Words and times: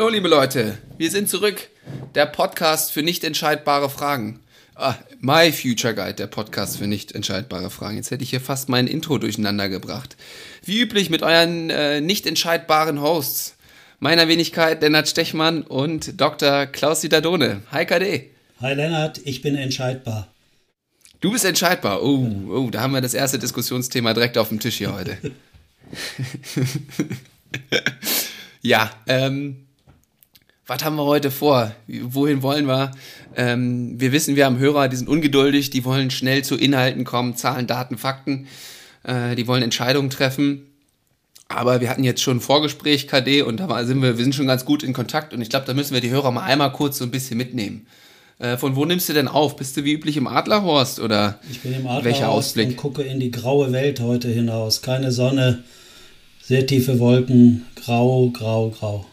Hallo, 0.00 0.08
liebe 0.08 0.28
Leute, 0.28 0.78
wir 0.96 1.10
sind 1.10 1.28
zurück. 1.28 1.68
Der 2.14 2.24
Podcast 2.24 2.90
für 2.90 3.02
nicht 3.02 3.22
entscheidbare 3.22 3.90
Fragen. 3.90 4.40
Ah, 4.74 4.94
My 5.20 5.52
Future 5.52 5.94
Guide, 5.94 6.14
der 6.14 6.26
Podcast 6.26 6.78
für 6.78 6.86
nicht 6.86 7.12
entscheidbare 7.12 7.68
Fragen. 7.68 7.98
Jetzt 7.98 8.10
hätte 8.10 8.24
ich 8.24 8.30
hier 8.30 8.40
fast 8.40 8.70
mein 8.70 8.86
Intro 8.86 9.18
durcheinander 9.18 9.68
gebracht. 9.68 10.16
Wie 10.64 10.80
üblich 10.80 11.10
mit 11.10 11.22
euren 11.22 11.68
äh, 11.68 12.00
nicht 12.00 12.26
entscheidbaren 12.26 13.02
Hosts. 13.02 13.56
Meiner 13.98 14.26
Wenigkeit 14.26 14.80
Lennart 14.80 15.06
Stechmann 15.06 15.60
und 15.64 16.18
Dr. 16.18 16.64
Klaus 16.64 17.02
Didadone. 17.02 17.60
Hi 17.70 17.84
KD. 17.84 18.30
Hi 18.62 18.72
Lennart, 18.72 19.20
ich 19.24 19.42
bin 19.42 19.54
entscheidbar. 19.54 20.28
Du 21.20 21.30
bist 21.30 21.44
entscheidbar. 21.44 22.02
Oh, 22.02 22.26
oh, 22.48 22.70
da 22.70 22.80
haben 22.80 22.94
wir 22.94 23.02
das 23.02 23.12
erste 23.12 23.38
Diskussionsthema 23.38 24.14
direkt 24.14 24.38
auf 24.38 24.48
dem 24.48 24.60
Tisch 24.60 24.78
hier 24.78 24.94
heute. 24.94 25.18
ja, 28.62 28.90
ähm, 29.06 29.66
was 30.70 30.84
haben 30.84 30.94
wir 30.94 31.04
heute 31.04 31.32
vor? 31.32 31.72
Wohin 31.88 32.42
wollen 32.42 32.66
wir? 32.66 32.92
Ähm, 33.34 34.00
wir 34.00 34.12
wissen, 34.12 34.36
wir 34.36 34.46
haben 34.46 34.60
Hörer, 34.60 34.86
die 34.86 34.94
sind 34.94 35.08
ungeduldig, 35.08 35.70
die 35.70 35.84
wollen 35.84 36.12
schnell 36.12 36.44
zu 36.44 36.54
Inhalten 36.54 37.02
kommen, 37.02 37.34
Zahlen, 37.34 37.66
Daten, 37.66 37.98
Fakten. 37.98 38.46
Äh, 39.02 39.34
die 39.34 39.48
wollen 39.48 39.64
Entscheidungen 39.64 40.10
treffen. 40.10 40.68
Aber 41.48 41.80
wir 41.80 41.90
hatten 41.90 42.04
jetzt 42.04 42.22
schon 42.22 42.36
ein 42.36 42.40
Vorgespräch, 42.40 43.08
KD, 43.08 43.42
und 43.42 43.58
da 43.58 43.84
sind 43.84 44.00
wir, 44.00 44.16
wir 44.16 44.22
sind 44.22 44.36
schon 44.36 44.46
ganz 44.46 44.64
gut 44.64 44.84
in 44.84 44.92
Kontakt. 44.92 45.34
Und 45.34 45.42
ich 45.42 45.50
glaube, 45.50 45.66
da 45.66 45.74
müssen 45.74 45.92
wir 45.92 46.00
die 46.00 46.10
Hörer 46.10 46.30
mal 46.30 46.44
einmal 46.44 46.70
kurz 46.70 46.98
so 46.98 47.04
ein 47.04 47.10
bisschen 47.10 47.36
mitnehmen. 47.36 47.88
Äh, 48.38 48.56
von 48.56 48.76
wo 48.76 48.84
nimmst 48.84 49.08
du 49.08 49.12
denn 49.12 49.26
auf? 49.26 49.56
Bist 49.56 49.76
du 49.76 49.82
wie 49.82 49.94
üblich 49.94 50.16
im 50.16 50.28
Adlerhorst 50.28 51.00
oder 51.00 51.40
ich 51.50 51.62
bin 51.62 51.72
im 51.72 51.78
Adlerhorst 51.78 52.04
welcher 52.04 52.28
Ausblick? 52.28 52.68
und 52.68 52.76
gucke 52.76 53.02
in 53.02 53.18
die 53.18 53.32
graue 53.32 53.72
Welt 53.72 53.98
heute 53.98 54.28
hinaus. 54.28 54.82
Keine 54.82 55.10
Sonne, 55.10 55.64
sehr 56.40 56.64
tiefe 56.64 57.00
Wolken, 57.00 57.66
grau, 57.74 58.30
grau, 58.30 58.70
grau. 58.70 59.09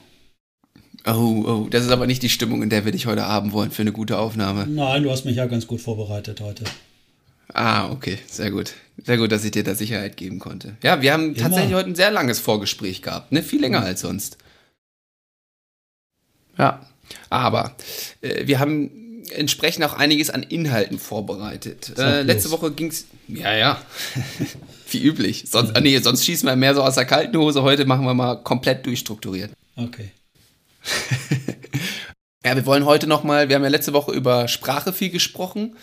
Oh, 1.08 1.44
oh, 1.48 1.68
das 1.70 1.86
ist 1.86 1.92
aber 1.92 2.06
nicht 2.06 2.22
die 2.22 2.30
Stimmung, 2.30 2.62
in 2.62 2.70
der 2.70 2.84
wir 2.84 2.92
dich 2.92 3.06
heute 3.06 3.26
haben 3.26 3.54
wollen 3.54 3.72
für 3.72 3.82
eine 3.82 3.94
gute 3.94 4.18
Aufnahme. 4.18 4.68
Nein, 4.68 5.04
du 5.04 5.12
hast 5.12 5.24
mich 5.24 5.38
ja 5.38 5.46
ganz 5.46 5.66
gut 5.66 5.80
vorbereitet 5.80 6.42
heute. 6.42 6.66
Ah, 7.54 7.90
okay, 7.90 8.20
sehr 8.28 8.52
gut. 8.52 8.74
Sehr 9.06 9.18
gut, 9.18 9.32
dass 9.32 9.46
ich 9.46 9.52
dir 9.52 9.64
da 9.64 9.74
Sicherheit 9.74 10.18
geben 10.18 10.40
konnte. 10.40 10.76
Ja, 10.84 11.02
wir 11.02 11.14
haben 11.14 11.34
Immer. 11.34 11.38
tatsächlich 11.38 11.76
heute 11.76 11.92
ein 11.92 11.96
sehr 11.96 12.12
langes 12.12 12.40
Vorgespräch 12.40 13.02
gehabt, 13.02 13.32
ne? 13.32 13.42
Viel 13.42 13.62
länger 13.62 13.82
als 13.82 14.02
sonst. 14.02 14.38
Ja, 16.58 16.86
aber 17.30 17.76
äh, 18.22 18.46
wir 18.46 18.60
haben 18.60 19.24
entsprechend 19.32 19.86
auch 19.86 19.94
einiges 19.94 20.30
an 20.30 20.44
Inhalten 20.44 21.00
vorbereitet. 21.00 21.98
Äh, 21.98 22.24
letzte 22.24 22.52
Woche 22.52 22.72
ging 22.72 22.88
es, 22.88 23.06
ja, 23.30 23.56
ja, 23.56 23.82
wie 24.92 25.02
üblich. 25.02 25.46
Sonst, 25.48 25.74
mhm. 25.74 25.84
nee, 25.84 26.00
sonst 26.00 26.26
schießen 26.26 26.48
wir 26.48 26.56
mehr 26.58 26.76
so 26.76 26.84
aus 26.84 26.96
der 26.96 27.06
kalten 27.06 27.38
Hose. 27.38 27.62
Heute 27.62 27.86
machen 27.86 28.06
wir 28.06 28.14
mal 28.14 28.36
komplett 28.36 28.86
durchstrukturiert. 28.86 29.52
Okay. 29.78 30.12
ja, 32.46 32.56
wir 32.56 32.66
wollen 32.66 32.86
heute 32.86 33.08
nochmal, 33.08 33.50
wir 33.50 33.56
haben 33.56 33.64
ja 33.64 33.70
letzte 33.70 33.94
Woche 33.94 34.12
über 34.12 34.48
Sprache 34.48 34.94
viel 34.94 35.10
gesprochen. 35.10 35.76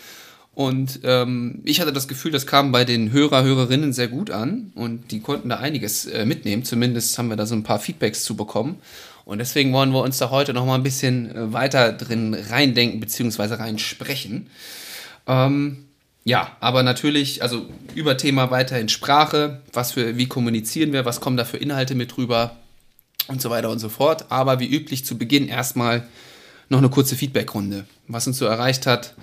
Und 0.53 1.01
ähm, 1.03 1.61
ich 1.65 1.81
hatte 1.81 1.91
das 1.91 2.07
Gefühl, 2.07 2.31
das 2.31 2.47
kam 2.47 2.71
bei 2.71 2.85
den 2.85 3.11
Hörer, 3.11 3.43
Hörerinnen 3.43 3.91
sehr 3.91 4.07
gut 4.07 4.31
an 4.31 4.71
und 4.73 5.11
die 5.11 5.19
konnten 5.19 5.49
da 5.49 5.57
einiges 5.57 6.05
äh, 6.05 6.25
mitnehmen. 6.25 6.63
Zumindest 6.63 7.17
haben 7.17 7.27
wir 7.27 7.35
da 7.35 7.45
so 7.45 7.55
ein 7.55 7.63
paar 7.63 7.79
Feedbacks 7.79 8.23
zu 8.23 8.37
bekommen. 8.37 8.79
Und 9.25 9.39
deswegen 9.39 9.73
wollen 9.73 9.91
wir 9.91 10.01
uns 10.01 10.17
da 10.17 10.29
heute 10.29 10.53
noch 10.53 10.65
mal 10.65 10.75
ein 10.75 10.83
bisschen 10.83 11.35
äh, 11.35 11.51
weiter 11.51 11.91
drin 11.91 12.33
reindenken 12.33 13.01
beziehungsweise 13.01 13.59
reinsprechen. 13.59 14.47
Ähm, 15.27 15.85
ja, 16.23 16.55
aber 16.61 16.83
natürlich, 16.83 17.43
also 17.43 17.65
über 17.93 18.17
Thema 18.17 18.49
weiterhin 18.49 18.87
Sprache, 18.87 19.61
was 19.73 19.91
für, 19.91 20.17
wie 20.17 20.27
kommunizieren 20.27 20.93
wir, 20.93 21.03
was 21.03 21.19
kommen 21.19 21.37
da 21.37 21.43
für 21.43 21.57
Inhalte 21.57 21.95
mit 21.95 22.17
rüber 22.17 22.55
und 23.27 23.41
so 23.41 23.49
weiter 23.49 23.69
und 23.69 23.79
so 23.79 23.89
fort. 23.89 24.25
Aber 24.29 24.59
wie 24.59 24.67
üblich 24.67 25.05
zu 25.05 25.17
Beginn 25.17 25.47
erstmal 25.47 26.07
noch 26.69 26.79
eine 26.79 26.89
kurze 26.89 27.15
Feedbackrunde, 27.15 27.85
was 28.07 28.27
uns 28.27 28.37
so 28.37 28.45
erreicht 28.45 28.85
hat. 28.85 29.13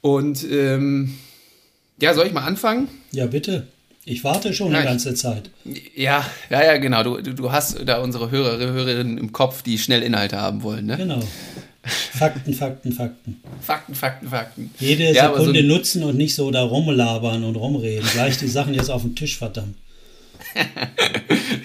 Und 0.00 0.44
ähm, 0.50 1.14
ja, 2.00 2.14
soll 2.14 2.26
ich 2.26 2.32
mal 2.32 2.44
anfangen? 2.44 2.88
Ja, 3.12 3.26
bitte. 3.26 3.66
Ich 4.04 4.22
warte 4.22 4.52
schon 4.52 4.70
ja, 4.70 4.78
eine 4.78 4.86
ganze 4.86 5.14
Zeit. 5.14 5.50
Ja, 5.96 6.24
ja, 6.48 6.64
ja, 6.64 6.76
genau. 6.76 7.02
Du, 7.02 7.20
du 7.20 7.50
hast 7.50 7.78
da 7.84 7.98
unsere 7.98 8.30
Hörer, 8.30 8.58
Hörerinnen 8.58 9.18
im 9.18 9.32
Kopf, 9.32 9.62
die 9.62 9.78
schnell 9.78 10.02
Inhalte 10.02 10.40
haben 10.40 10.62
wollen, 10.62 10.86
ne? 10.86 10.96
Genau. 10.96 11.20
Fakten, 11.82 12.54
Fakten, 12.54 12.92
Fakten. 12.92 13.40
Fakten, 13.60 13.94
Fakten, 13.94 14.28
Fakten. 14.28 14.70
Jede 14.78 15.12
ja, 15.12 15.28
Sekunde 15.28 15.60
so 15.60 15.66
nutzen 15.66 16.04
und 16.04 16.16
nicht 16.16 16.34
so 16.34 16.50
da 16.50 16.62
rumlabern 16.62 17.44
und 17.44 17.56
rumreden. 17.56 18.08
Gleich 18.12 18.38
die 18.38 18.48
Sachen 18.48 18.74
jetzt 18.74 18.90
auf 18.90 19.02
den 19.02 19.14
Tisch, 19.14 19.38
verdammt. 19.38 19.76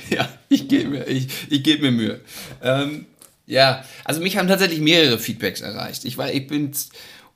gebe 0.71 0.89
mir, 0.89 1.07
ich, 1.07 1.27
ich 1.49 1.63
geb 1.63 1.81
mir 1.81 1.91
Mühe. 1.91 2.19
Ähm, 2.63 3.05
ja, 3.45 3.83
also 4.05 4.21
mich 4.21 4.37
haben 4.37 4.47
tatsächlich 4.47 4.79
mehrere 4.79 5.19
Feedbacks 5.19 5.61
erreicht. 5.61 6.05
Ich, 6.05 6.17
war, 6.17 6.31
ich 6.31 6.47
bin 6.47 6.71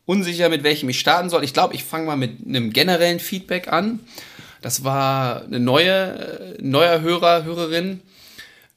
unsicher, 0.06 0.50
mit 0.50 0.64
welchem 0.64 0.90
ich 0.90 1.00
starten 1.00 1.30
soll. 1.30 1.44
Ich 1.44 1.54
glaube, 1.54 1.76
ich 1.76 1.84
fange 1.84 2.06
mal 2.06 2.16
mit 2.16 2.48
einem 2.48 2.72
generellen 2.72 3.20
Feedback 3.20 3.68
an. 3.68 4.00
Das 4.62 4.84
war 4.84 5.44
eine 5.44 5.60
neue, 5.60 6.56
neuer 6.60 7.02
Hörer, 7.02 7.44
Hörerin, 7.44 8.02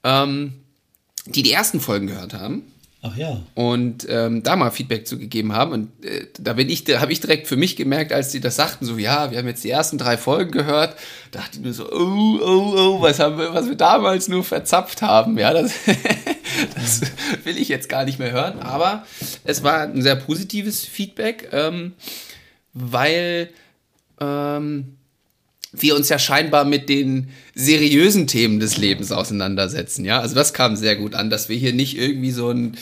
ähm, 0.04 0.52
die 1.26 1.42
die 1.42 1.52
ersten 1.52 1.80
Folgen 1.80 2.08
gehört 2.08 2.34
haben. 2.34 2.64
Ach 3.00 3.16
ja. 3.16 3.40
Und 3.54 4.06
ähm, 4.08 4.42
da 4.42 4.56
mal 4.56 4.72
Feedback 4.72 5.06
zugegeben 5.06 5.52
haben. 5.52 5.72
Und 5.72 6.04
äh, 6.04 6.26
da 6.38 6.54
bin 6.54 6.68
ich, 6.68 6.84
habe 6.98 7.12
ich 7.12 7.20
direkt 7.20 7.46
für 7.46 7.56
mich 7.56 7.76
gemerkt, 7.76 8.12
als 8.12 8.32
die 8.32 8.40
das 8.40 8.56
sagten, 8.56 8.84
so 8.84 8.98
ja, 8.98 9.30
wir 9.30 9.38
haben 9.38 9.46
jetzt 9.46 9.62
die 9.62 9.70
ersten 9.70 9.98
drei 9.98 10.16
Folgen 10.16 10.50
gehört, 10.50 10.96
dachte 11.30 11.58
ich 11.58 11.60
mir 11.60 11.72
so, 11.72 11.88
oh, 11.92 12.38
oh, 12.40 12.74
oh, 12.76 13.00
was 13.00 13.20
haben 13.20 13.38
wir, 13.38 13.54
was 13.54 13.68
wir 13.68 13.76
damals 13.76 14.26
nur 14.26 14.42
verzapft 14.42 15.02
haben. 15.02 15.38
Ja, 15.38 15.52
das, 15.52 15.72
das 16.74 17.02
will 17.44 17.56
ich 17.56 17.68
jetzt 17.68 17.88
gar 17.88 18.04
nicht 18.04 18.18
mehr 18.18 18.32
hören. 18.32 18.58
Aber 18.58 19.06
es 19.44 19.62
war 19.62 19.82
ein 19.82 20.02
sehr 20.02 20.16
positives 20.16 20.84
Feedback, 20.84 21.50
ähm, 21.52 21.92
weil 22.72 23.50
ähm, 24.20 24.97
wir 25.72 25.94
uns 25.96 26.08
ja 26.08 26.18
scheinbar 26.18 26.64
mit 26.64 26.88
den 26.88 27.28
seriösen 27.54 28.26
Themen 28.26 28.60
des 28.60 28.78
Lebens 28.78 29.12
auseinandersetzen. 29.12 30.04
Ja, 30.04 30.20
also 30.20 30.34
das 30.34 30.52
kam 30.52 30.76
sehr 30.76 30.96
gut 30.96 31.14
an, 31.14 31.30
dass 31.30 31.48
wir 31.48 31.56
hier 31.56 31.72
nicht 31.72 31.98
irgendwie 31.98 32.30
so 32.30 32.50
ein 32.50 32.76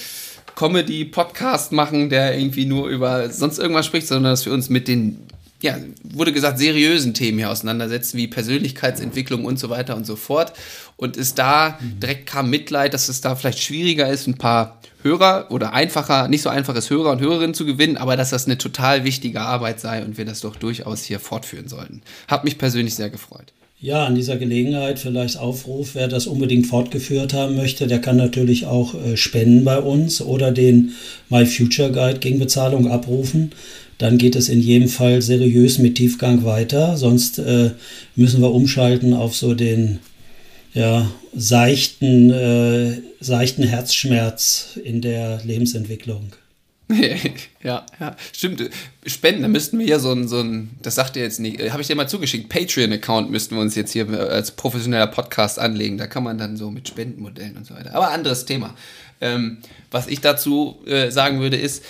Comedy-Podcast 0.54 1.72
machen, 1.72 2.08
der 2.08 2.38
irgendwie 2.38 2.64
nur 2.64 2.88
über 2.88 3.30
sonst 3.30 3.58
irgendwas 3.58 3.86
spricht, 3.86 4.06
sondern 4.06 4.32
dass 4.32 4.46
wir 4.46 4.52
uns 4.52 4.70
mit 4.70 4.88
den, 4.88 5.18
ja, 5.62 5.76
wurde 6.02 6.32
gesagt, 6.32 6.58
seriösen 6.58 7.14
Themen 7.14 7.38
hier 7.38 7.50
auseinandersetzen, 7.50 8.18
wie 8.18 8.28
Persönlichkeitsentwicklung 8.28 9.44
und 9.44 9.58
so 9.58 9.70
weiter 9.70 9.96
und 9.96 10.06
so 10.06 10.16
fort. 10.16 10.52
Und 10.96 11.16
es 11.16 11.34
da 11.34 11.78
direkt 11.80 12.26
kam 12.26 12.50
Mitleid, 12.50 12.94
dass 12.94 13.08
es 13.08 13.20
da 13.20 13.34
vielleicht 13.36 13.60
schwieriger 13.60 14.08
ist, 14.08 14.26
ein 14.26 14.38
paar 14.38 14.80
Hörer 15.02 15.46
oder 15.50 15.72
einfacher, 15.72 16.28
nicht 16.28 16.42
so 16.42 16.48
einfach 16.48 16.74
ist, 16.74 16.90
Hörer 16.90 17.12
und 17.12 17.20
Hörerinnen 17.20 17.54
zu 17.54 17.64
gewinnen, 17.64 17.96
aber 17.96 18.16
dass 18.16 18.30
das 18.30 18.46
eine 18.46 18.58
total 18.58 19.04
wichtige 19.04 19.40
Arbeit 19.40 19.80
sei 19.80 20.04
und 20.04 20.18
wir 20.18 20.24
das 20.24 20.40
doch 20.40 20.56
durchaus 20.56 21.04
hier 21.04 21.20
fortführen 21.20 21.68
sollten. 21.68 22.02
Hat 22.28 22.44
mich 22.44 22.58
persönlich 22.58 22.94
sehr 22.94 23.10
gefreut. 23.10 23.52
Ja, 23.78 24.06
an 24.06 24.14
dieser 24.14 24.36
Gelegenheit 24.36 24.98
vielleicht 24.98 25.36
Aufruf, 25.36 25.90
wer 25.94 26.08
das 26.08 26.26
unbedingt 26.26 26.66
fortgeführt 26.66 27.34
haben 27.34 27.56
möchte, 27.56 27.86
der 27.86 28.00
kann 28.00 28.16
natürlich 28.16 28.64
auch 28.64 28.94
äh, 28.94 29.18
spenden 29.18 29.64
bei 29.64 29.78
uns 29.78 30.22
oder 30.22 30.50
den 30.50 30.94
My 31.28 31.44
Future 31.44 31.92
Guide 31.92 32.18
gegen 32.18 32.38
Bezahlung 32.38 32.90
abrufen. 32.90 33.52
Dann 33.98 34.18
geht 34.18 34.36
es 34.36 34.48
in 34.48 34.60
jedem 34.60 34.88
Fall 34.88 35.22
seriös 35.22 35.78
mit 35.78 35.96
Tiefgang 35.96 36.44
weiter. 36.44 36.96
Sonst 36.96 37.38
äh, 37.38 37.70
müssen 38.14 38.42
wir 38.42 38.52
umschalten 38.52 39.14
auf 39.14 39.34
so 39.34 39.54
den 39.54 40.00
ja, 40.74 41.10
seichten, 41.34 42.30
äh, 42.30 43.00
seichten 43.20 43.62
Herzschmerz 43.62 44.78
in 44.84 45.00
der 45.00 45.40
Lebensentwicklung. 45.42 46.32
ja, 47.64 47.84
ja, 47.98 48.16
stimmt. 48.32 48.70
Spenden, 49.04 49.42
da 49.42 49.48
müssten 49.48 49.78
wir 49.78 49.86
ja 49.86 49.98
so 49.98 50.12
ein, 50.12 50.28
so 50.28 50.38
ein 50.38 50.70
das 50.82 50.94
sagt 50.94 51.16
ihr 51.16 51.22
jetzt 51.22 51.40
nicht, 51.40 51.58
habe 51.72 51.82
ich 51.82 51.88
dir 51.88 51.96
mal 51.96 52.08
zugeschickt, 52.08 52.48
Patreon-Account 52.48 53.28
müssten 53.28 53.56
wir 53.56 53.62
uns 53.62 53.74
jetzt 53.74 53.92
hier 53.92 54.08
als 54.08 54.52
professioneller 54.52 55.08
Podcast 55.08 55.58
anlegen. 55.58 55.98
Da 55.98 56.06
kann 56.06 56.22
man 56.22 56.38
dann 56.38 56.56
so 56.56 56.70
mit 56.70 56.86
Spendenmodellen 56.86 57.56
und 57.56 57.66
so 57.66 57.74
weiter. 57.74 57.92
Aber 57.94 58.10
anderes 58.10 58.44
Thema. 58.44 58.76
Ähm, 59.20 59.58
was 59.90 60.06
ich 60.06 60.20
dazu 60.20 60.82
äh, 60.86 61.10
sagen 61.10 61.40
würde, 61.40 61.56
ist, 61.56 61.84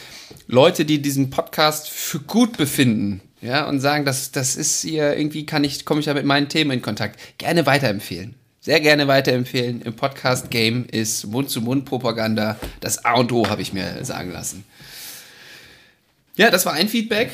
Leute, 0.46 0.84
die 0.84 1.02
diesen 1.02 1.30
Podcast 1.30 1.88
für 1.88 2.20
gut 2.20 2.56
befinden, 2.56 3.20
ja, 3.40 3.68
und 3.68 3.80
sagen, 3.80 4.04
das, 4.04 4.32
das 4.32 4.56
ist 4.56 4.82
hier, 4.82 5.16
irgendwie 5.16 5.46
kann 5.46 5.64
ich, 5.64 5.84
komme 5.84 6.00
ich 6.00 6.06
da 6.06 6.14
mit 6.14 6.24
meinen 6.24 6.48
Themen 6.48 6.70
in 6.70 6.82
Kontakt, 6.82 7.20
gerne 7.38 7.66
weiterempfehlen 7.66 8.34
sehr 8.66 8.80
gerne 8.80 9.06
weiterempfehlen. 9.06 9.80
Im 9.82 9.94
Podcast-Game 9.94 10.86
ist 10.90 11.24
Mund-zu-Mund-Propaganda 11.26 12.58
das 12.80 13.04
A 13.04 13.14
und 13.14 13.30
O, 13.30 13.48
habe 13.48 13.62
ich 13.62 13.72
mir 13.72 14.04
sagen 14.04 14.32
lassen. 14.32 14.64
Ja, 16.34 16.50
das 16.50 16.66
war 16.66 16.72
ein 16.72 16.88
Feedback. 16.88 17.30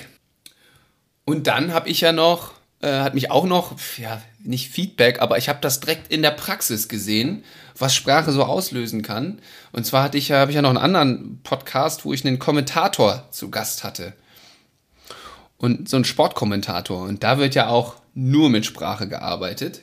Und 1.25 1.47
dann 1.47 1.73
habe 1.73 1.89
ich 1.89 2.03
ja 2.03 2.13
noch, 2.13 2.53
äh, 2.83 3.01
hat 3.01 3.15
mich 3.15 3.31
auch 3.31 3.47
noch, 3.47 3.77
ja, 3.97 4.21
nicht 4.43 4.71
Feedback, 4.71 5.21
aber 5.21 5.39
ich 5.39 5.49
habe 5.49 5.61
das 5.61 5.81
direkt 5.81 6.13
in 6.13 6.23
der 6.23 6.33
Praxis 6.33 6.89
gesehen, 6.89 7.45
was 7.79 7.95
Sprache 7.95 8.33
so 8.33 8.45
auslösen 8.45 9.03
kann. 9.03 9.41
Und 9.71 9.87
zwar 9.87 10.03
hatte 10.03 10.19
ich 10.19 10.29
ja, 10.29 10.41
habe 10.41 10.51
ich 10.51 10.57
ja 10.57 10.63
noch 10.63 10.71
einen 10.71 10.79
anderen 10.79 11.41
Podcast, 11.43 12.05
wo 12.05 12.13
ich 12.13 12.27
einen 12.27 12.39
Kommentator 12.39 13.29
zu 13.31 13.51
Gast 13.51 13.85
hatte. 13.85 14.13
Und 15.57 15.89
so 15.89 15.97
einen 15.97 16.05
Sportkommentator. 16.05 17.03
Und 17.03 17.23
da 17.23 17.39
wird 17.39 17.55
ja 17.55 17.69
auch 17.69 17.97
nur 18.15 18.51
mit 18.51 18.67
Sprache 18.67 19.09
gearbeitet. 19.09 19.83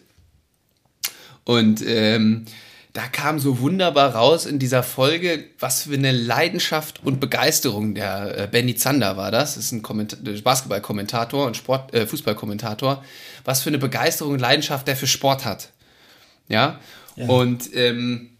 Und 1.46 1.82
ähm, 1.86 2.46
da 2.94 3.08
kam 3.08 3.40
so 3.40 3.60
wunderbar 3.60 4.16
raus 4.16 4.46
in 4.46 4.58
dieser 4.58 4.82
Folge, 4.82 5.46
was 5.60 5.84
für 5.84 5.94
eine 5.94 6.12
Leidenschaft 6.12 7.02
und 7.04 7.20
Begeisterung 7.20 7.94
der 7.94 8.38
äh, 8.38 8.48
Benny 8.48 8.76
Zander 8.76 9.16
war 9.16 9.30
das. 9.30 9.56
Das 9.56 9.66
ist 9.66 9.72
ein 9.72 9.84
Basketball-Kommentator 10.44 11.46
und 11.46 11.56
Sport, 11.56 11.94
äh, 11.94 12.08
Fußball-Kommentator. 12.08 13.04
Was 13.46 13.62
für 13.62 13.70
eine 13.70 13.78
Begeisterung 13.78 14.34
und 14.34 14.40
Leidenschaft 14.40 14.88
der 14.88 14.96
für 14.96 15.06
Sport 15.06 15.46
hat. 15.46 15.70
Ja. 16.48 16.80
ja. 17.16 17.28
Und 17.28 17.76
ähm, 17.76 18.32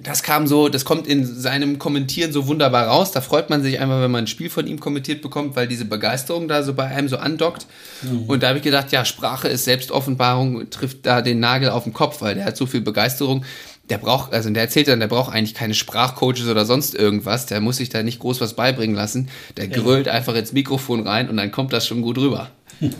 das 0.00 0.22
kam 0.22 0.46
so, 0.46 0.68
das 0.68 0.84
kommt 0.84 1.08
in 1.08 1.24
seinem 1.24 1.80
Kommentieren 1.80 2.32
so 2.32 2.46
wunderbar 2.46 2.86
raus. 2.86 3.10
Da 3.10 3.20
freut 3.20 3.50
man 3.50 3.62
sich 3.62 3.80
einfach, 3.80 4.00
wenn 4.00 4.12
man 4.12 4.24
ein 4.24 4.28
Spiel 4.28 4.48
von 4.48 4.68
ihm 4.68 4.78
kommentiert 4.78 5.22
bekommt, 5.22 5.56
weil 5.56 5.66
diese 5.66 5.86
Begeisterung 5.86 6.46
da 6.46 6.62
so 6.62 6.72
bei 6.72 6.84
einem 6.84 7.08
so 7.08 7.16
andockt. 7.16 7.66
Mhm. 8.02 8.26
Und 8.26 8.42
da 8.42 8.48
habe 8.48 8.58
ich 8.58 8.64
gedacht, 8.64 8.92
ja, 8.92 9.04
Sprache 9.04 9.48
ist 9.48 9.64
Selbstoffenbarung, 9.64 10.70
trifft 10.70 11.04
da 11.04 11.20
den 11.20 11.40
Nagel 11.40 11.70
auf 11.70 11.82
den 11.82 11.94
Kopf, 11.94 12.20
weil 12.20 12.36
der 12.36 12.44
hat 12.44 12.56
so 12.56 12.66
viel 12.66 12.80
Begeisterung. 12.80 13.44
Der 13.90 13.98
braucht, 13.98 14.32
also 14.32 14.48
der 14.50 14.62
erzählt 14.62 14.86
dann, 14.86 15.00
der 15.00 15.08
braucht 15.08 15.34
eigentlich 15.34 15.54
keine 15.54 15.74
Sprachcoaches 15.74 16.46
oder 16.46 16.64
sonst 16.64 16.94
irgendwas. 16.94 17.46
Der 17.46 17.60
muss 17.60 17.78
sich 17.78 17.88
da 17.88 18.04
nicht 18.04 18.20
groß 18.20 18.40
was 18.40 18.54
beibringen 18.54 18.94
lassen. 18.94 19.28
Der 19.56 19.64
ja. 19.64 19.76
grölt 19.76 20.06
einfach 20.06 20.36
ins 20.36 20.52
Mikrofon 20.52 21.08
rein 21.08 21.28
und 21.28 21.38
dann 21.38 21.50
kommt 21.50 21.72
das 21.72 21.88
schon 21.88 22.02
gut 22.02 22.18
rüber. 22.18 22.50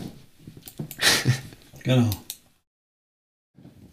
genau. 1.83 2.09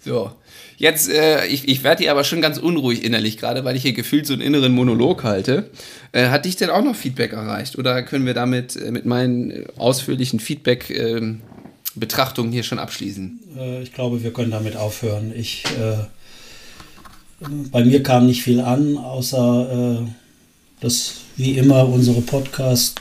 So. 0.00 0.32
Jetzt, 0.78 1.08
äh, 1.08 1.46
ich, 1.46 1.67
ich 1.69 1.84
werde 1.84 2.02
hier 2.02 2.11
aber 2.11 2.25
schon 2.25 2.43
ganz 2.43 2.58
unruhig 2.58 3.02
innerlich 3.02 3.38
gerade, 3.38 3.64
weil 3.64 3.76
ich 3.76 3.82
hier 3.82 3.94
gefühlt 3.94 4.26
so 4.26 4.34
einen 4.34 4.43
inneren 4.43 4.73
Monolog 4.73 5.25
halte. 5.25 5.70
Äh, 6.12 6.28
hat 6.28 6.44
dich 6.44 6.56
denn 6.56 6.69
auch 6.69 6.84
noch 6.84 6.94
Feedback 6.94 7.32
erreicht? 7.32 7.78
Oder 7.78 8.02
können 8.02 8.26
wir 8.26 8.34
damit 8.34 8.76
äh, 8.76 8.90
mit 8.90 9.06
meinen 9.06 9.64
ausführlichen 9.76 10.38
Feedback-Betrachtungen 10.38 12.50
ähm, 12.50 12.52
hier 12.52 12.62
schon 12.62 12.78
abschließen? 12.78 13.40
Äh, 13.58 13.82
ich 13.82 13.94
glaube, 13.94 14.23
wir 14.23 14.34
können 14.34 14.50
damit 14.50 14.76
aufhören. 14.76 15.32
Ich, 15.34 15.64
äh, 15.81 15.96
bei 17.70 17.82
mir 17.84 18.02
kam 18.02 18.26
nicht 18.26 18.43
viel 18.43 18.61
an, 18.61 18.99
außer 18.99 20.02
äh, 20.02 20.06
dass 20.81 21.23
wie 21.37 21.56
immer 21.56 21.88
unsere 21.88 22.20
Podcasts 22.20 22.96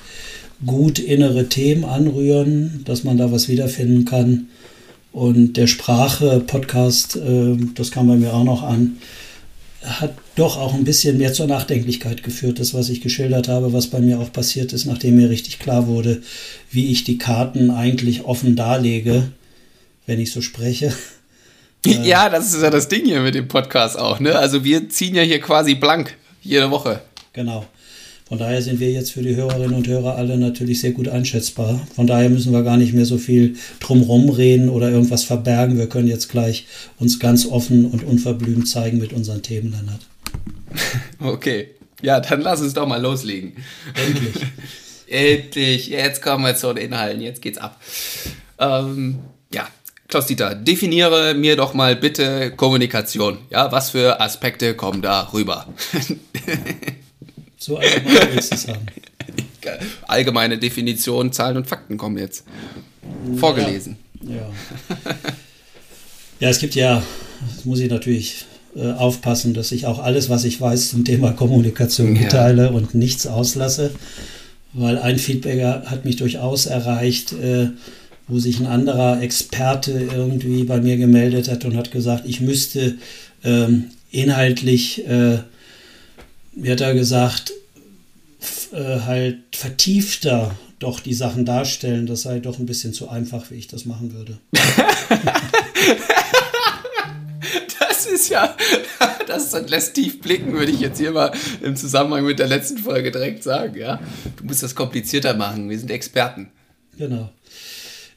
gut 0.66 1.00
innere 1.00 1.50
Themen 1.50 1.84
anrühren, 1.84 2.84
dass 2.86 3.04
man 3.04 3.18
da 3.18 3.34
was 3.34 3.50
wiederfinden 3.50 4.06
kann 4.06 4.48
und 5.16 5.54
der 5.54 5.68
Sprache-Podcast, 5.68 7.16
äh, 7.16 7.56
das 7.74 7.90
kam 7.90 8.10
bei 8.10 8.18
mir 8.18 8.34
auch 8.34 8.44
noch 8.44 8.64
an, 8.64 8.98
hat 9.82 10.14
doch 10.36 10.58
auch 10.58 10.74
ein 10.74 10.84
bisschen 10.84 11.18
mehr 11.18 11.32
zur 11.32 11.48
Nachdenklichkeit 11.48 12.22
geführt, 12.22 12.60
das, 12.60 12.74
was 12.74 12.90
ich 12.90 13.00
geschildert 13.00 13.48
habe, 13.48 13.72
was 13.72 13.88
bei 13.88 14.02
mir 14.02 14.20
auch 14.20 14.34
passiert 14.34 14.74
ist, 14.74 14.84
nachdem 14.84 15.16
mir 15.16 15.30
richtig 15.30 15.60
klar 15.60 15.88
wurde, 15.88 16.22
wie 16.70 16.92
ich 16.92 17.06
die 17.06 17.18
Karten 17.18 17.72
eigentlich 17.72 18.26
offen 18.26 18.58
darlege, 18.58 19.32
wenn 20.06 20.20
ich 20.20 20.32
so 20.32 20.42
spreche. 20.42 20.94
Ja, 21.88 22.30
das 22.30 22.52
ist 22.52 22.64
ja 22.64 22.72
das 22.72 22.88
Ding 22.88 23.06
hier 23.06 23.20
mit 23.20 23.36
dem 23.36 23.48
Podcast 23.48 23.96
auch, 23.96 24.20
ne? 24.20 24.36
Also 24.36 24.64
wir 24.64 24.90
ziehen 24.90 25.14
ja 25.14 25.22
hier 25.22 25.40
quasi 25.40 25.76
blank 25.76 26.18
jede 26.42 26.72
Woche. 26.72 27.02
Genau. 27.32 27.68
Von 28.28 28.40
daher 28.40 28.60
sind 28.64 28.80
wir 28.80 28.92
jetzt 28.92 29.12
für 29.12 29.22
die 29.22 29.36
Hörerinnen 29.36 29.76
und 29.76 29.88
Hörer 29.88 30.16
alle 30.16 30.36
natürlich 30.38 30.82
sehr 30.82 30.92
gut 30.92 31.08
einschätzbar. 31.08 31.86
Von 31.96 32.08
daher 32.08 32.30
müssen 32.30 32.54
wir 32.54 32.64
gar 32.64 32.76
nicht 32.76 32.94
mehr 32.94 33.06
so 33.06 33.20
viel 33.20 33.56
drumherum 33.80 34.30
reden 34.30 34.70
oder 34.70 34.90
irgendwas 34.90 35.24
verbergen. 35.24 35.78
Wir 35.78 35.88
können 35.88 36.08
jetzt 36.08 36.30
gleich 36.30 36.66
uns 36.98 37.20
ganz 37.20 37.46
offen 37.46 37.86
und 37.86 38.04
unverblümt 38.04 38.68
zeigen 38.68 38.98
mit 38.98 39.14
unseren 39.14 39.44
Themen, 39.44 39.72
Lennart. 39.72 40.02
Okay. 41.20 41.70
Ja, 42.02 42.20
dann 42.20 42.42
lass 42.42 42.62
uns 42.62 42.74
doch 42.74 42.88
mal 42.88 43.02
loslegen. 43.02 43.54
Endlich. 43.94 44.44
Endlich. 45.08 45.88
Jetzt 45.88 46.22
kommen 46.22 46.44
wir 46.44 46.56
zu 46.56 46.74
den 46.74 46.88
Inhalten. 46.88 47.22
Jetzt 47.22 47.42
geht's 47.42 47.58
ab. 47.58 47.80
Ähm, 48.60 49.20
ja, 49.54 49.68
Klaus-Dieter, 50.08 50.56
definiere 50.56 51.36
mir 51.36 51.56
doch 51.56 51.74
mal 51.74 51.96
bitte 51.96 52.52
Kommunikation. 52.52 53.38
Ja, 53.50 53.72
was 53.72 53.92
für 53.92 54.20
Aspekte 54.20 54.76
kommen 54.76 55.02
da 55.02 55.32
rüber? 55.32 55.68
So 57.58 57.78
allgemein 57.78 58.28
willst 58.34 58.52
du 58.52 58.56
es 58.56 58.68
haben. 58.68 58.86
Allgemeine 60.08 60.58
Definition, 60.58 61.32
Zahlen 61.32 61.58
und 61.58 61.68
Fakten 61.68 61.98
kommen 61.98 62.18
jetzt. 62.18 62.44
Vorgelesen. 63.38 63.98
Ja. 64.22 64.36
Ja, 64.36 64.52
ja 66.40 66.50
es 66.50 66.60
gibt 66.60 66.76
ja, 66.76 67.02
das 67.56 67.66
muss 67.66 67.80
ich 67.80 67.90
natürlich 67.90 68.46
äh, 68.76 68.92
aufpassen, 68.92 69.54
dass 69.54 69.72
ich 69.72 69.86
auch 69.86 70.00
alles, 70.00 70.30
was 70.30 70.44
ich 70.44 70.60
weiß 70.60 70.90
zum 70.90 71.06
Thema 71.06 71.32
Kommunikation 71.32 72.14
mitteile 72.14 72.66
ja. 72.66 72.70
und 72.70 72.94
nichts 72.94 73.26
auslasse. 73.26 73.92
Weil 74.74 75.00
ein 75.00 75.18
Feedbacker 75.18 75.84
hat 75.86 76.04
mich 76.04 76.18
durchaus 76.18 76.66
erreicht, 76.66 77.32
äh, 77.32 77.70
wo 78.28 78.40
sich 78.40 78.60
ein 78.60 78.66
anderer 78.66 79.22
Experte 79.22 79.92
irgendwie 79.92 80.64
bei 80.66 80.82
mir 80.82 80.98
gemeldet 80.98 81.50
hat 81.50 81.64
und 81.64 81.78
hat 81.78 81.92
gesagt, 81.92 82.26
ich 82.28 82.42
müsste 82.42 82.96
ähm, 83.44 83.86
inhaltlich 84.12 85.08
äh, 85.08 85.40
mir 86.56 86.72
hat 86.72 86.82
er 86.82 86.94
gesagt, 86.94 87.54
äh, 88.72 89.00
halt 89.02 89.40
vertiefter 89.56 90.56
doch 90.80 91.00
die 91.00 91.14
Sachen 91.14 91.46
darstellen. 91.46 92.06
Das 92.06 92.24
sei 92.24 92.40
doch 92.40 92.60
ein 92.60 92.66
bisschen 92.66 92.94
zu 92.94 93.10
einfach, 93.10 93.52
wie 93.52 93.56
ich 93.56 93.68
das 93.68 93.86
machen 93.86 94.14
würde. 94.14 94.38
das 97.80 98.06
ist 98.06 98.30
ja, 98.30 98.56
das 99.28 99.54
lässt 99.70 99.94
tief 99.96 100.22
blicken, 100.22 100.54
würde 100.54 100.72
ich 100.72 100.80
jetzt 100.80 101.00
hier 101.00 101.12
mal 101.12 101.32
im 101.62 101.76
Zusammenhang 101.76 102.26
mit 102.26 102.40
der 102.40 102.48
letzten 102.48 102.78
Folge 102.78 103.12
direkt 103.12 103.44
sagen. 103.44 103.78
Ja, 103.78 104.00
du 104.38 104.46
musst 104.46 104.64
das 104.64 104.76
komplizierter 104.76 105.34
machen. 105.36 105.70
Wir 105.70 105.80
sind 105.80 105.92
Experten. 105.92 106.50
Genau. 106.98 107.30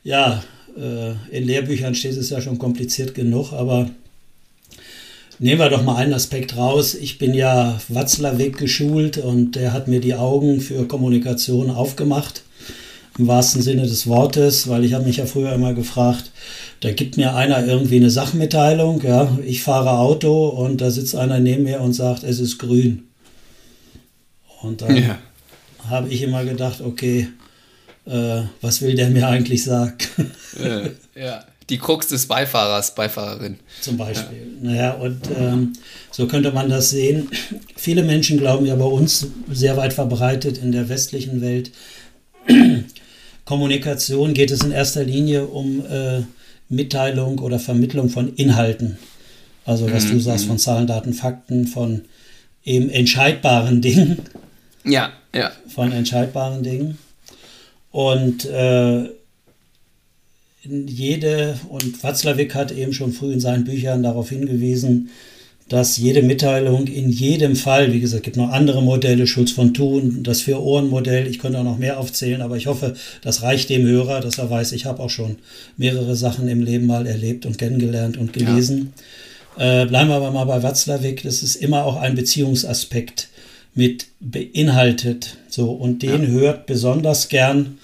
Ja, 0.02 0.42
äh, 0.76 1.10
in 1.30 1.44
Lehrbüchern 1.44 1.94
steht 1.94 2.16
es 2.16 2.30
ja 2.30 2.40
schon 2.40 2.58
kompliziert 2.58 3.14
genug, 3.14 3.52
aber 3.52 3.90
Nehmen 5.40 5.60
wir 5.60 5.70
doch 5.70 5.84
mal 5.84 5.96
einen 5.96 6.14
Aspekt 6.14 6.56
raus. 6.56 6.94
Ich 6.94 7.18
bin 7.18 7.32
ja 7.32 7.80
Watzlawick 7.88 8.58
geschult 8.58 9.18
und 9.18 9.52
der 9.52 9.72
hat 9.72 9.86
mir 9.86 10.00
die 10.00 10.14
Augen 10.14 10.60
für 10.60 10.86
Kommunikation 10.88 11.70
aufgemacht. 11.70 12.42
Im 13.18 13.28
wahrsten 13.28 13.62
Sinne 13.62 13.82
des 13.82 14.08
Wortes, 14.08 14.68
weil 14.68 14.84
ich 14.84 14.94
habe 14.94 15.04
mich 15.04 15.18
ja 15.18 15.26
früher 15.26 15.52
immer 15.52 15.74
gefragt, 15.74 16.30
da 16.80 16.92
gibt 16.92 17.16
mir 17.16 17.34
einer 17.34 17.64
irgendwie 17.66 17.96
eine 17.96 18.10
Sachmitteilung, 18.10 19.02
ja, 19.02 19.36
ich 19.44 19.62
fahre 19.62 19.98
Auto 19.98 20.48
und 20.48 20.80
da 20.80 20.90
sitzt 20.90 21.16
einer 21.16 21.40
neben 21.40 21.64
mir 21.64 21.80
und 21.80 21.94
sagt, 21.94 22.22
es 22.22 22.38
ist 22.38 22.58
grün. 22.58 23.08
Und 24.62 24.82
dann 24.82 24.96
ja. 24.96 25.18
habe 25.88 26.08
ich 26.10 26.22
immer 26.22 26.44
gedacht, 26.44 26.80
okay, 26.80 27.28
äh, 28.06 28.42
was 28.60 28.82
will 28.82 28.94
der 28.94 29.10
mir 29.10 29.26
eigentlich 29.26 29.64
sagen? 29.64 29.98
ja. 30.62 30.82
ja 31.20 31.44
die 31.68 31.78
Krux 31.78 32.08
des 32.08 32.26
Beifahrers, 32.26 32.94
Beifahrerin. 32.94 33.58
Zum 33.80 33.96
Beispiel. 33.96 34.38
Ja. 34.62 34.70
Naja, 34.70 34.92
und 34.92 35.20
ähm, 35.36 35.72
so 36.10 36.26
könnte 36.26 36.52
man 36.52 36.68
das 36.68 36.90
sehen. 36.90 37.28
Viele 37.76 38.02
Menschen 38.02 38.38
glauben 38.38 38.64
ja 38.66 38.74
bei 38.74 38.84
uns 38.84 39.26
sehr 39.50 39.76
weit 39.76 39.92
verbreitet 39.92 40.58
in 40.58 40.72
der 40.72 40.88
westlichen 40.88 41.40
Welt. 41.40 41.72
Kommunikation 43.44 44.34
geht 44.34 44.50
es 44.50 44.62
in 44.62 44.72
erster 44.72 45.04
Linie 45.04 45.46
um 45.46 45.84
äh, 45.86 46.22
Mitteilung 46.68 47.38
oder 47.38 47.58
Vermittlung 47.58 48.08
von 48.08 48.34
Inhalten. 48.34 48.98
Also 49.64 49.90
was 49.92 50.04
mhm. 50.04 50.12
du 50.12 50.20
sagst 50.20 50.44
mhm. 50.44 50.48
von 50.48 50.58
Zahlen, 50.58 50.86
Daten, 50.86 51.12
Fakten, 51.12 51.66
von 51.66 52.02
eben 52.64 52.88
entscheidbaren 52.88 53.80
Dingen. 53.82 54.18
Ja, 54.84 55.12
ja. 55.34 55.52
Von 55.74 55.92
entscheidbaren 55.92 56.62
Dingen. 56.62 56.98
Und 57.90 58.46
äh, 58.46 59.08
jede, 60.62 61.58
und 61.68 62.02
Watzlawick 62.02 62.54
hat 62.54 62.72
eben 62.72 62.92
schon 62.92 63.12
früh 63.12 63.32
in 63.32 63.40
seinen 63.40 63.64
Büchern 63.64 64.02
darauf 64.02 64.30
hingewiesen, 64.30 65.10
dass 65.68 65.98
jede 65.98 66.22
Mitteilung 66.22 66.86
in 66.86 67.10
jedem 67.10 67.54
Fall, 67.54 67.92
wie 67.92 68.00
gesagt, 68.00 68.20
es 68.20 68.24
gibt 68.24 68.36
noch 68.38 68.50
andere 68.50 68.82
Modelle, 68.82 69.26
Schulz 69.26 69.52
von 69.52 69.74
Thun, 69.74 70.22
das 70.22 70.40
Vier-Ohren-Modell, 70.40 71.26
ich 71.26 71.38
könnte 71.38 71.58
auch 71.58 71.64
noch 71.64 71.78
mehr 71.78 72.00
aufzählen, 72.00 72.40
aber 72.40 72.56
ich 72.56 72.66
hoffe, 72.66 72.94
das 73.22 73.42
reicht 73.42 73.68
dem 73.68 73.86
Hörer, 73.86 74.20
dass 74.20 74.38
er 74.38 74.48
weiß, 74.48 74.72
ich 74.72 74.86
habe 74.86 75.02
auch 75.02 75.10
schon 75.10 75.36
mehrere 75.76 76.16
Sachen 76.16 76.48
im 76.48 76.62
Leben 76.62 76.86
mal 76.86 77.06
erlebt 77.06 77.44
und 77.44 77.58
kennengelernt 77.58 78.16
und 78.16 78.32
gelesen. 78.32 78.94
Ja. 79.58 79.82
Äh, 79.82 79.86
bleiben 79.86 80.08
wir 80.08 80.16
aber 80.16 80.30
mal 80.30 80.44
bei 80.44 80.62
Watzlawick, 80.62 81.22
das 81.22 81.42
ist 81.42 81.56
immer 81.56 81.84
auch 81.84 81.96
ein 81.96 82.14
Beziehungsaspekt 82.14 83.28
mit 83.74 84.06
beinhaltet. 84.20 85.36
So, 85.48 85.70
und 85.70 86.02
den 86.02 86.22
ja. 86.22 86.28
hört 86.28 86.66
besonders 86.66 87.28
gern 87.28 87.78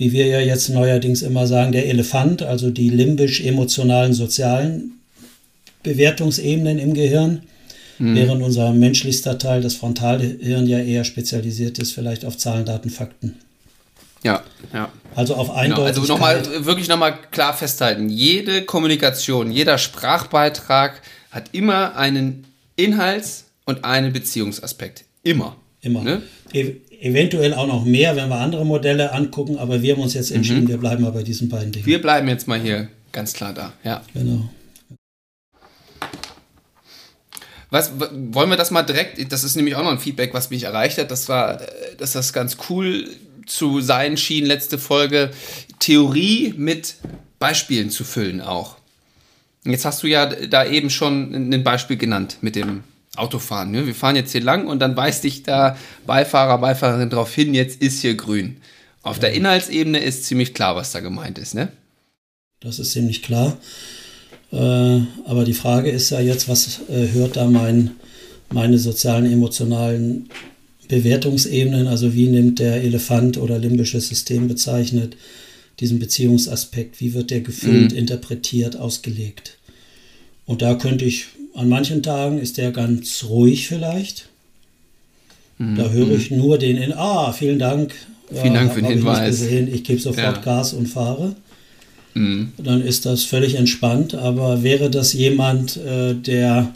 wie 0.00 0.12
wir 0.12 0.26
ja 0.26 0.40
jetzt 0.40 0.70
neuerdings 0.70 1.20
immer 1.20 1.46
sagen, 1.46 1.72
der 1.72 1.86
Elefant, 1.86 2.40
also 2.42 2.70
die 2.70 2.88
limbisch-emotionalen, 2.88 4.14
sozialen 4.14 4.98
Bewertungsebenen 5.82 6.78
im 6.78 6.94
Gehirn, 6.94 7.42
mhm. 7.98 8.14
während 8.14 8.42
unser 8.42 8.72
menschlichster 8.72 9.36
Teil, 9.36 9.60
das 9.60 9.74
Frontalhirn, 9.74 10.66
ja 10.66 10.78
eher 10.78 11.04
spezialisiert 11.04 11.78
ist, 11.78 11.92
vielleicht 11.92 12.24
auf 12.24 12.38
Zahlen, 12.38 12.64
Daten, 12.64 12.88
Fakten. 12.88 13.36
Ja, 14.22 14.42
ja. 14.72 14.90
Also 15.14 15.34
auf 15.34 15.50
Eindeutigkeit. 15.50 15.94
Genau, 16.06 16.14
also 16.24 16.40
nochmal, 16.46 16.64
wirklich 16.64 16.88
nochmal 16.88 17.18
klar 17.30 17.52
festhalten. 17.52 18.08
Jede 18.08 18.62
Kommunikation, 18.62 19.52
jeder 19.52 19.76
Sprachbeitrag 19.76 21.02
hat 21.30 21.50
immer 21.52 21.96
einen 21.96 22.46
Inhalts- 22.76 23.44
und 23.66 23.84
einen 23.84 24.14
Beziehungsaspekt. 24.14 25.04
Immer. 25.24 25.56
Immer. 25.82 26.02
Ne? 26.02 26.22
Eventuell 27.00 27.54
auch 27.54 27.66
noch 27.66 27.86
mehr, 27.86 28.14
wenn 28.14 28.28
wir 28.28 28.36
andere 28.36 28.66
Modelle 28.66 29.12
angucken, 29.12 29.56
aber 29.56 29.80
wir 29.80 29.94
haben 29.94 30.02
uns 30.02 30.12
jetzt 30.12 30.30
entschieden, 30.30 30.64
mhm. 30.64 30.68
wir 30.68 30.76
bleiben 30.76 31.02
mal 31.02 31.12
bei 31.12 31.22
diesen 31.22 31.48
beiden 31.48 31.72
Dingen. 31.72 31.86
Wir 31.86 32.00
bleiben 32.00 32.28
jetzt 32.28 32.46
mal 32.46 32.60
hier 32.60 32.88
ganz 33.10 33.32
klar 33.32 33.54
da, 33.54 33.72
ja. 33.82 34.02
Genau. 34.12 34.50
Was, 37.70 37.92
wollen 37.98 38.50
wir 38.50 38.56
das 38.56 38.70
mal 38.70 38.82
direkt, 38.82 39.32
das 39.32 39.44
ist 39.44 39.56
nämlich 39.56 39.76
auch 39.76 39.82
noch 39.82 39.92
ein 39.92 39.98
Feedback, 39.98 40.34
was 40.34 40.50
mich 40.50 40.64
erreicht 40.64 40.98
hat, 40.98 41.10
das 41.10 41.28
war, 41.30 41.60
dass 41.96 42.12
das 42.12 42.34
ganz 42.34 42.58
cool 42.68 43.08
zu 43.46 43.80
sein 43.80 44.18
schien, 44.18 44.44
letzte 44.44 44.76
Folge, 44.76 45.30
Theorie 45.78 46.52
mit 46.56 46.96
Beispielen 47.38 47.88
zu 47.88 48.04
füllen 48.04 48.42
auch. 48.42 48.76
Jetzt 49.64 49.86
hast 49.86 50.02
du 50.02 50.06
ja 50.06 50.26
da 50.26 50.66
eben 50.66 50.90
schon 50.90 51.52
ein 51.52 51.64
Beispiel 51.64 51.96
genannt 51.96 52.38
mit 52.42 52.56
dem 52.56 52.82
Autofahren. 53.16 53.70
Ne? 53.70 53.86
Wir 53.86 53.94
fahren 53.94 54.16
jetzt 54.16 54.32
hier 54.32 54.42
lang 54.42 54.66
und 54.66 54.78
dann 54.78 54.96
weist 54.96 55.24
dich 55.24 55.42
da 55.42 55.76
Beifahrer, 56.06 56.58
Beifahrerin 56.58 57.10
darauf 57.10 57.34
hin, 57.34 57.54
jetzt 57.54 57.82
ist 57.82 58.00
hier 58.00 58.14
grün. 58.14 58.56
Auf 59.02 59.18
der 59.18 59.32
Inhaltsebene 59.32 59.98
ist 59.98 60.24
ziemlich 60.26 60.54
klar, 60.54 60.76
was 60.76 60.92
da 60.92 61.00
gemeint 61.00 61.38
ist, 61.38 61.54
ne? 61.54 61.72
Das 62.60 62.78
ist 62.78 62.92
ziemlich 62.92 63.22
klar. 63.22 63.56
Äh, 64.52 64.56
aber 65.24 65.44
die 65.44 65.54
Frage 65.54 65.90
ist 65.90 66.10
ja 66.10 66.20
jetzt, 66.20 66.48
was 66.48 66.80
äh, 66.88 67.08
hört 67.12 67.36
da 67.36 67.46
mein, 67.46 67.92
meine 68.50 68.78
sozialen, 68.78 69.30
emotionalen 69.30 70.28
Bewertungsebenen, 70.88 71.86
also 71.86 72.14
wie 72.14 72.26
nimmt 72.26 72.58
der 72.58 72.82
Elefant 72.82 73.38
oder 73.38 73.58
limbisches 73.58 74.08
System 74.08 74.48
bezeichnet, 74.48 75.16
diesen 75.78 75.98
Beziehungsaspekt, 75.98 77.00
wie 77.00 77.14
wird 77.14 77.30
der 77.30 77.40
gefühlt, 77.40 77.92
mhm. 77.92 77.98
interpretiert, 77.98 78.76
ausgelegt. 78.76 79.56
Und 80.44 80.62
da 80.62 80.74
könnte 80.74 81.04
ich, 81.04 81.28
an 81.60 81.68
manchen 81.68 82.02
Tagen 82.02 82.38
ist 82.38 82.56
der 82.56 82.72
ganz 82.72 83.24
ruhig 83.24 83.68
vielleicht. 83.68 84.30
Mhm. 85.58 85.76
Da 85.76 85.90
höre 85.90 86.12
ich 86.12 86.30
nur 86.30 86.56
den 86.56 86.78
in, 86.78 86.94
ah, 86.94 87.32
vielen 87.32 87.58
Dank. 87.58 87.94
Vielen 88.28 88.54
ja, 88.54 88.60
Dank 88.60 88.72
für 88.72 88.80
den 88.80 88.92
Hinweis. 88.92 89.42
Ich, 89.42 89.52
ich 89.52 89.84
gebe 89.84 90.00
sofort 90.00 90.36
ja. 90.36 90.42
Gas 90.42 90.72
und 90.72 90.86
fahre. 90.86 91.36
Mhm. 92.14 92.52
Dann 92.56 92.80
ist 92.80 93.04
das 93.04 93.24
völlig 93.24 93.56
entspannt. 93.56 94.14
Aber 94.14 94.62
wäre 94.62 94.88
das 94.88 95.12
jemand, 95.12 95.76
äh, 95.76 96.14
der 96.14 96.72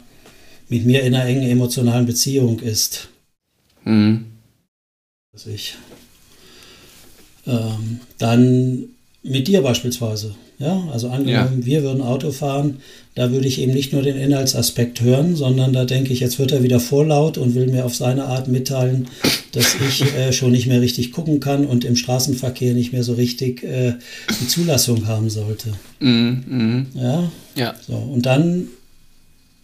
mit 0.69 0.85
mir 0.85 1.01
in 1.01 1.15
einer 1.15 1.25
engen 1.25 1.49
emotionalen 1.49 2.05
Beziehung 2.05 2.59
ist, 2.59 3.09
mhm. 3.85 4.25
also 5.33 5.49
ich, 5.49 5.75
ähm, 7.47 7.99
dann 8.17 8.85
mit 9.23 9.47
dir 9.47 9.61
beispielsweise. 9.61 10.35
Ja, 10.57 10.87
also 10.91 11.09
angenommen, 11.09 11.59
ja. 11.59 11.65
wir 11.65 11.83
würden 11.83 12.01
Auto 12.01 12.31
fahren, 12.31 12.77
da 13.13 13.31
würde 13.31 13.47
ich 13.47 13.59
eben 13.59 13.73
nicht 13.73 13.91
nur 13.91 14.03
den 14.03 14.15
Inhaltsaspekt 14.15 15.01
hören, 15.01 15.35
sondern 15.35 15.73
da 15.73 15.83
denke 15.83 16.13
ich, 16.13 16.21
jetzt 16.21 16.39
wird 16.39 16.53
er 16.53 16.63
wieder 16.63 16.79
vorlaut 16.79 17.37
und 17.37 17.55
will 17.55 17.67
mir 17.67 17.85
auf 17.85 17.93
seine 17.93 18.25
Art 18.25 18.47
mitteilen, 18.47 19.07
dass 19.51 19.75
ich 19.75 20.03
äh, 20.17 20.31
schon 20.31 20.51
nicht 20.51 20.67
mehr 20.67 20.79
richtig 20.79 21.11
gucken 21.11 21.41
kann 21.41 21.65
und 21.65 21.83
im 21.83 21.97
Straßenverkehr 21.97 22.73
nicht 22.73 22.93
mehr 22.93 23.03
so 23.03 23.13
richtig 23.13 23.63
äh, 23.63 23.95
die 24.39 24.47
Zulassung 24.47 25.07
haben 25.07 25.29
sollte. 25.29 25.73
Mm, 25.99 26.29
mm. 26.47 26.87
Ja? 26.93 27.31
ja. 27.55 27.75
So, 27.85 27.95
und 27.95 28.25
dann 28.25 28.67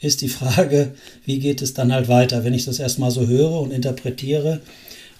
ist 0.01 0.21
die 0.21 0.29
Frage, 0.29 0.91
wie 1.25 1.39
geht 1.39 1.61
es 1.61 1.73
dann 1.73 1.93
halt 1.93 2.09
weiter? 2.09 2.43
Wenn 2.43 2.53
ich 2.53 2.65
das 2.65 2.79
erstmal 2.79 3.11
so 3.11 3.27
höre 3.27 3.61
und 3.61 3.71
interpretiere, 3.71 4.59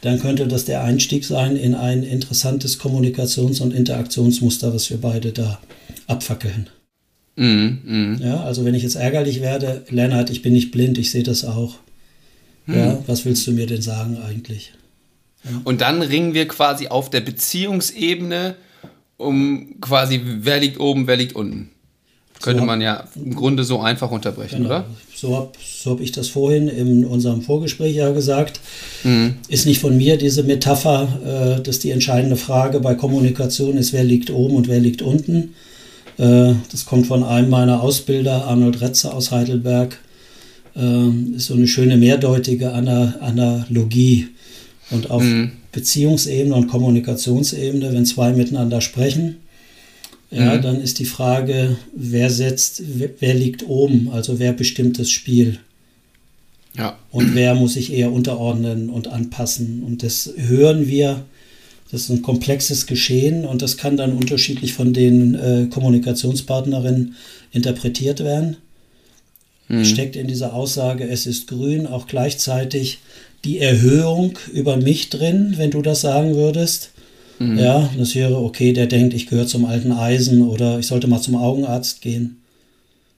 dann 0.01 0.19
könnte 0.19 0.47
das 0.47 0.65
der 0.65 0.83
Einstieg 0.83 1.25
sein 1.25 1.55
in 1.55 1.75
ein 1.75 2.03
interessantes 2.03 2.79
Kommunikations- 2.79 3.61
und 3.61 3.73
Interaktionsmuster, 3.73 4.73
was 4.73 4.89
wir 4.89 4.97
beide 4.97 5.31
da 5.31 5.59
abfackeln. 6.07 6.69
Mm, 7.35 7.45
mm. 7.83 8.19
Ja, 8.21 8.43
also 8.43 8.65
wenn 8.65 8.73
ich 8.73 8.83
jetzt 8.83 8.95
ärgerlich 8.95 9.41
werde, 9.41 9.85
Lennart, 9.89 10.29
ich 10.29 10.41
bin 10.41 10.53
nicht 10.53 10.71
blind, 10.71 10.97
ich 10.97 11.11
sehe 11.11 11.23
das 11.23 11.45
auch. 11.45 11.75
Mm. 12.65 12.75
Ja, 12.75 13.03
was 13.07 13.25
willst 13.25 13.45
du 13.47 13.51
mir 13.51 13.67
denn 13.67 13.81
sagen 13.81 14.17
eigentlich? 14.17 14.73
Ja. 15.43 15.61
Und 15.63 15.81
dann 15.81 16.01
ringen 16.01 16.33
wir 16.33 16.47
quasi 16.47 16.87
auf 16.87 17.09
der 17.09 17.21
Beziehungsebene 17.21 18.55
um 19.17 19.79
quasi, 19.81 20.19
wer 20.23 20.59
liegt 20.59 20.79
oben, 20.79 21.07
wer 21.07 21.15
liegt 21.15 21.35
unten. 21.35 21.69
Könnte 22.41 22.61
so 22.61 22.65
man 22.65 22.81
ja 22.81 23.03
im 23.15 23.35
Grunde 23.35 23.63
so 23.63 23.79
einfach 23.79 24.11
unterbrechen, 24.11 24.63
genau. 24.63 24.69
oder? 24.69 24.85
So 25.15 25.35
habe 25.35 25.51
so 25.59 25.91
hab 25.91 26.01
ich 26.01 26.11
das 26.11 26.27
vorhin 26.27 26.67
in 26.67 27.05
unserem 27.05 27.41
Vorgespräch 27.41 27.95
ja 27.95 28.11
gesagt. 28.11 28.59
Mhm. 29.03 29.35
Ist 29.47 29.65
nicht 29.65 29.79
von 29.79 29.95
mir 29.95 30.17
diese 30.17 30.43
Metapher, 30.43 31.57
äh, 31.59 31.61
dass 31.61 31.79
die 31.79 31.91
entscheidende 31.91 32.37
Frage 32.37 32.79
bei 32.79 32.95
Kommunikation 32.95 33.77
ist, 33.77 33.93
wer 33.93 34.03
liegt 34.03 34.31
oben 34.31 34.55
und 34.55 34.67
wer 34.67 34.79
liegt 34.79 35.01
unten. 35.01 35.53
Äh, 36.17 36.53
das 36.71 36.85
kommt 36.85 37.07
von 37.07 37.23
einem 37.23 37.49
meiner 37.49 37.81
Ausbilder, 37.81 38.45
Arnold 38.45 38.81
Retzer 38.81 39.13
aus 39.13 39.31
Heidelberg. 39.31 39.99
Äh, 40.75 41.35
ist 41.35 41.47
so 41.47 41.53
eine 41.53 41.67
schöne 41.67 41.97
mehrdeutige 41.97 42.71
Analogie. 42.71 44.27
Und 44.89 45.09
auf 45.09 45.23
mhm. 45.23 45.51
Beziehungsebene 45.71 46.53
und 46.53 46.67
Kommunikationsebene, 46.67 47.93
wenn 47.93 48.05
zwei 48.05 48.33
miteinander 48.33 48.81
sprechen, 48.81 49.37
ja, 50.31 50.55
mhm. 50.55 50.61
dann 50.61 50.81
ist 50.81 50.99
die 50.99 51.05
Frage, 51.05 51.75
wer 51.93 52.29
setzt, 52.29 52.83
wer, 53.19 53.33
liegt 53.33 53.67
oben, 53.67 54.09
also 54.11 54.39
wer 54.39 54.53
bestimmt 54.53 54.97
das 54.97 55.09
Spiel. 55.09 55.59
Ja. 56.75 56.97
Und 57.11 57.35
wer 57.35 57.53
muss 57.53 57.73
sich 57.73 57.91
eher 57.91 58.13
unterordnen 58.13 58.89
und 58.89 59.09
anpassen. 59.09 59.83
Und 59.83 60.03
das 60.03 60.33
hören 60.37 60.87
wir, 60.87 61.25
das 61.91 62.03
ist 62.03 62.09
ein 62.09 62.21
komplexes 62.21 62.87
Geschehen 62.87 63.45
und 63.45 63.61
das 63.61 63.75
kann 63.75 63.97
dann 63.97 64.13
unterschiedlich 64.13 64.73
von 64.73 64.93
den 64.93 65.35
äh, 65.35 65.67
Kommunikationspartnerinnen 65.69 67.15
interpretiert 67.51 68.21
werden. 68.21 68.55
Mhm. 69.67 69.83
Steckt 69.83 70.15
in 70.15 70.29
dieser 70.29 70.53
Aussage, 70.53 71.09
es 71.09 71.25
ist 71.25 71.47
grün, 71.47 71.87
auch 71.87 72.07
gleichzeitig 72.07 72.99
die 73.43 73.59
Erhöhung 73.59 74.39
über 74.53 74.77
mich 74.77 75.09
drin, 75.09 75.55
wenn 75.57 75.71
du 75.71 75.81
das 75.81 75.99
sagen 75.99 76.35
würdest. 76.35 76.91
Mhm. 77.41 77.57
Ja, 77.57 77.89
das 77.97 78.13
wäre 78.13 78.37
okay, 78.37 78.71
der 78.71 78.85
denkt, 78.85 79.15
ich 79.15 79.25
gehöre 79.25 79.47
zum 79.47 79.65
alten 79.65 79.91
Eisen 79.91 80.47
oder 80.47 80.77
ich 80.77 80.85
sollte 80.85 81.07
mal 81.07 81.21
zum 81.21 81.35
Augenarzt 81.35 82.01
gehen. 82.01 82.43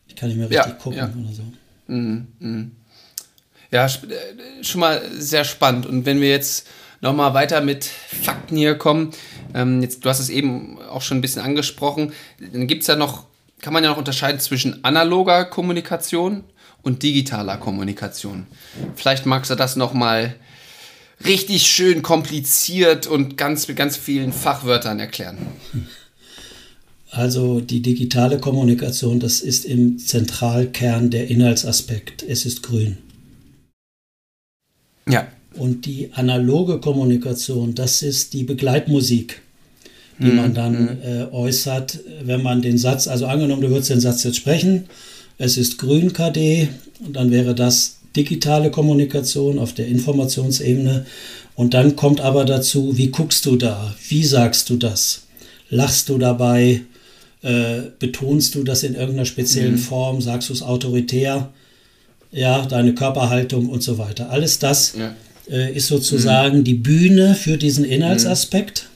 Ich 0.07 0.15
kann 0.15 0.29
nicht 0.29 0.37
mehr 0.37 0.49
richtig 0.49 0.65
ja, 0.65 0.79
gucken 0.79 0.97
ja. 0.97 1.05
oder 1.05 1.33
so. 1.33 1.43
Mhm, 1.87 2.27
mh. 2.39 2.65
Ja, 3.71 3.85
äh, 3.85 4.63
schon 4.63 4.79
mal 4.79 5.01
sehr 5.17 5.43
spannend. 5.43 5.85
Und 5.85 6.05
wenn 6.05 6.21
wir 6.21 6.29
jetzt 6.29 6.67
nochmal 7.01 7.33
weiter 7.33 7.59
mit 7.59 7.83
Fakten 7.83 8.55
hier 8.55 8.75
kommen, 8.75 9.11
ähm, 9.53 9.81
jetzt, 9.81 10.05
du 10.05 10.09
hast 10.09 10.19
es 10.19 10.29
eben 10.29 10.81
auch 10.81 11.01
schon 11.01 11.17
ein 11.17 11.21
bisschen 11.21 11.41
angesprochen, 11.41 12.13
dann 12.53 12.67
gibt 12.67 12.83
es 12.83 12.87
ja 12.87 12.95
noch, 12.95 13.25
kann 13.59 13.73
man 13.73 13.83
ja 13.83 13.89
noch 13.89 13.97
unterscheiden 13.97 14.39
zwischen 14.39 14.85
analoger 14.85 15.43
Kommunikation 15.43 16.45
und 16.81 17.03
digitaler 17.03 17.57
Kommunikation. 17.57 18.47
Vielleicht 18.95 19.25
magst 19.25 19.51
du 19.51 19.55
das 19.55 19.75
nochmal 19.75 20.35
richtig 21.25 21.67
schön 21.67 22.01
kompliziert 22.01 23.07
und 23.07 23.37
ganz 23.37 23.67
mit 23.67 23.77
ganz 23.77 23.97
vielen 23.97 24.33
Fachwörtern 24.33 24.99
erklären. 24.99 25.37
Also 27.11 27.61
die 27.61 27.81
digitale 27.81 28.39
Kommunikation, 28.39 29.19
das 29.19 29.41
ist 29.41 29.65
im 29.65 29.99
Zentralkern 29.99 31.11
der 31.11 31.29
Inhaltsaspekt. 31.29 32.23
Es 32.23 32.45
ist 32.45 32.63
grün. 32.63 32.97
Ja. 35.07 35.27
Und 35.53 35.85
die 35.85 36.09
analoge 36.13 36.79
Kommunikation, 36.79 37.75
das 37.75 38.01
ist 38.01 38.33
die 38.33 38.43
Begleitmusik, 38.43 39.41
die 40.17 40.31
mhm. 40.31 40.35
man 40.35 40.53
dann 40.55 40.81
mhm. 40.81 41.01
äh, 41.03 41.23
äußert, 41.31 41.99
wenn 42.23 42.41
man 42.41 42.63
den 42.63 42.79
Satz, 42.79 43.07
also 43.07 43.27
angenommen, 43.27 43.61
du 43.61 43.69
würdest 43.69 43.91
den 43.91 43.99
Satz 43.99 44.23
jetzt 44.23 44.37
sprechen, 44.37 44.85
es 45.37 45.57
ist 45.57 45.77
grün 45.77 46.13
KD, 46.13 46.69
und 47.05 47.15
dann 47.15 47.31
wäre 47.31 47.53
das 47.53 47.97
digitale 48.15 48.71
Kommunikation 48.71 49.59
auf 49.59 49.73
der 49.73 49.87
Informationsebene. 49.87 51.05
Und 51.55 51.73
dann 51.73 51.95
kommt 51.95 52.21
aber 52.21 52.45
dazu, 52.45 52.97
wie 52.97 53.07
guckst 53.07 53.45
du 53.45 53.55
da? 53.55 53.93
Wie 54.07 54.23
sagst 54.23 54.69
du 54.69 54.77
das? 54.77 55.23
Lachst 55.69 56.09
du 56.09 56.17
dabei? 56.17 56.81
Äh, 57.41 57.81
betonst 57.99 58.55
du 58.55 58.63
das 58.63 58.83
in 58.83 58.95
irgendeiner 58.95 59.25
speziellen 59.25 59.73
mhm. 59.73 59.79
Form? 59.79 60.21
Sagst 60.21 60.49
du 60.49 60.53
es 60.53 60.61
autoritär? 60.61 61.51
Ja, 62.31 62.65
deine 62.65 62.95
Körperhaltung 62.95 63.69
und 63.69 63.83
so 63.83 63.97
weiter. 63.97 64.29
Alles 64.31 64.59
das 64.59 64.95
ja. 64.97 65.15
äh, 65.51 65.75
ist 65.75 65.87
sozusagen 65.87 66.59
mhm. 66.59 66.63
die 66.63 66.73
Bühne 66.75 67.35
für 67.35 67.57
diesen 67.57 67.85
Inhaltsaspekt. 67.85 68.89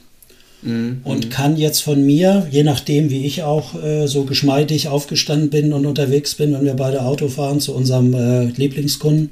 Mhm. 0.62 1.02
Und 1.04 1.30
kann 1.30 1.56
jetzt 1.56 1.80
von 1.80 2.04
mir, 2.04 2.48
je 2.50 2.64
nachdem, 2.64 3.10
wie 3.10 3.24
ich 3.24 3.42
auch 3.42 3.80
äh, 3.82 4.06
so 4.06 4.24
geschmeidig 4.24 4.88
aufgestanden 4.88 5.50
bin 5.50 5.72
und 5.72 5.86
unterwegs 5.86 6.34
bin, 6.34 6.52
wenn 6.52 6.64
wir 6.64 6.74
beide 6.74 7.02
Auto 7.02 7.28
fahren 7.28 7.60
zu 7.60 7.74
unserem 7.74 8.14
äh, 8.14 8.44
Lieblingskunden, 8.46 9.30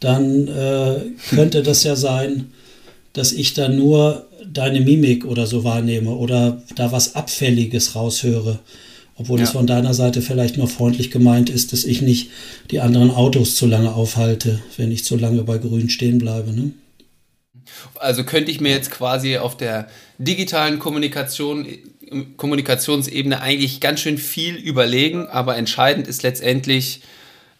dann 0.00 0.48
äh, 0.48 1.00
könnte 1.30 1.62
das 1.62 1.84
ja 1.84 1.96
sein, 1.96 2.46
dass 3.12 3.32
ich 3.32 3.54
dann 3.54 3.76
nur 3.76 4.26
deine 4.52 4.80
Mimik 4.80 5.24
oder 5.24 5.46
so 5.46 5.64
wahrnehme 5.64 6.10
oder 6.10 6.62
da 6.74 6.92
was 6.92 7.14
Abfälliges 7.14 7.94
raushöre. 7.94 8.58
Obwohl 9.18 9.38
ja. 9.38 9.44
es 9.44 9.50
von 9.50 9.66
deiner 9.66 9.94
Seite 9.94 10.20
vielleicht 10.20 10.58
nur 10.58 10.68
freundlich 10.68 11.10
gemeint 11.10 11.48
ist, 11.48 11.72
dass 11.72 11.84
ich 11.84 12.02
nicht 12.02 12.28
die 12.70 12.80
anderen 12.80 13.10
Autos 13.10 13.56
zu 13.56 13.66
lange 13.66 13.94
aufhalte, 13.94 14.60
wenn 14.76 14.92
ich 14.92 15.04
zu 15.04 15.16
lange 15.16 15.42
bei 15.42 15.56
Grün 15.56 15.88
stehen 15.88 16.18
bleibe. 16.18 16.52
Ne? 16.52 16.72
Also 17.96 18.24
könnte 18.24 18.50
ich 18.50 18.60
mir 18.60 18.70
jetzt 18.70 18.90
quasi 18.90 19.38
auf 19.38 19.56
der 19.56 19.88
digitalen 20.18 20.78
Kommunikation, 20.78 21.66
Kommunikationsebene 22.36 23.40
eigentlich 23.40 23.80
ganz 23.80 24.00
schön 24.00 24.18
viel 24.18 24.56
überlegen, 24.56 25.26
aber 25.26 25.56
entscheidend 25.56 26.06
ist 26.06 26.22
letztendlich, 26.22 27.02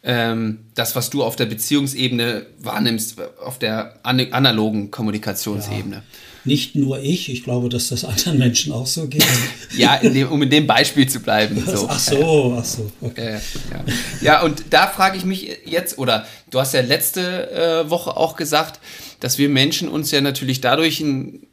ähm, 0.06 0.60
das, 0.76 0.94
was 0.94 1.10
du 1.10 1.24
auf 1.24 1.34
der 1.34 1.46
Beziehungsebene 1.46 2.46
wahrnimmst, 2.60 3.16
auf 3.44 3.58
der 3.58 3.98
an 4.04 4.20
analogen 4.32 4.92
Kommunikationsebene. 4.92 5.96
Ja. 5.96 6.02
Nicht 6.44 6.76
nur 6.76 7.00
ich, 7.00 7.28
ich 7.28 7.42
glaube, 7.42 7.68
dass 7.68 7.88
das 7.88 8.04
anderen 8.04 8.38
Menschen 8.38 8.72
auch 8.72 8.86
so 8.86 9.08
geht. 9.08 9.26
ja, 9.76 9.96
in 9.96 10.14
dem, 10.14 10.30
um 10.30 10.40
in 10.42 10.50
dem 10.50 10.68
Beispiel 10.68 11.08
zu 11.08 11.18
bleiben. 11.18 11.60
So. 11.66 11.88
Ach 11.90 11.98
so, 11.98 12.56
ach 12.56 12.64
so. 12.64 12.92
Okay. 13.00 13.40
ja. 13.72 13.84
ja, 14.20 14.42
und 14.42 14.62
da 14.70 14.86
frage 14.86 15.18
ich 15.18 15.24
mich 15.24 15.50
jetzt, 15.64 15.98
oder 15.98 16.24
du 16.50 16.60
hast 16.60 16.72
ja 16.72 16.82
letzte 16.82 17.50
äh, 17.50 17.90
Woche 17.90 18.16
auch 18.16 18.36
gesagt, 18.36 18.78
dass 19.20 19.38
wir 19.38 19.48
Menschen 19.48 19.88
uns 19.88 20.10
ja 20.10 20.20
natürlich 20.20 20.60
dadurch 20.60 21.00
ein, 21.00 21.46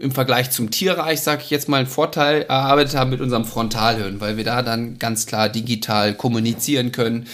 im 0.00 0.12
Vergleich 0.12 0.50
zum 0.50 0.70
Tierreich, 0.70 1.20
sage 1.20 1.42
ich 1.44 1.50
jetzt 1.50 1.68
mal, 1.68 1.78
einen 1.78 1.86
Vorteil 1.86 2.42
erarbeitet 2.42 2.94
haben 2.94 3.10
mit 3.10 3.20
unserem 3.20 3.44
Frontalhirn, 3.44 4.20
weil 4.20 4.36
wir 4.36 4.44
da 4.44 4.62
dann 4.62 4.98
ganz 4.98 5.26
klar 5.26 5.48
digital 5.48 6.14
kommunizieren 6.14 6.92
können 6.92 7.26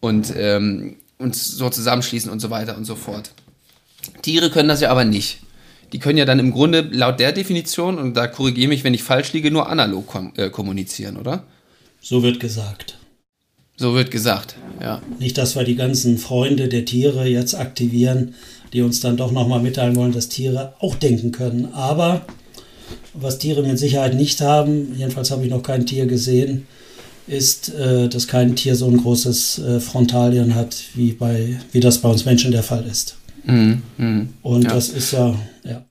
und 0.00 0.32
ähm, 0.36 0.96
uns 1.18 1.48
so 1.48 1.70
zusammenschließen 1.70 2.30
und 2.30 2.40
so 2.40 2.50
weiter 2.50 2.76
und 2.76 2.84
so 2.84 2.94
fort. 2.94 3.30
Tiere 4.22 4.50
können 4.50 4.68
das 4.68 4.80
ja 4.80 4.90
aber 4.90 5.04
nicht. 5.04 5.40
Die 5.92 5.98
können 5.98 6.18
ja 6.18 6.24
dann 6.24 6.38
im 6.38 6.52
Grunde 6.52 6.80
laut 6.80 7.20
der 7.20 7.32
Definition, 7.32 7.98
und 7.98 8.14
da 8.16 8.26
korrigiere 8.26 8.68
mich, 8.68 8.84
wenn 8.84 8.94
ich 8.94 9.02
falsch 9.02 9.32
liege, 9.32 9.50
nur 9.50 9.68
analog 9.68 10.06
kom 10.06 10.32
äh, 10.36 10.50
kommunizieren, 10.50 11.16
oder? 11.16 11.44
So 12.00 12.22
wird 12.22 12.40
gesagt. 12.40 12.98
So 13.76 13.94
wird 13.94 14.10
gesagt, 14.10 14.56
ja. 14.80 15.02
Nicht, 15.18 15.38
dass 15.38 15.56
wir 15.56 15.64
die 15.64 15.76
ganzen 15.76 16.18
Freunde 16.18 16.68
der 16.68 16.84
Tiere 16.84 17.26
jetzt 17.26 17.54
aktivieren, 17.54 18.34
die 18.72 18.82
uns 18.82 19.00
dann 19.00 19.16
doch 19.16 19.32
nochmal 19.32 19.60
mitteilen 19.60 19.96
wollen, 19.96 20.12
dass 20.12 20.28
Tiere 20.28 20.74
auch 20.78 20.94
denken 20.94 21.32
können. 21.32 21.72
Aber 21.72 22.24
was 23.14 23.38
Tiere 23.38 23.62
mit 23.62 23.78
Sicherheit 23.78 24.14
nicht 24.14 24.40
haben, 24.40 24.94
jedenfalls 24.96 25.30
habe 25.30 25.44
ich 25.44 25.50
noch 25.50 25.62
kein 25.62 25.86
Tier 25.86 26.06
gesehen, 26.06 26.66
ist, 27.26 27.72
äh, 27.74 28.08
dass 28.08 28.28
kein 28.28 28.54
Tier 28.54 28.76
so 28.76 28.86
ein 28.86 28.98
großes 28.98 29.58
äh, 29.58 29.80
Frontalien 29.80 30.54
hat, 30.54 30.76
wie, 30.94 31.12
bei, 31.12 31.60
wie 31.72 31.80
das 31.80 31.98
bei 31.98 32.08
uns 32.08 32.24
Menschen 32.24 32.52
der 32.52 32.62
Fall 32.62 32.84
ist. 32.84 33.16
Mhm, 33.44 33.82
mh. 33.96 34.26
Und 34.42 34.64
ja. 34.64 34.70
das 34.70 34.88
ist 34.88 35.12
ja, 35.12 35.38
ja. 35.64 35.84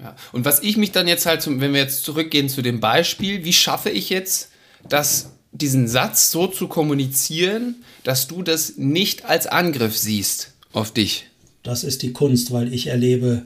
Ja. 0.00 0.16
Und 0.32 0.44
was 0.44 0.62
ich 0.62 0.76
mich 0.76 0.92
dann 0.92 1.06
jetzt 1.06 1.26
halt, 1.26 1.42
zum, 1.42 1.60
wenn 1.60 1.72
wir 1.72 1.80
jetzt 1.80 2.04
zurückgehen 2.04 2.48
zu 2.48 2.62
dem 2.62 2.80
Beispiel, 2.80 3.44
wie 3.44 3.52
schaffe 3.52 3.90
ich 3.90 4.10
jetzt, 4.10 4.50
dass 4.88 5.31
diesen 5.52 5.86
Satz 5.86 6.30
so 6.30 6.46
zu 6.46 6.66
kommunizieren, 6.66 7.76
dass 8.04 8.26
du 8.26 8.42
das 8.42 8.74
nicht 8.76 9.24
als 9.24 9.46
Angriff 9.46 9.96
siehst 9.96 10.52
auf 10.72 10.92
dich? 10.92 11.26
Das 11.62 11.84
ist 11.84 12.02
die 12.02 12.12
Kunst, 12.12 12.52
weil 12.52 12.72
ich 12.72 12.88
erlebe 12.88 13.42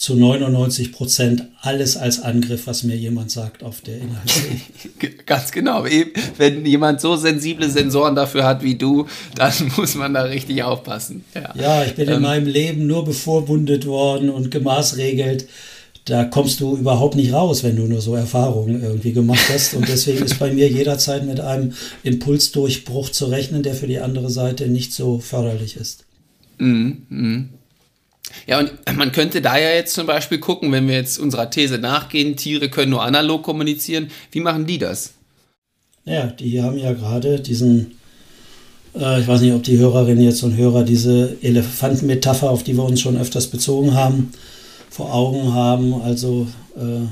zu 0.00 0.14
99 0.14 0.92
Prozent 0.92 1.44
alles 1.60 1.98
als 1.98 2.22
Angriff, 2.22 2.66
was 2.66 2.84
mir 2.84 2.96
jemand 2.96 3.30
sagt 3.30 3.62
auf 3.62 3.82
der 3.82 3.98
Inhaltsebene. 3.98 4.60
Ganz 5.26 5.52
genau. 5.52 5.84
Wenn 6.38 6.64
jemand 6.64 7.02
so 7.02 7.16
sensible 7.16 7.68
Sensoren 7.68 8.14
dafür 8.14 8.44
hat 8.44 8.62
wie 8.62 8.76
du, 8.76 9.06
dann 9.34 9.52
muss 9.76 9.96
man 9.96 10.14
da 10.14 10.22
richtig 10.22 10.62
aufpassen. 10.62 11.22
Ja, 11.34 11.52
ja 11.54 11.84
ich 11.84 11.96
bin 11.96 12.08
ähm, 12.08 12.14
in 12.14 12.22
meinem 12.22 12.46
Leben 12.46 12.86
nur 12.86 13.04
bevorbundet 13.04 13.84
worden 13.84 14.30
und 14.30 14.50
gemaßregelt. 14.50 15.46
Da 16.10 16.24
kommst 16.24 16.58
du 16.58 16.76
überhaupt 16.76 17.14
nicht 17.14 17.32
raus, 17.32 17.62
wenn 17.62 17.76
du 17.76 17.84
nur 17.84 18.00
so 18.00 18.16
Erfahrungen 18.16 18.82
irgendwie 18.82 19.12
gemacht 19.12 19.48
hast. 19.48 19.74
Und 19.74 19.86
deswegen 19.86 20.24
ist 20.24 20.40
bei 20.40 20.52
mir 20.52 20.68
jederzeit 20.68 21.24
mit 21.24 21.38
einem 21.38 21.72
Impulsdurchbruch 22.02 23.10
zu 23.10 23.26
rechnen, 23.26 23.62
der 23.62 23.74
für 23.74 23.86
die 23.86 24.00
andere 24.00 24.28
Seite 24.28 24.66
nicht 24.66 24.92
so 24.92 25.20
förderlich 25.20 25.76
ist. 25.76 26.04
Mhm. 26.58 27.02
mhm. 27.08 27.48
Ja, 28.46 28.58
und 28.58 28.72
man 28.96 29.12
könnte 29.12 29.40
da 29.40 29.56
ja 29.56 29.70
jetzt 29.70 29.94
zum 29.94 30.06
Beispiel 30.06 30.38
gucken, 30.38 30.72
wenn 30.72 30.88
wir 30.88 30.96
jetzt 30.96 31.18
unserer 31.18 31.48
These 31.48 31.78
nachgehen, 31.78 32.36
Tiere 32.36 32.68
können 32.68 32.90
nur 32.90 33.02
analog 33.02 33.42
kommunizieren. 33.44 34.10
Wie 34.32 34.40
machen 34.40 34.66
die 34.66 34.78
das? 34.78 35.12
Ja, 36.04 36.26
die 36.26 36.60
haben 36.60 36.78
ja 36.78 36.92
gerade 36.92 37.38
diesen, 37.38 37.92
äh, 38.96 39.20
ich 39.20 39.28
weiß 39.28 39.42
nicht, 39.42 39.52
ob 39.52 39.62
die 39.62 39.78
Hörerinnen 39.78 40.24
jetzt 40.24 40.42
und 40.42 40.56
Hörer 40.56 40.82
diese 40.82 41.36
Elefantenmetapher, 41.40 42.50
auf 42.50 42.64
die 42.64 42.76
wir 42.76 42.84
uns 42.84 43.00
schon 43.00 43.16
öfters 43.16 43.48
bezogen 43.48 43.94
haben, 43.94 44.32
vor 44.90 45.14
Augen 45.14 45.54
haben. 45.54 45.94
Also 46.02 46.46
äh, 46.76 47.06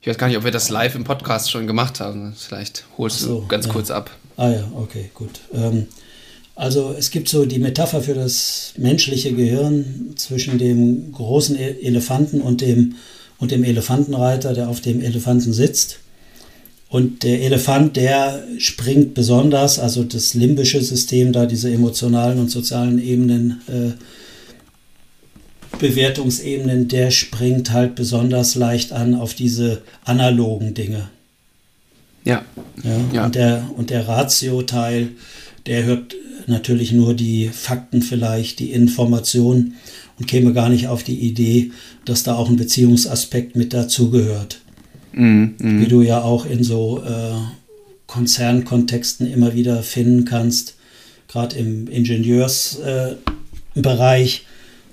ich 0.00 0.06
weiß 0.06 0.16
gar 0.16 0.28
nicht, 0.28 0.38
ob 0.38 0.44
wir 0.44 0.50
das 0.50 0.70
live 0.70 0.94
im 0.94 1.04
Podcast 1.04 1.50
schon 1.50 1.66
gemacht 1.66 2.00
haben. 2.00 2.34
Vielleicht 2.34 2.84
holst 2.96 3.20
so, 3.20 3.40
du 3.40 3.46
ganz 3.48 3.66
ja. 3.66 3.72
kurz 3.72 3.90
ab. 3.90 4.10
Ah 4.36 4.48
ja, 4.48 4.64
okay, 4.74 5.10
gut. 5.12 5.40
Ähm, 5.52 5.88
also 6.54 6.94
es 6.98 7.10
gibt 7.10 7.28
so 7.28 7.44
die 7.44 7.58
Metapher 7.58 8.00
für 8.00 8.14
das 8.14 8.72
menschliche 8.78 9.32
Gehirn 9.32 10.14
zwischen 10.16 10.58
dem 10.58 11.12
großen 11.12 11.56
e- 11.56 11.82
Elefanten 11.82 12.40
und 12.40 12.60
dem, 12.60 12.96
und 13.38 13.50
dem 13.50 13.64
Elefantenreiter, 13.64 14.54
der 14.54 14.68
auf 14.68 14.80
dem 14.80 15.02
Elefanten 15.02 15.52
sitzt. 15.52 15.98
Und 16.88 17.22
der 17.22 17.42
Elefant, 17.42 17.96
der 17.96 18.42
springt 18.58 19.14
besonders, 19.14 19.78
also 19.78 20.02
das 20.02 20.34
limbische 20.34 20.82
System, 20.82 21.32
da 21.32 21.46
diese 21.46 21.70
emotionalen 21.70 22.38
und 22.38 22.50
sozialen 22.50 23.02
Ebenen, 23.02 23.60
äh, 23.68 23.92
Bewertungsebenen, 25.80 26.88
der 26.88 27.10
springt 27.10 27.72
halt 27.72 27.94
besonders 27.94 28.54
leicht 28.54 28.92
an 28.92 29.14
auf 29.14 29.34
diese 29.34 29.82
analogen 30.04 30.74
Dinge. 30.74 31.08
Ja. 32.24 32.44
ja, 32.82 33.00
ja. 33.12 33.24
Und 33.24 33.34
der, 33.34 33.70
und 33.76 33.90
der 33.90 34.06
Ratio-Teil, 34.06 35.08
der 35.66 35.84
hört 35.84 36.14
natürlich 36.46 36.92
nur 36.92 37.14
die 37.14 37.48
Fakten 37.48 38.02
vielleicht, 38.02 38.58
die 38.58 38.72
Informationen 38.72 39.74
und 40.18 40.26
käme 40.26 40.52
gar 40.52 40.68
nicht 40.68 40.88
auf 40.88 41.02
die 41.02 41.18
Idee, 41.18 41.70
dass 42.04 42.22
da 42.22 42.34
auch 42.34 42.50
ein 42.50 42.56
Beziehungsaspekt 42.56 43.56
mit 43.56 43.72
dazugehört. 43.72 44.60
Mhm, 45.12 45.54
Wie 45.58 45.86
du 45.86 46.02
ja 46.02 46.22
auch 46.22 46.46
in 46.46 46.62
so 46.62 47.02
äh, 47.02 47.32
Konzernkontexten 48.06 49.32
immer 49.32 49.54
wieder 49.54 49.82
finden 49.82 50.24
kannst, 50.24 50.76
gerade 51.28 51.56
im 51.56 51.88
Ingenieursbereich. 51.88 53.16
Äh, 54.36 54.40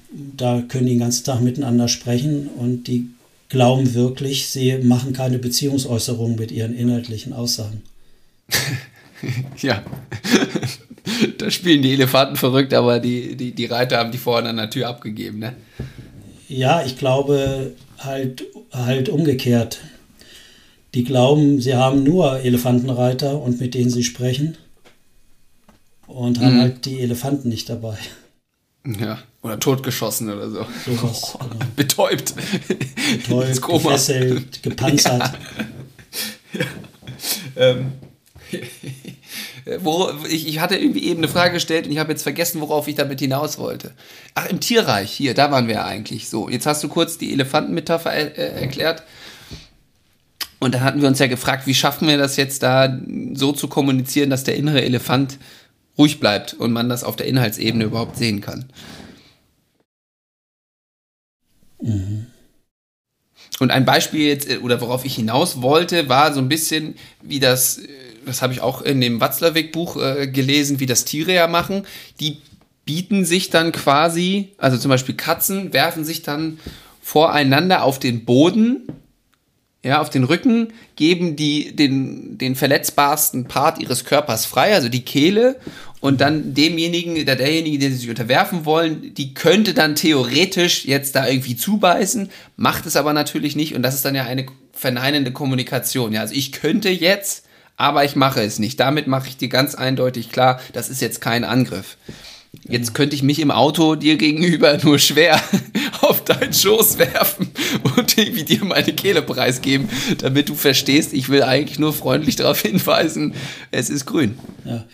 da 0.10 0.62
können 0.68 0.86
die 0.86 0.94
den 0.94 1.00
ganzen 1.00 1.26
Tag 1.26 1.42
miteinander 1.42 1.88
sprechen 1.88 2.48
und 2.48 2.88
die 2.88 3.10
glauben 3.50 3.94
wirklich, 3.94 4.48
sie 4.48 4.78
machen 4.80 5.14
keine 5.14 5.40
Beziehungsäußerungen 5.40 6.38
mit 6.38 6.52
ihren 6.52 6.76
inhaltlichen 6.76 7.34
Aussagen. 7.34 7.82
ja, 9.58 9.84
da 11.38 11.52
spielen 11.52 11.82
die 11.82 11.94
Elefanten 11.94 12.36
verrückt, 12.36 12.74
aber 12.74 13.00
die, 13.00 13.36
die, 13.36 13.52
die 13.52 13.66
Reiter 13.66 13.98
haben 13.98 14.12
die 14.12 14.18
vorne 14.18 14.50
an 14.50 14.58
der 14.58 14.70
Tür 14.70 14.88
abgegeben, 14.88 15.40
ne? 15.40 15.56
Ja, 16.50 16.84
ich 16.86 16.98
glaube 16.98 17.74
halt, 17.98 18.46
halt 18.72 19.10
umgekehrt. 19.10 19.80
Die 20.94 21.04
glauben, 21.04 21.60
sie 21.60 21.76
haben 21.76 22.04
nur 22.04 22.40
Elefantenreiter 22.40 23.42
und 23.42 23.60
mit 23.60 23.74
denen 23.74 23.90
sie 23.90 24.04
sprechen 24.04 24.58
und 26.08 26.40
haben 26.40 26.56
mhm. 26.56 26.62
halt 26.62 26.86
die 26.86 27.02
Elefanten 27.02 27.50
nicht 27.50 27.70
dabei. 27.70 27.98
Ja, 28.86 29.20
oder 29.48 29.60
totgeschossen 29.60 30.32
oder 30.32 30.50
so. 30.50 30.66
Sowas, 30.86 31.36
oh, 31.36 31.40
genau. 31.50 31.66
Betäubt. 31.76 32.34
Betäubt, 33.12 33.62
gefesselt, 33.68 34.64
gepanzert. 34.64 35.32
Ja. 36.54 36.60
ja. 36.60 36.66
Ähm. 37.56 37.92
Wo, 39.80 40.10
ich, 40.30 40.48
ich 40.48 40.60
hatte 40.60 40.78
irgendwie 40.78 41.04
eben 41.04 41.20
eine 41.20 41.28
Frage 41.28 41.56
gestellt 41.56 41.86
und 41.86 41.92
ich 41.92 41.98
habe 41.98 42.12
jetzt 42.12 42.24
vergessen, 42.24 42.62
worauf 42.62 42.88
ich 42.88 42.96
damit 42.96 43.20
hinaus 43.20 43.58
wollte. 43.58 43.92
Ach, 44.34 44.46
im 44.46 44.62
Tierreich, 44.62 45.12
hier, 45.12 45.34
da 45.34 45.52
waren 45.52 45.68
wir 45.68 45.76
ja 45.76 45.86
eigentlich. 45.86 46.30
So, 46.30 46.48
jetzt 46.48 46.66
hast 46.66 46.84
du 46.84 46.88
kurz 46.88 47.18
die 47.18 47.34
Elefantenmetapher 47.34 48.14
äh, 48.14 48.28
äh, 48.28 48.62
erklärt. 48.62 49.04
Und 50.60 50.74
da 50.74 50.80
hatten 50.80 51.02
wir 51.02 51.08
uns 51.10 51.20
ja 51.20 51.28
gefragt, 51.28 51.68
wie 51.68 51.74
schaffen 51.74 52.08
wir 52.08 52.18
das 52.18 52.38
jetzt 52.38 52.64
da 52.64 52.98
so 53.34 53.52
zu 53.52 53.68
kommunizieren, 53.68 54.30
dass 54.30 54.46
der 54.46 54.56
innere 54.56 54.82
Elefant 54.82 55.38
ruhig 55.98 56.20
bleibt 56.20 56.54
und 56.54 56.72
man 56.72 56.90
das 56.90 57.04
auf 57.04 57.16
der 57.16 57.28
Inhaltsebene 57.28 57.84
überhaupt 57.84 58.18
sehen 58.18 58.42
kann. 58.42 58.66
Mhm. 61.82 62.28
Und 63.60 63.72
ein 63.72 63.86
Beispiel 63.86 64.28
jetzt, 64.28 64.50
äh, 64.50 64.58
oder 64.58 64.82
worauf 64.82 65.06
ich 65.06 65.16
hinaus 65.16 65.62
wollte, 65.62 66.10
war 66.10 66.34
so 66.34 66.40
ein 66.40 66.50
bisschen, 66.50 66.96
wie 67.22 67.40
das 67.40 67.80
äh, 67.80 67.88
das 68.28 68.42
habe 68.42 68.54
ich 68.54 68.62
auch 68.62 68.82
in 68.82 69.02
dem 69.02 69.20
Watzlawick-Buch 69.20 69.98
äh, 69.98 70.28
gelesen, 70.28 70.80
wie 70.80 70.86
das 70.86 71.06
Tiere 71.06 71.34
ja 71.34 71.48
machen. 71.48 71.88
Die 72.20 72.38
bieten 72.86 73.26
sich 73.26 73.50
dann 73.50 73.72
quasi, 73.72 74.50
also 74.58 74.78
zum 74.78 74.90
Beispiel 74.90 75.16
Katzen, 75.16 75.74
werfen 75.74 76.06
sich 76.06 76.22
dann 76.22 76.60
voreinander 77.02 77.84
auf 77.84 78.00
den 78.00 78.26
Boden, 78.26 78.88
ja, 79.84 80.02
auf 80.02 80.10
den 80.10 80.24
Rücken, 80.24 80.74
geben 80.96 81.36
die 81.36 81.76
den, 81.76 82.38
den 82.38 82.56
verletzbarsten 82.56 83.46
Part 83.46 83.80
ihres 83.80 84.06
Körpers 84.06 84.46
frei, 84.46 84.74
also 84.74 84.90
die 84.90 85.06
Kehle, 85.06 85.60
und 86.00 86.22
dann 86.22 86.54
demjenigen, 86.54 87.26
der 87.26 87.36
derjenige, 87.36 87.80
der 87.80 87.92
sich 87.92 88.10
unterwerfen 88.10 88.66
wollen, 88.66 89.14
die 89.16 89.34
könnte 89.34 89.74
dann 89.74 89.96
theoretisch 89.96 90.86
jetzt 90.86 91.16
da 91.16 91.28
irgendwie 91.28 91.56
zubeißen, 91.56 92.30
macht 92.56 92.86
es 92.86 92.96
aber 92.96 93.14
natürlich 93.14 93.56
nicht, 93.56 93.76
und 93.76 93.82
das 93.82 93.96
ist 93.96 94.06
dann 94.06 94.16
ja 94.16 94.26
eine 94.26 94.46
verneinende 94.74 95.32
Kommunikation. 95.32 96.14
Ja, 96.14 96.22
also 96.22 96.36
ich 96.36 96.52
könnte 96.52 96.90
jetzt 96.90 97.48
aber 97.78 98.04
ich 98.04 98.16
mache 98.16 98.42
es 98.42 98.60
nicht. 98.60 98.80
Damit 98.80 99.08
mache 99.08 99.28
ich 99.28 99.38
dir 99.38 99.50
ganz 99.50 99.76
eindeutig 99.76 100.32
klar, 100.32 100.60
das 100.74 100.90
ist 100.90 101.00
jetzt 101.00 101.22
kein 101.22 101.44
Angriff. 101.44 101.98
Jetzt 102.68 102.94
könnte 102.94 103.16
ich 103.16 103.24
mich 103.24 103.40
im 103.40 103.52
Auto 103.52 103.96
dir 103.96 104.18
gegenüber 104.18 104.78
nur 104.84 105.00
schwer 105.00 105.42
auf 106.02 106.24
deinen 106.24 106.54
Schoß 106.54 106.98
werfen 106.98 107.50
und 107.98 108.18
irgendwie 108.18 108.44
dir 108.44 108.64
meine 108.64 108.94
Kehle 108.94 109.22
preisgeben, 109.22 109.90
damit 110.20 110.50
du 110.50 110.56
verstehst, 110.56 111.14
ich 111.14 111.30
will 111.30 111.44
eigentlich 111.44 111.80
nur 111.80 111.94
freundlich 111.94 112.36
darauf 112.36 112.62
hinweisen, 112.64 113.34
es 113.72 113.90
ist 113.90 114.06
grün. 114.06 114.38
Ja. 114.66 114.86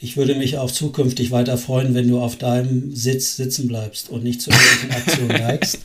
ich 0.00 0.16
würde 0.16 0.34
mich 0.34 0.58
auch 0.58 0.70
zukünftig 0.70 1.30
weiter 1.30 1.56
freuen, 1.56 1.94
wenn 1.94 2.08
du 2.08 2.20
auf 2.20 2.36
deinem 2.36 2.94
Sitz 2.94 3.36
sitzen 3.36 3.68
bleibst 3.68 4.10
und 4.10 4.24
nicht 4.24 4.42
zu 4.42 4.50
irgendwelchen 4.50 4.90
Aktionen 4.90 5.28
neigst. 5.46 5.78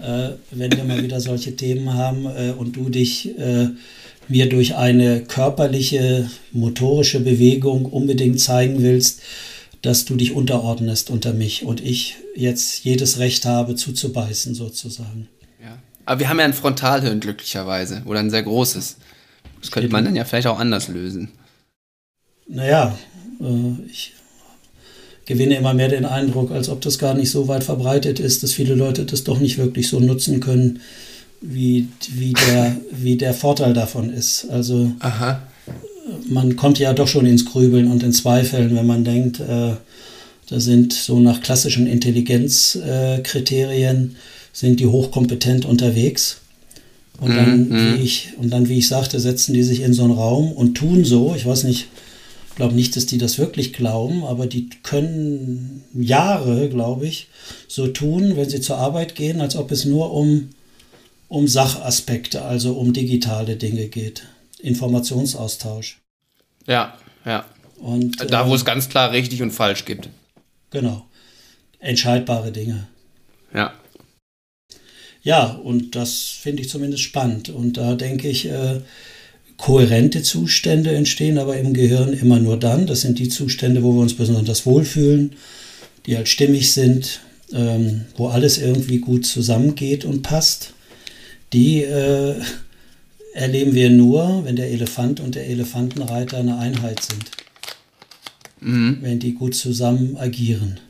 Äh, 0.00 0.30
wenn 0.52 0.72
wir 0.72 0.84
mal 0.84 1.02
wieder 1.02 1.20
solche 1.20 1.56
Themen 1.56 1.92
haben 1.92 2.26
äh, 2.26 2.52
und 2.56 2.76
du 2.76 2.88
dich 2.88 3.36
äh, 3.38 3.68
mir 4.28 4.48
durch 4.48 4.76
eine 4.76 5.22
körperliche, 5.22 6.30
motorische 6.52 7.20
Bewegung 7.20 7.86
unbedingt 7.86 8.40
zeigen 8.40 8.82
willst, 8.82 9.22
dass 9.82 10.04
du 10.04 10.16
dich 10.16 10.32
unterordnest 10.32 11.10
unter 11.10 11.32
mich 11.32 11.64
und 11.64 11.80
ich 11.80 12.16
jetzt 12.34 12.84
jedes 12.84 13.18
Recht 13.18 13.44
habe, 13.44 13.74
zuzubeißen 13.74 14.54
sozusagen. 14.54 15.28
Ja. 15.62 15.78
Aber 16.04 16.20
wir 16.20 16.28
haben 16.28 16.38
ja 16.38 16.44
ein 16.44 16.54
Frontalhirn 16.54 17.20
glücklicherweise 17.20 18.02
oder 18.06 18.20
ein 18.20 18.30
sehr 18.30 18.42
großes. 18.42 18.96
Das 19.60 19.70
könnte 19.70 19.90
man 19.90 20.04
dann 20.04 20.16
ja 20.16 20.24
vielleicht 20.24 20.46
auch 20.46 20.58
anders 20.58 20.88
lösen. 20.88 21.30
Naja, 22.48 22.96
äh, 23.40 23.90
ich 23.90 24.12
gewinne 25.24 25.56
immer 25.56 25.74
mehr 25.74 25.88
den 25.88 26.04
Eindruck, 26.04 26.52
als 26.52 26.68
ob 26.68 26.80
das 26.80 26.98
gar 26.98 27.14
nicht 27.14 27.30
so 27.30 27.48
weit 27.48 27.64
verbreitet 27.64 28.20
ist, 28.20 28.42
dass 28.42 28.52
viele 28.52 28.74
Leute 28.74 29.04
das 29.04 29.24
doch 29.24 29.40
nicht 29.40 29.58
wirklich 29.58 29.88
so 29.88 29.98
nutzen 30.00 30.40
können, 30.40 30.80
wie, 31.40 31.88
wie, 32.10 32.32
der, 32.32 32.76
wie 32.92 33.16
der 33.16 33.34
Vorteil 33.34 33.74
davon 33.74 34.10
ist. 34.10 34.48
Also 34.48 34.92
Aha. 35.00 35.42
Man 36.28 36.56
kommt 36.56 36.78
ja 36.78 36.92
doch 36.92 37.08
schon 37.08 37.24
ins 37.26 37.44
Grübeln 37.44 37.90
und 37.90 38.02
in 38.02 38.12
Zweifeln, 38.12 38.76
wenn 38.76 38.86
man 38.86 39.04
denkt, 39.04 39.40
äh, 39.40 39.72
da 40.48 40.60
sind 40.60 40.92
so 40.92 41.18
nach 41.18 41.40
klassischen 41.40 41.86
Intelligenzkriterien 41.86 44.16
sind 44.52 44.80
die 44.80 44.86
hochkompetent 44.86 45.64
unterwegs. 45.64 46.40
Und 47.20 47.34
dann, 47.34 47.68
mhm. 47.68 47.98
wie 47.98 48.02
ich, 48.02 48.28
und 48.38 48.50
dann, 48.50 48.68
wie 48.68 48.78
ich 48.78 48.88
sagte, 48.88 49.18
setzen 49.20 49.54
die 49.54 49.62
sich 49.62 49.80
in 49.80 49.94
so 49.94 50.04
einen 50.04 50.12
Raum 50.12 50.52
und 50.52 50.74
tun 50.74 51.04
so, 51.04 51.34
ich 51.34 51.46
weiß 51.46 51.64
nicht, 51.64 51.86
glaube 52.56 52.74
nicht, 52.74 52.96
dass 52.96 53.06
die 53.06 53.18
das 53.18 53.38
wirklich 53.38 53.72
glauben, 53.72 54.24
aber 54.24 54.46
die 54.46 54.68
können 54.82 55.84
Jahre, 55.94 56.68
glaube 56.68 57.06
ich, 57.06 57.28
so 57.68 57.86
tun, 57.86 58.36
wenn 58.36 58.48
sie 58.48 58.60
zur 58.60 58.78
Arbeit 58.78 59.14
gehen, 59.14 59.40
als 59.40 59.56
ob 59.56 59.70
es 59.70 59.84
nur 59.84 60.12
um, 60.12 60.48
um 61.28 61.48
Sachaspekte, 61.48 62.42
also 62.42 62.72
um 62.72 62.92
digitale 62.92 63.56
Dinge 63.56 63.86
geht. 63.86 64.24
Informationsaustausch. 64.60 66.00
Ja, 66.66 66.96
ja. 67.24 67.44
Und, 67.78 68.30
da, 68.30 68.46
wo 68.48 68.52
äh, 68.52 68.56
es 68.56 68.64
ganz 68.64 68.88
klar 68.88 69.12
richtig 69.12 69.42
und 69.42 69.50
falsch 69.50 69.84
gibt. 69.84 70.08
Genau. 70.70 71.06
Entscheidbare 71.78 72.52
Dinge. 72.52 72.88
Ja. 73.52 73.74
Ja, 75.22 75.46
und 75.46 75.96
das 75.96 76.36
finde 76.40 76.62
ich 76.62 76.68
zumindest 76.68 77.02
spannend. 77.02 77.48
Und 77.48 77.76
da 77.76 77.94
denke 77.94 78.28
ich, 78.28 78.46
äh, 78.46 78.80
kohärente 79.56 80.22
Zustände 80.22 80.94
entstehen 80.94 81.38
aber 81.38 81.56
im 81.56 81.74
Gehirn 81.74 82.12
immer 82.12 82.38
nur 82.38 82.58
dann. 82.58 82.86
Das 82.86 83.00
sind 83.00 83.18
die 83.18 83.28
Zustände, 83.28 83.82
wo 83.82 83.92
wir 83.92 84.02
uns 84.02 84.14
besonders 84.14 84.66
wohlfühlen, 84.66 85.34
die 86.06 86.16
halt 86.16 86.28
stimmig 86.28 86.72
sind, 86.72 87.20
ähm, 87.52 88.04
wo 88.16 88.28
alles 88.28 88.58
irgendwie 88.58 88.98
gut 88.98 89.26
zusammengeht 89.26 90.04
und 90.04 90.22
passt. 90.22 90.74
Die 91.52 91.82
äh, 91.82 92.34
erleben 93.36 93.74
wir 93.74 93.90
nur, 93.90 94.44
wenn 94.44 94.56
der 94.56 94.70
Elefant 94.70 95.20
und 95.20 95.34
der 95.34 95.46
Elefantenreiter 95.46 96.38
eine 96.38 96.58
Einheit 96.58 97.02
sind. 97.02 97.24
Mhm. 98.60 98.98
Wenn 99.02 99.18
die 99.18 99.34
gut 99.34 99.54
zusammen 99.54 100.16
agieren. 100.16 100.80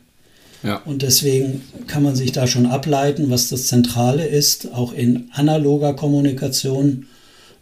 Ja. 0.63 0.77
Und 0.77 1.01
deswegen 1.01 1.61
kann 1.85 2.03
man 2.03 2.15
sich 2.15 2.31
da 2.31 2.47
schon 2.47 2.65
ableiten, 2.65 3.29
was 3.29 3.49
das 3.49 3.67
Zentrale 3.67 4.25
ist, 4.25 4.73
auch 4.73 4.93
in 4.93 5.29
analoger 5.33 5.93
Kommunikation 5.93 7.05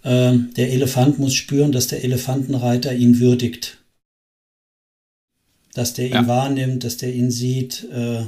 ähm, 0.04 0.52
der 0.56 0.72
Elefant 0.72 1.20
muss 1.20 1.34
spüren, 1.34 1.72
dass 1.72 1.88
der 1.88 2.04
Elefantenreiter 2.04 2.94
ihn 2.94 3.20
würdigt. 3.20 3.80
Dass 5.74 5.94
der 5.94 6.06
ihn 6.06 6.14
ja. 6.14 6.28
wahrnimmt, 6.28 6.84
dass 6.84 6.98
der 6.98 7.14
ihn 7.14 7.32
sieht, 7.32 7.88
äh, 7.92 8.22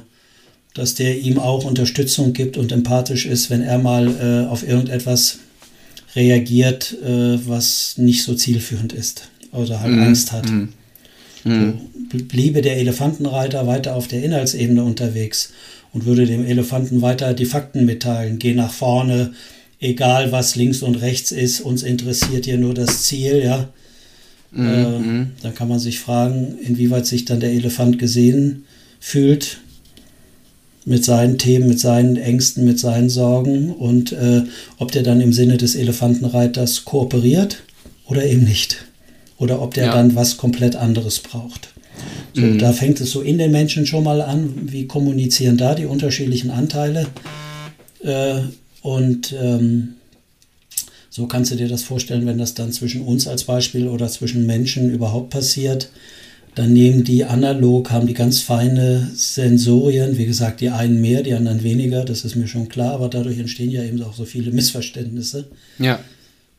dass 0.73 0.95
der 0.95 1.17
ihm 1.19 1.37
auch 1.39 1.63
Unterstützung 1.63 2.33
gibt 2.33 2.57
und 2.57 2.71
empathisch 2.71 3.25
ist, 3.25 3.49
wenn 3.49 3.61
er 3.61 3.77
mal 3.77 4.07
äh, 4.07 4.47
auf 4.49 4.67
irgendetwas 4.67 5.39
reagiert, 6.17 6.97
äh, 7.03 7.38
was 7.47 7.97
nicht 7.97 8.23
so 8.23 8.34
zielführend 8.34 8.91
ist 8.91 9.30
oder 9.51 9.80
halt 9.80 9.93
mhm. 9.93 10.03
Angst 10.03 10.32
hat. 10.32 10.49
Mhm. 10.49 10.69
Mhm. 11.43 11.73
bliebe 12.27 12.62
der 12.62 12.77
Elefantenreiter 12.77 13.67
weiter 13.67 13.95
auf 13.95 14.10
der 14.10 14.21
Inhaltsebene 14.23 14.84
unterwegs 14.84 15.53
und 15.93 16.06
würde 16.06 16.25
dem 16.25 16.45
Elefanten 16.45 17.01
weiter 17.01 17.34
die 17.34 17.45
Fakten 17.45 17.86
mitteilen, 17.86 18.39
geh 18.39 18.53
nach 18.53 18.71
vorne, 18.71 19.34
egal 19.80 20.34
was 20.34 20.56
links 20.56 20.82
und 20.82 20.95
rechts 20.95 21.32
ist, 21.32 21.62
uns 21.62 21.84
interessiert 21.84 22.45
hier 22.45 22.58
nur 22.58 22.73
das 22.73 23.03
Ziel, 23.03 23.41
ja. 23.43 23.69
Mhm. 24.51 24.67
Äh, 24.67 24.99
mhm. 24.99 25.27
dann 25.41 25.56
kann 25.56 25.69
man 25.69 25.80
sich 25.80 25.99
fragen, 25.99 26.58
inwieweit 26.62 27.06
sich 27.06 27.23
dann 27.25 27.39
der 27.39 27.51
Elefant 27.51 27.99
gesehen 27.99 28.65
fühlt 28.99 29.60
mit 30.88 31.04
seinen 31.04 31.38
Themen, 31.38 31.67
mit 31.67 31.82
seinen 31.82 32.15
Ängsten, 32.15 32.63
mit 32.63 32.80
seinen 32.80 33.10
Sorgen 33.10 33.73
und 33.73 34.13
äh, 34.13 34.43
ob 34.78 34.93
der 34.93 35.04
dann 35.04 35.19
im 35.19 35.34
Sinne 35.34 35.58
des 35.58 35.76
Elefantenreiters 35.76 36.86
kooperiert 36.86 37.63
oder 38.06 38.26
eben 38.26 38.45
nicht. 38.45 38.86
Oder 39.38 39.62
ob 39.62 39.73
der 39.73 39.88
ja. 39.88 39.93
dann 39.93 40.15
was 40.15 40.38
komplett 40.38 40.78
anderes 40.78 41.19
braucht. 41.19 41.73
So, 42.34 42.41
mhm. 42.41 42.58
Da 42.58 42.71
fängt 42.71 43.02
es 43.02 43.12
so 43.12 43.21
in 43.21 43.38
den 43.38 43.52
Menschen 43.52 43.86
schon 43.86 44.06
mal 44.06 44.21
an, 44.21 44.54
wie 44.71 44.88
kommunizieren 44.88 45.58
da 45.58 45.76
die 45.76 45.86
unterschiedlichen 45.86 46.52
Anteile. 46.52 47.08
Äh, 48.02 48.39
und 48.82 49.36
ähm, 49.38 49.95
so 51.10 51.28
kannst 51.28 51.52
du 51.52 51.56
dir 51.56 51.67
das 51.67 51.84
vorstellen, 51.84 52.26
wenn 52.26 52.38
das 52.38 52.54
dann 52.54 52.71
zwischen 52.71 53.02
uns 53.02 53.28
als 53.28 53.43
Beispiel 53.43 53.88
oder 53.88 54.08
zwischen 54.08 54.45
Menschen 54.45 54.89
überhaupt 54.89 55.32
passiert. 55.32 55.89
Dann 56.57 56.73
nehmen 56.73 57.03
die 57.03 57.23
analog, 57.23 57.91
haben 57.91 58.07
die 58.07 58.15
ganz 58.15 58.39
feine 58.39 59.11
Sensorien, 59.13 60.17
wie 60.17 60.25
gesagt, 60.25 60.59
die 60.59 60.69
einen 60.69 60.99
mehr, 60.99 61.21
die 61.21 61.35
anderen 61.35 61.61
weniger, 61.61 62.03
das 62.03 62.25
ist 62.25 62.35
mir 62.35 62.47
schon 62.47 62.67
klar, 62.67 62.93
aber 62.93 63.09
dadurch 63.09 63.37
entstehen 63.37 63.69
ja 63.69 63.83
eben 63.83 64.01
auch 64.01 64.15
so 64.15 64.25
viele 64.25 64.49
Missverständnisse 64.49 65.49
ja. 65.77 65.99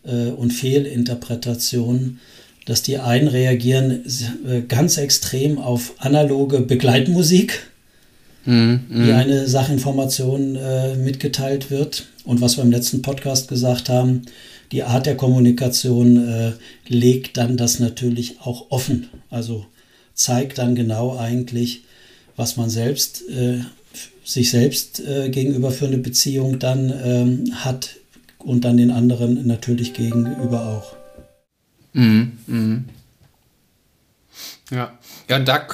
äh, 0.05 0.29
und 0.31 0.53
Fehlinterpretationen, 0.53 2.21
dass 2.65 2.83
die 2.83 2.99
einen 2.99 3.27
reagieren 3.27 4.05
äh, 4.47 4.61
ganz 4.69 4.99
extrem 4.99 5.59
auf 5.59 5.95
analoge 5.99 6.61
Begleitmusik 6.61 7.67
mhm, 8.45 8.83
wie 8.89 9.11
mhm. 9.11 9.15
eine 9.17 9.49
Sachinformation 9.49 10.55
äh, 10.55 10.95
mitgeteilt 10.95 11.73
wird. 11.73 12.07
Und 12.25 12.41
was 12.41 12.57
wir 12.57 12.63
im 12.63 12.71
letzten 12.71 13.03
Podcast 13.03 13.49
gesagt 13.49 13.89
haben, 13.89 14.23
die 14.71 14.85
Art 14.85 15.07
der 15.07 15.17
Kommunikation 15.17 16.29
äh, 16.29 16.53
legt 16.87 17.37
dann 17.37 17.57
das 17.57 17.81
natürlich 17.81 18.37
auch 18.43 18.71
offen. 18.71 19.09
Also 19.29 19.67
zeigt 20.19 20.59
dann 20.59 20.75
genau 20.75 21.17
eigentlich, 21.17 21.85
was 22.37 22.57
man 22.57 22.69
selbst, 22.69 23.23
äh, 23.29 23.61
sich 24.25 24.51
selbst 24.51 25.01
äh, 25.01 25.31
gegenüber 25.31 25.71
für 25.71 25.87
eine 25.87 25.99
Beziehung 25.99 26.59
dann 26.59 26.93
ähm, 27.05 27.65
hat 27.65 27.97
und 28.39 28.65
dann 28.65 28.77
den 28.77 28.91
anderen 28.91 29.47
natürlich 29.47 29.95
gegenüber 29.95 30.67
auch. 30.67 30.97
Mhm, 31.93 32.33
mh. 32.47 32.81
Ja, 34.71 34.99
ja, 35.31 35.39
da 35.39 35.67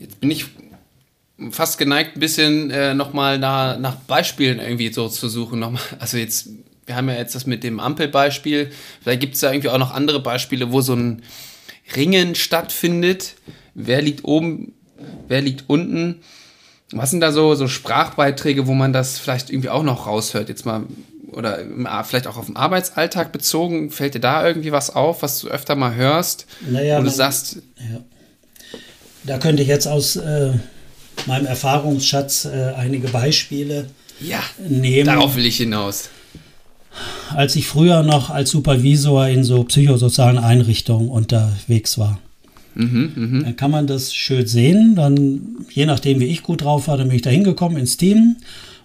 jetzt 0.00 0.20
bin 0.20 0.30
ich 0.30 0.46
fast 1.50 1.78
geneigt, 1.78 2.16
ein 2.16 2.20
bisschen 2.20 2.70
äh, 2.70 2.94
nochmal 2.94 3.38
nach, 3.38 3.78
nach 3.78 3.96
Beispielen 3.96 4.58
irgendwie 4.58 4.92
so 4.92 5.08
zu 5.08 5.28
suchen. 5.28 5.60
Nochmal. 5.60 5.82
Also 5.98 6.16
jetzt, 6.16 6.48
wir 6.86 6.96
haben 6.96 7.08
ja 7.08 7.16
jetzt 7.16 7.34
das 7.34 7.46
mit 7.46 7.64
dem 7.64 7.80
Ampelbeispiel. 7.80 8.70
Vielleicht 9.02 9.20
gibt 9.20 9.34
es 9.34 9.40
da 9.40 9.52
irgendwie 9.52 9.68
auch 9.68 9.78
noch 9.78 9.92
andere 9.92 10.20
Beispiele, 10.20 10.72
wo 10.72 10.80
so 10.80 10.94
ein 10.94 11.22
Ringen 11.96 12.34
stattfindet. 12.34 13.34
Wer 13.74 14.02
liegt 14.02 14.24
oben, 14.24 14.72
wer 15.28 15.40
liegt 15.40 15.64
unten? 15.68 16.20
Was 16.92 17.10
sind 17.10 17.20
da 17.20 17.32
so, 17.32 17.54
so 17.54 17.68
Sprachbeiträge, 17.68 18.66
wo 18.66 18.74
man 18.74 18.92
das 18.92 19.18
vielleicht 19.18 19.50
irgendwie 19.50 19.68
auch 19.68 19.84
noch 19.84 20.06
raushört? 20.06 20.48
Jetzt 20.48 20.66
mal, 20.66 20.86
oder 21.28 21.60
vielleicht 22.04 22.26
auch 22.26 22.36
auf 22.36 22.46
den 22.46 22.56
Arbeitsalltag 22.56 23.30
bezogen, 23.30 23.90
fällt 23.90 24.14
dir 24.14 24.20
da 24.20 24.46
irgendwie 24.46 24.72
was 24.72 24.94
auf, 24.94 25.22
was 25.22 25.40
du 25.40 25.48
öfter 25.48 25.76
mal 25.76 25.94
hörst? 25.94 26.46
Naja, 26.68 26.96
wo 26.96 27.02
du 27.02 27.06
man, 27.06 27.14
sagst. 27.14 27.58
Ja. 27.78 28.00
Da 29.24 29.38
könnte 29.38 29.62
ich 29.62 29.68
jetzt 29.68 29.86
aus 29.86 30.16
äh, 30.16 30.52
meinem 31.26 31.46
Erfahrungsschatz 31.46 32.46
äh, 32.46 32.72
einige 32.76 33.08
Beispiele 33.08 33.88
ja, 34.20 34.42
nehmen. 34.58 35.06
Darauf 35.06 35.36
will 35.36 35.46
ich 35.46 35.58
hinaus. 35.58 36.08
Als 37.34 37.56
ich 37.56 37.66
früher 37.66 38.02
noch 38.02 38.30
als 38.30 38.50
Supervisor 38.50 39.28
in 39.28 39.44
so 39.44 39.64
psychosozialen 39.64 40.38
Einrichtungen 40.38 41.08
unterwegs 41.08 41.98
war. 41.98 42.18
Mhm, 42.74 43.12
mh. 43.14 43.44
Dann 43.44 43.56
kann 43.56 43.70
man 43.70 43.86
das 43.86 44.14
schön 44.14 44.46
sehen. 44.46 44.94
Dann, 44.94 45.40
je 45.70 45.86
nachdem, 45.86 46.20
wie 46.20 46.26
ich 46.26 46.42
gut 46.42 46.62
drauf 46.62 46.88
war, 46.88 46.96
dann 46.96 47.08
bin 47.08 47.16
ich 47.16 47.22
da 47.22 47.30
hingekommen 47.30 47.78
ins 47.78 47.96
Team. 47.96 48.36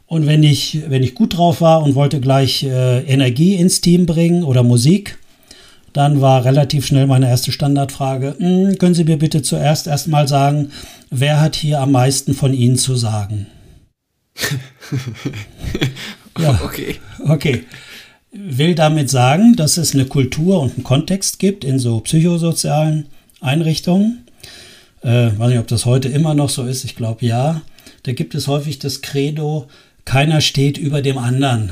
Und 0.08 0.28
wenn 0.28 0.44
ich, 0.44 0.84
wenn 0.88 1.04
ich 1.04 1.16
gut 1.16 1.38
drauf 1.38 1.62
war 1.62 1.84
und 1.84 1.96
wollte 1.96 2.20
gleich 2.20 2.64
äh, 2.64 3.02
Energie 3.02 3.56
ins 3.56 3.82
Team 3.82 4.06
bringen 4.06 4.44
oder 4.44 4.64
Musik, 4.64 5.18
dann 5.94 6.20
war 6.20 6.44
relativ 6.44 6.86
schnell 6.86 7.08
meine 7.08 7.30
erste 7.30 7.54
Standardfrage, 7.54 8.36
hm, 8.38 8.78
können 8.78 8.94
Sie 8.94 9.06
mir 9.06 9.18
bitte 9.18 9.42
zuerst 9.42 9.88
erstmal 9.88 10.28
sagen, 10.28 10.72
wer 11.10 11.40
hat 11.40 11.56
hier 11.56 11.80
am 11.80 11.94
meisten 11.94 12.34
von 12.34 12.54
Ihnen 12.54 12.76
zu 12.76 12.96
sagen? 12.96 13.48
ja, 16.38 16.60
okay. 16.66 16.98
Okay. 17.26 17.64
Will 18.38 18.76
damit 18.76 19.10
sagen, 19.10 19.56
dass 19.56 19.78
es 19.78 19.94
eine 19.94 20.06
Kultur 20.06 20.60
und 20.60 20.74
einen 20.74 20.84
Kontext 20.84 21.40
gibt 21.40 21.64
in 21.64 21.80
so 21.80 22.02
psychosozialen 22.02 23.06
Einrichtungen. 23.40 24.26
Äh, 25.02 25.32
weiß 25.38 25.50
nicht, 25.50 25.60
ob 25.60 25.68
das 25.68 25.86
heute 25.86 26.10
immer 26.10 26.34
noch 26.34 26.50
so 26.50 26.66
ist, 26.66 26.84
ich 26.84 26.96
glaube 26.96 27.26
ja. 27.26 27.62
Da 28.04 28.12
gibt 28.12 28.36
es 28.36 28.48
häufig 28.48 28.78
das 28.78 29.02
Credo, 29.02 29.68
keiner 30.04 30.42
steht 30.42 30.78
über 30.78 31.02
dem 31.02 31.18
anderen. 31.18 31.72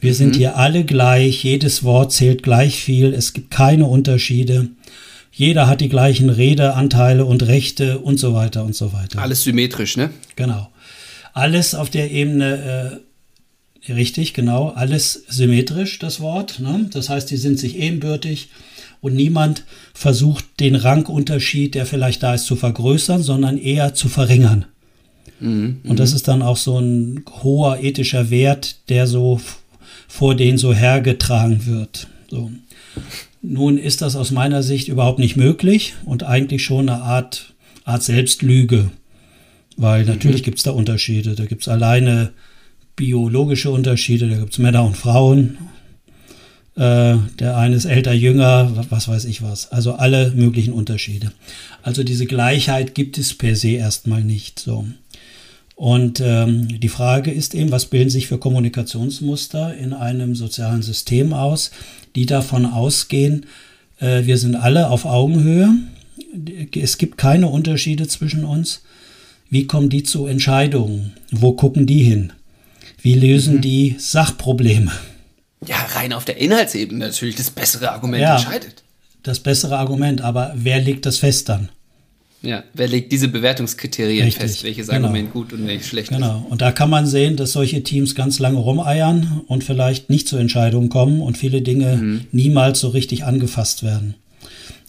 Wir 0.00 0.14
sind 0.14 0.34
mhm. 0.34 0.38
hier 0.38 0.56
alle 0.56 0.84
gleich, 0.84 1.42
jedes 1.42 1.84
Wort 1.84 2.12
zählt 2.12 2.42
gleich 2.42 2.82
viel, 2.82 3.14
es 3.14 3.32
gibt 3.32 3.50
keine 3.50 3.86
Unterschiede. 3.86 4.68
Jeder 5.32 5.68
hat 5.68 5.80
die 5.80 5.88
gleichen 5.88 6.28
Redeanteile 6.28 7.24
und 7.24 7.46
Rechte 7.46 8.00
und 8.00 8.18
so 8.18 8.34
weiter 8.34 8.64
und 8.64 8.74
so 8.74 8.92
weiter. 8.92 9.22
Alles 9.22 9.44
symmetrisch, 9.44 9.96
ne? 9.96 10.10
Genau. 10.36 10.68
Alles 11.32 11.74
auf 11.74 11.88
der 11.88 12.10
Ebene, 12.10 12.92
äh, 12.94 13.11
richtig, 13.88 14.34
genau, 14.34 14.68
alles 14.68 15.24
symmetrisch, 15.28 15.98
das 15.98 16.20
Wort. 16.20 16.60
Ne? 16.60 16.88
Das 16.92 17.08
heißt, 17.08 17.30
die 17.30 17.36
sind 17.36 17.58
sich 17.58 17.78
ebenbürtig 17.78 18.48
und 19.00 19.14
niemand 19.14 19.64
versucht, 19.94 20.44
den 20.60 20.76
Rangunterschied, 20.76 21.74
der 21.74 21.86
vielleicht 21.86 22.22
da 22.22 22.34
ist, 22.34 22.46
zu 22.46 22.56
vergrößern, 22.56 23.22
sondern 23.22 23.58
eher 23.58 23.94
zu 23.94 24.08
verringern. 24.08 24.66
Mhm, 25.40 25.80
und 25.84 25.98
das 25.98 26.10
mhm. 26.10 26.16
ist 26.16 26.28
dann 26.28 26.42
auch 26.42 26.56
so 26.56 26.78
ein 26.78 27.24
hoher 27.42 27.80
ethischer 27.82 28.30
Wert, 28.30 28.76
der 28.88 29.06
so 29.06 29.40
vor 30.06 30.36
denen 30.36 30.58
so 30.58 30.72
hergetragen 30.72 31.66
wird. 31.66 32.06
So. 32.30 32.50
Nun 33.42 33.76
ist 33.76 34.02
das 34.02 34.14
aus 34.14 34.30
meiner 34.30 34.62
Sicht 34.62 34.86
überhaupt 34.86 35.18
nicht 35.18 35.36
möglich 35.36 35.94
und 36.04 36.22
eigentlich 36.22 36.62
schon 36.62 36.88
eine 36.88 37.02
Art, 37.02 37.54
Art 37.84 38.04
Selbstlüge. 38.04 38.90
Weil 39.76 40.04
natürlich 40.04 40.42
mhm. 40.42 40.44
gibt 40.44 40.58
es 40.58 40.64
da 40.64 40.70
Unterschiede. 40.70 41.34
Da 41.34 41.46
gibt 41.46 41.62
es 41.62 41.68
alleine 41.68 42.30
biologische 42.96 43.70
Unterschiede, 43.70 44.28
da 44.28 44.36
gibt 44.36 44.52
es 44.52 44.58
Männer 44.58 44.84
und 44.84 44.96
Frauen. 44.96 45.58
Äh, 46.74 47.16
der 47.38 47.56
eine 47.56 47.76
ist 47.76 47.84
älter, 47.84 48.12
jünger, 48.12 48.86
was 48.90 49.08
weiß 49.08 49.24
ich 49.26 49.42
was. 49.42 49.70
Also 49.72 49.94
alle 49.94 50.32
möglichen 50.32 50.72
Unterschiede. 50.72 51.32
Also 51.82 52.02
diese 52.04 52.26
Gleichheit 52.26 52.94
gibt 52.94 53.18
es 53.18 53.34
per 53.34 53.56
se 53.56 53.70
erstmal 53.70 54.22
nicht. 54.22 54.58
So. 54.58 54.86
Und 55.74 56.20
ähm, 56.24 56.80
die 56.80 56.88
Frage 56.88 57.30
ist 57.30 57.54
eben, 57.54 57.72
was 57.72 57.86
bilden 57.86 58.10
sich 58.10 58.26
für 58.26 58.38
Kommunikationsmuster 58.38 59.74
in 59.74 59.92
einem 59.92 60.34
sozialen 60.34 60.82
System 60.82 61.32
aus, 61.32 61.70
die 62.14 62.26
davon 62.26 62.66
ausgehen, 62.66 63.46
äh, 63.98 64.26
wir 64.26 64.38
sind 64.38 64.56
alle 64.56 64.90
auf 64.90 65.04
Augenhöhe, 65.04 65.74
es 66.74 66.98
gibt 66.98 67.18
keine 67.18 67.48
Unterschiede 67.48 68.06
zwischen 68.08 68.44
uns. 68.44 68.82
Wie 69.50 69.66
kommen 69.66 69.90
die 69.90 70.02
zu 70.02 70.26
Entscheidungen? 70.26 71.12
Wo 71.30 71.52
gucken 71.52 71.86
die 71.86 72.02
hin? 72.02 72.32
Wie 73.02 73.14
lösen 73.14 73.56
mhm. 73.56 73.60
die 73.60 73.96
Sachprobleme? 73.98 74.92
Ja, 75.66 75.76
rein 75.94 76.12
auf 76.12 76.24
der 76.24 76.38
Inhaltsebene 76.38 77.06
natürlich 77.06 77.36
das 77.36 77.50
bessere 77.50 77.92
Argument 77.92 78.22
ja, 78.22 78.36
entscheidet. 78.36 78.82
Das 79.22 79.40
bessere 79.40 79.76
Argument, 79.76 80.20
aber 80.20 80.52
wer 80.56 80.80
legt 80.80 81.06
das 81.06 81.18
fest 81.18 81.48
dann? 81.48 81.68
Ja, 82.42 82.64
wer 82.74 82.88
legt 82.88 83.12
diese 83.12 83.28
Bewertungskriterien 83.28 84.24
Richtig, 84.24 84.42
fest, 84.42 84.64
welches 84.64 84.88
genau. 84.88 85.06
Argument 85.06 85.32
gut 85.32 85.52
und 85.52 85.64
welches 85.66 85.86
schlecht 85.86 86.08
genau. 86.08 86.26
ist? 86.26 86.32
Genau, 86.32 86.46
und 86.50 86.60
da 86.60 86.72
kann 86.72 86.90
man 86.90 87.06
sehen, 87.06 87.36
dass 87.36 87.52
solche 87.52 87.84
Teams 87.84 88.16
ganz 88.16 88.40
lange 88.40 88.58
rumeiern 88.58 89.42
und 89.46 89.62
vielleicht 89.62 90.10
nicht 90.10 90.26
zu 90.26 90.36
Entscheidungen 90.36 90.88
kommen 90.88 91.22
und 91.22 91.38
viele 91.38 91.62
Dinge 91.62 91.96
mhm. 91.96 92.24
niemals 92.32 92.80
so 92.80 92.88
richtig 92.88 93.24
angefasst 93.24 93.84
werden. 93.84 94.16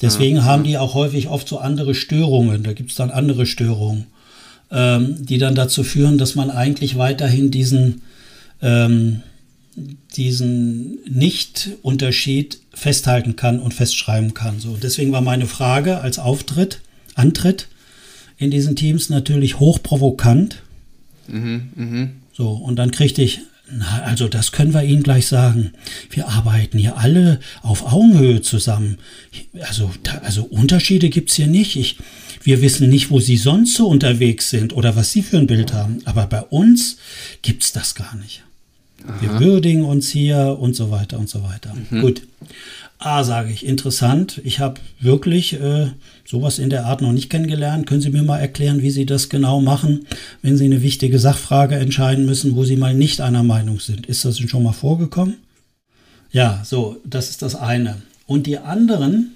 Deswegen 0.02 0.38
ja, 0.38 0.43
haben 0.45 0.65
ja. 0.65 0.71
die 0.71 0.78
auch 0.80 0.95
häufig 0.95 1.28
oft 1.28 1.47
so 1.47 1.60
andere 1.60 1.93
Störungen, 1.93 2.63
da 2.63 2.73
gibt 2.73 2.89
es 2.89 2.97
dann 2.97 3.12
andere 3.12 3.45
Störungen, 3.45 4.08
ähm, 4.74 5.24
die 5.24 5.38
dann 5.38 5.56
dazu 5.56 5.84
führen, 5.84 6.18
dass 6.18 6.36
man 6.36 6.50
eigentlich 6.50 6.98
weiterhin 6.98 7.52
diesen, 7.52 8.02
ähm, 8.62 9.22
diesen 10.16 10.98
Nicht-Unterschied 11.06 12.60
festhalten 12.74 13.36
kann 13.36 13.60
und 13.60 13.74
festschreiben 13.74 14.34
kann. 14.34 14.60
So, 14.60 14.76
deswegen 14.82 15.12
war 15.12 15.22
meine 15.22 15.46
Frage 15.46 16.00
als 16.00 16.18
Auftritt, 16.18 16.82
antritt 17.14 17.68
in 18.38 18.50
diesen 18.50 18.76
Teams 18.76 19.10
natürlich 19.10 19.60
hochprovokant. 19.60 20.64
Mhm, 21.28 21.70
mh. 21.76 22.08
So, 22.34 22.50
und 22.50 22.78
dann 22.78 22.92
kriegte 22.92 23.22
ich, 23.22 23.42
na, 23.72 24.02
also 24.04 24.28
das 24.28 24.52
können 24.52 24.74
wir 24.74 24.84
Ihnen 24.84 25.04
gleich 25.04 25.28
sagen. 25.28 25.74
Wir 26.10 26.28
arbeiten 26.28 26.78
hier 26.80 26.98
alle 26.98 27.40
auf 27.62 27.92
Augenhöhe 27.92 28.42
zusammen. 28.42 28.98
Also, 29.62 29.92
da, 30.02 30.14
also 30.24 30.44
Unterschiede 30.44 31.10
gibt 31.10 31.30
es 31.30 31.36
hier 31.36 31.48
nicht. 31.48 31.76
Ich, 31.76 31.98
wir 32.44 32.62
wissen 32.62 32.90
nicht, 32.90 33.10
wo 33.10 33.20
Sie 33.20 33.38
sonst 33.38 33.76
so 33.76 33.88
unterwegs 33.88 34.50
sind 34.50 34.74
oder 34.74 34.96
was 34.96 35.12
Sie 35.12 35.22
für 35.22 35.38
ein 35.38 35.48
Bild 35.48 35.74
haben. 35.74 36.00
Aber 36.06 36.28
bei 36.28 36.42
uns 36.42 36.98
gibt 37.42 37.64
es 37.64 37.72
das 37.72 37.96
gar 37.96 38.16
nicht. 38.16 38.44
Aha. 39.06 39.22
Wir 39.22 39.40
würdigen 39.40 39.84
uns 39.84 40.10
hier 40.10 40.58
und 40.60 40.76
so 40.76 40.92
weiter 40.92 41.20
und 41.20 41.30
so 41.30 41.44
weiter. 41.44 41.74
Mhm. 41.90 42.02
Gut. 42.02 42.22
A, 43.00 43.24
sage 43.26 43.52
ich, 43.52 43.66
interessant. 43.66 44.40
Ich 44.46 44.60
habe 44.60 44.80
wirklich 45.02 45.60
äh, 45.60 45.88
sowas 46.24 46.58
in 46.58 46.70
der 46.70 46.86
Art 46.86 47.02
noch 47.02 47.12
nicht 47.12 47.30
kennengelernt. 47.30 47.86
Können 47.86 48.00
Sie 48.00 48.10
mir 48.10 48.24
mal 48.24 48.40
erklären, 48.40 48.82
wie 48.82 48.92
Sie 48.92 49.06
das 49.06 49.28
genau 49.28 49.60
machen, 49.60 50.06
wenn 50.42 50.56
Sie 50.56 50.64
eine 50.64 50.82
wichtige 50.82 51.20
Sachfrage 51.20 51.76
entscheiden 51.76 52.26
müssen, 52.26 52.56
wo 52.56 52.64
Sie 52.64 52.78
mal 52.78 52.94
nicht 52.94 53.20
einer 53.20 53.44
Meinung 53.44 53.82
sind? 53.82 54.06
Ist 54.06 54.24
das 54.24 54.40
schon 54.40 54.64
mal 54.64 54.72
vorgekommen? 54.72 55.36
Ja, 56.32 56.62
so, 56.64 56.98
das 57.06 57.30
ist 57.30 57.42
das 57.42 57.56
eine. 57.56 58.02
Und 58.26 58.48
die 58.48 58.58
anderen, 58.58 59.36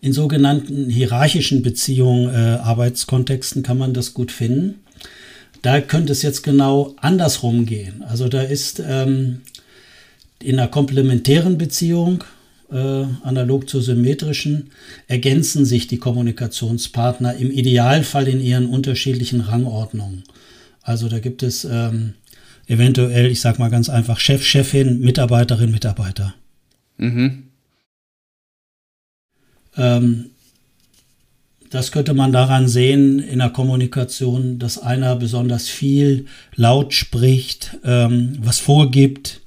in 0.00 0.12
sogenannten 0.12 0.88
hierarchischen 0.88 1.62
Beziehungen, 1.62 2.28
äh, 2.34 2.58
Arbeitskontexten 2.58 3.62
kann 3.62 3.78
man 3.78 3.94
das 3.94 4.14
gut 4.14 4.32
finden. 4.32 4.80
Da 5.62 5.80
könnte 5.80 6.12
es 6.12 6.22
jetzt 6.22 6.42
genau 6.42 6.94
andersrum 6.96 7.66
gehen. 7.66 8.02
Also 8.02 8.28
da 8.28 8.40
ist 8.40 8.82
ähm, 8.84 9.42
in 10.42 10.58
einer 10.58 10.68
komplementären 10.68 11.58
Beziehung, 11.58 12.24
äh, 12.72 13.04
analog 13.22 13.68
zur 13.68 13.82
symmetrischen, 13.82 14.70
ergänzen 15.06 15.64
sich 15.64 15.86
die 15.86 15.98
Kommunikationspartner 15.98 17.34
im 17.34 17.50
Idealfall 17.50 18.28
in 18.28 18.40
ihren 18.40 18.66
unterschiedlichen 18.66 19.40
Rangordnungen. 19.40 20.24
Also 20.82 21.08
da 21.08 21.18
gibt 21.18 21.42
es 21.42 21.64
ähm, 21.64 22.14
eventuell, 22.66 23.30
ich 23.30 23.40
sage 23.40 23.58
mal 23.58 23.70
ganz 23.70 23.90
einfach, 23.90 24.18
Chef, 24.18 24.44
Chefin, 24.44 25.00
Mitarbeiterin, 25.00 25.72
Mitarbeiter. 25.72 26.34
Mhm. 26.96 27.49
Ähm, 29.76 30.30
das 31.70 31.92
könnte 31.92 32.14
man 32.14 32.32
daran 32.32 32.66
sehen 32.66 33.20
in 33.20 33.38
der 33.38 33.50
Kommunikation, 33.50 34.58
dass 34.58 34.78
einer 34.78 35.14
besonders 35.14 35.68
viel 35.68 36.26
laut 36.56 36.92
spricht, 36.92 37.78
ähm, 37.84 38.36
was 38.42 38.58
vorgibt, 38.58 39.40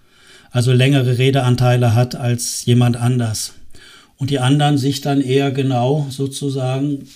also 0.50 0.72
längere 0.72 1.18
Redeanteile 1.18 1.96
hat 1.96 2.16
als 2.16 2.66
jemand 2.66 2.96
anders. 2.96 3.54
Und 4.18 4.30
die 4.30 4.40
anderen 4.40 4.78
sich 4.78 5.02
dann 5.02 5.20
eher 5.20 5.52
genau 5.52 6.08
sozusagen 6.10 7.10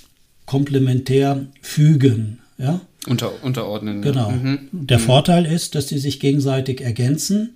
komplementär 0.46 1.46
fügen. 1.62 2.40
Ja? 2.58 2.82
Unter, 3.08 3.32
unterordnen. 3.44 4.02
Genau. 4.02 4.32
Mhm. 4.32 4.70
Der 4.72 5.00
mhm. 5.00 5.04
Vorteil 5.04 5.46
ist, 5.46 5.76
dass 5.76 5.86
die 5.86 6.00
sich 6.00 6.20
gegenseitig 6.20 6.82
ergänzen 6.82 7.56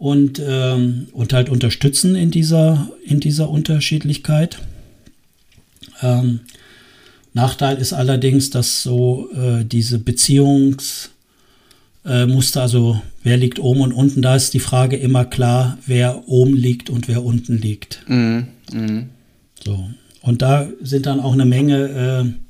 und, 0.00 0.42
ähm, 0.42 1.08
und 1.12 1.34
halt 1.34 1.50
unterstützen 1.50 2.16
in 2.16 2.30
dieser, 2.30 2.90
in 3.04 3.20
dieser 3.20 3.50
Unterschiedlichkeit. 3.50 4.58
Ähm, 6.00 6.40
Nachteil 7.34 7.76
ist 7.76 7.92
allerdings, 7.92 8.48
dass 8.48 8.82
so 8.82 9.28
äh, 9.32 9.62
diese 9.62 9.98
Beziehungs- 9.98 11.10
äh, 12.04 12.26
also 12.54 13.02
wer 13.22 13.36
liegt 13.36 13.58
oben 13.58 13.82
und 13.82 13.92
unten, 13.92 14.22
da 14.22 14.34
ist 14.34 14.54
die 14.54 14.58
Frage 14.58 14.96
immer 14.96 15.26
klar, 15.26 15.76
wer 15.86 16.26
oben 16.26 16.56
liegt 16.56 16.88
und 16.88 17.06
wer 17.06 17.22
unten 17.22 17.58
liegt. 17.58 18.02
Mhm. 18.08 18.48
Mhm. 18.72 19.10
So. 19.62 19.90
Und 20.22 20.40
da 20.40 20.66
sind 20.80 21.04
dann 21.04 21.20
auch 21.20 21.34
eine 21.34 21.44
Menge, 21.44 21.76
äh, 21.76 22.49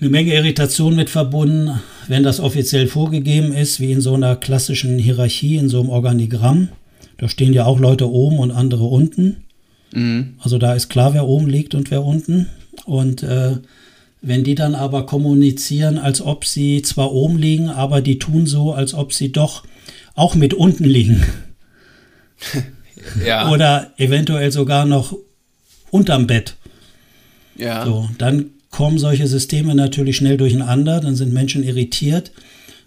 eine 0.00 0.10
Menge 0.10 0.34
Irritation 0.34 0.94
mit 0.94 1.10
verbunden, 1.10 1.80
wenn 2.06 2.22
das 2.22 2.40
offiziell 2.40 2.86
vorgegeben 2.86 3.52
ist, 3.52 3.80
wie 3.80 3.92
in 3.92 4.00
so 4.00 4.14
einer 4.14 4.36
klassischen 4.36 4.98
Hierarchie, 4.98 5.56
in 5.56 5.68
so 5.68 5.80
einem 5.80 5.90
Organigramm. 5.90 6.68
Da 7.16 7.28
stehen 7.28 7.52
ja 7.52 7.64
auch 7.64 7.80
Leute 7.80 8.08
oben 8.08 8.38
und 8.38 8.52
andere 8.52 8.84
unten. 8.84 9.44
Mhm. 9.92 10.34
Also 10.38 10.58
da 10.58 10.74
ist 10.74 10.88
klar, 10.88 11.14
wer 11.14 11.26
oben 11.26 11.48
liegt 11.48 11.74
und 11.74 11.90
wer 11.90 12.04
unten. 12.04 12.46
Und 12.84 13.24
äh, 13.24 13.56
wenn 14.22 14.44
die 14.44 14.54
dann 14.54 14.76
aber 14.76 15.04
kommunizieren, 15.04 15.98
als 15.98 16.20
ob 16.20 16.44
sie 16.44 16.82
zwar 16.82 17.12
oben 17.12 17.36
liegen, 17.36 17.68
aber 17.68 18.00
die 18.00 18.20
tun 18.20 18.46
so, 18.46 18.72
als 18.72 18.94
ob 18.94 19.12
sie 19.12 19.32
doch 19.32 19.64
auch 20.14 20.36
mit 20.36 20.54
unten 20.54 20.84
liegen. 20.84 21.24
ja. 23.26 23.50
Oder 23.50 23.92
eventuell 23.96 24.52
sogar 24.52 24.84
noch 24.84 25.16
unterm 25.90 26.28
Bett. 26.28 26.54
Ja. 27.56 27.84
So, 27.84 28.08
dann 28.18 28.50
kommen 28.70 28.98
solche 28.98 29.26
Systeme 29.26 29.74
natürlich 29.74 30.16
schnell 30.16 30.36
durcheinander, 30.36 31.00
dann 31.00 31.16
sind 31.16 31.32
Menschen 31.32 31.62
irritiert, 31.62 32.32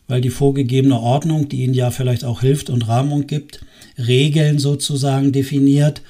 weil 0.07 0.21
die 0.21 0.29
vorgegebene 0.29 0.99
Ordnung, 0.99 1.49
die 1.49 1.63
ihnen 1.63 1.73
ja 1.73 1.91
vielleicht 1.91 2.23
auch 2.23 2.41
hilft 2.41 2.69
und 2.69 2.87
Rahmung 2.87 3.27
gibt, 3.27 3.61
Regeln 3.97 4.59
sozusagen 4.59 5.31
definiert 5.31 6.01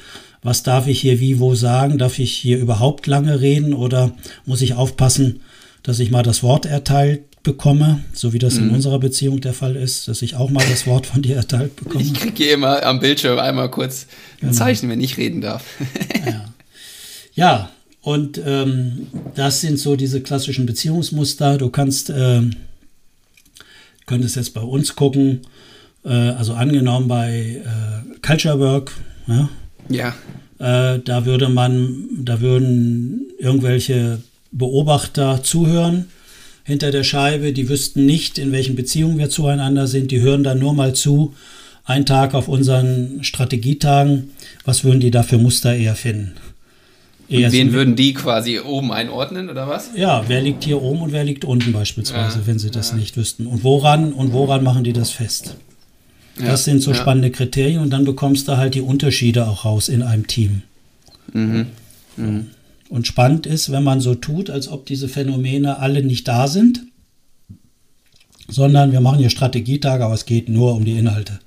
was 0.43 0.63
darf 0.63 0.88
ich 0.88 0.99
hier 1.01 1.19
wie 1.19 1.39
wo 1.39 1.55
sagen? 1.55 1.97
Darf 1.97 2.19
ich 2.19 2.34
hier 2.34 2.57
überhaupt 2.57 3.07
lange 3.07 3.41
reden 3.41 3.73
oder 3.73 4.12
muss 4.45 4.62
ich 4.62 4.73
aufpassen, 4.73 5.41
dass 5.84 5.99
ich 5.99 6.12
mal 6.12 6.23
das 6.23 6.43
Wort 6.43 6.65
erteilt 6.65 7.21
bekomme, 7.43 8.01
so 8.13 8.34
wie 8.34 8.39
das 8.39 8.55
mhm. 8.55 8.69
in 8.69 8.75
unserer 8.75 8.99
Beziehung 8.99 9.41
der 9.41 9.53
Fall 9.53 9.75
ist, 9.75 10.07
dass 10.07 10.21
ich 10.21 10.36
auch 10.36 10.49
mal 10.49 10.63
das 10.69 10.86
Wort 10.86 11.07
von 11.07 11.21
dir 11.21 11.36
erteilt 11.36 11.75
bekomme? 11.75 12.03
Ich 12.03 12.13
kriege 12.13 12.43
hier 12.43 12.53
immer 12.53 12.84
am 12.84 12.99
Bildschirm 12.99 13.39
einmal 13.39 13.69
kurz 13.71 14.07
ein 14.36 14.47
genau. 14.47 14.53
Zeichen, 14.53 14.89
wenn 14.89 15.01
ich 15.01 15.17
reden 15.17 15.41
darf. 15.41 15.63
ja. 16.25 16.45
Ja, 17.34 17.69
und 18.02 18.42
ähm, 18.46 19.08
das 19.36 19.62
sind 19.62 19.78
so 19.80 19.96
diese 19.96 20.22
klassischen 20.22 20.66
Beziehungsmuster. 20.66 21.58
Du 21.58 21.70
kannst, 21.70 22.10
äh, 22.10 22.42
könntest 24.06 24.36
jetzt 24.36 24.54
bei 24.54 24.62
uns 24.62 24.96
gucken, 24.96 25.42
äh, 26.04 26.10
also 26.10 26.54
angenommen 26.54 27.08
bei 27.08 27.62
äh, 27.64 28.20
Culture 28.26 28.60
Work, 28.60 28.92
ja, 29.28 29.50
Ja. 29.90 30.96
äh, 30.96 31.00
da 31.00 31.26
würde 31.26 31.50
man, 31.50 32.08
da 32.24 32.42
würden 32.42 33.28
irgendwelche 33.40 34.20
Beobachter 34.52 35.44
zuhören 35.44 36.06
hinter 36.64 36.92
der 36.92 37.04
Scheibe, 37.04 37.54
die 37.54 37.70
wüssten 37.70 38.06
nicht, 38.06 38.38
in 38.38 38.52
welchen 38.52 38.76
Beziehungen 38.76 39.18
wir 39.18 39.30
zueinander 39.30 39.88
sind, 39.88 40.12
die 40.12 40.22
hören 40.22 40.44
dann 40.44 40.60
nur 40.60 40.74
mal 40.74 40.94
zu, 40.94 41.34
einen 41.86 42.06
Tag 42.06 42.34
auf 42.34 42.48
unseren 42.48 43.24
Strategietagen, 43.24 44.32
was 44.66 44.84
würden 44.84 45.00
die 45.00 45.12
da 45.12 45.24
für 45.24 45.38
Muster 45.38 45.76
eher 45.76 45.96
finden? 45.96 46.34
Und 47.32 47.52
wen 47.52 47.72
würden 47.72 47.96
die 47.96 48.13
quasi 48.13 48.60
oben 48.60 48.91
einordnen, 48.91 49.50
oder 49.50 49.67
was? 49.67 49.91
ja, 49.96 50.24
wer 50.28 50.41
liegt 50.41 50.63
hier 50.63 50.82
oben 50.82 51.02
und 51.02 51.12
wer 51.13 51.24
liegt 51.24 51.46
unten 51.46 51.72
beispielsweise, 51.72 52.39
Ja, 52.39 52.48
wenn 52.48 52.60
sie 52.60 52.72
das 52.72 52.94
nicht 52.94 53.15
wüssten. 53.15 53.48
Und 53.48 53.63
woran 53.63 54.12
und 54.12 54.34
woran 54.34 54.63
machen 54.63 54.84
die 54.84 54.94
das 54.94 55.12
fest? 55.12 55.56
Ja, 56.39 56.48
Das 56.48 56.65
sind 56.65 56.82
so 56.82 56.91
ja. 56.91 56.98
spannende 56.98 57.32
Kriterien 57.32 57.82
und 57.82 57.89
dann 57.91 58.04
bekommst 58.06 58.48
du 58.48 58.58
halt 58.58 58.76
die 58.76 58.82
Unterschiede 58.82 59.48
auch 59.48 59.63
raus 59.65 59.88
in 59.89 60.02
einem 60.02 60.28
Team. 60.28 60.63
Mhm. 61.34 61.67
Und 62.89 63.08
spannend 63.08 63.46
ist, 63.46 63.72
wenn 63.72 63.84
man 63.84 64.02
so 64.02 64.15
tut, 64.15 64.50
als 64.50 64.67
ob 64.67 64.86
diese 64.86 65.08
Phänomene 65.08 65.80
alle 65.80 66.04
nicht 66.04 66.28
da 66.28 66.48
sind, 66.48 66.82
sondern 68.50 68.91
wir 68.91 69.00
machen 69.00 69.20
hier 69.20 69.30
Strategietage, 69.30 70.04
aber 70.04 70.13
es 70.13 70.26
geht 70.26 70.50
nur 70.50 70.76
um 70.76 70.84
die 70.84 70.98
Inhalte. 70.98 71.39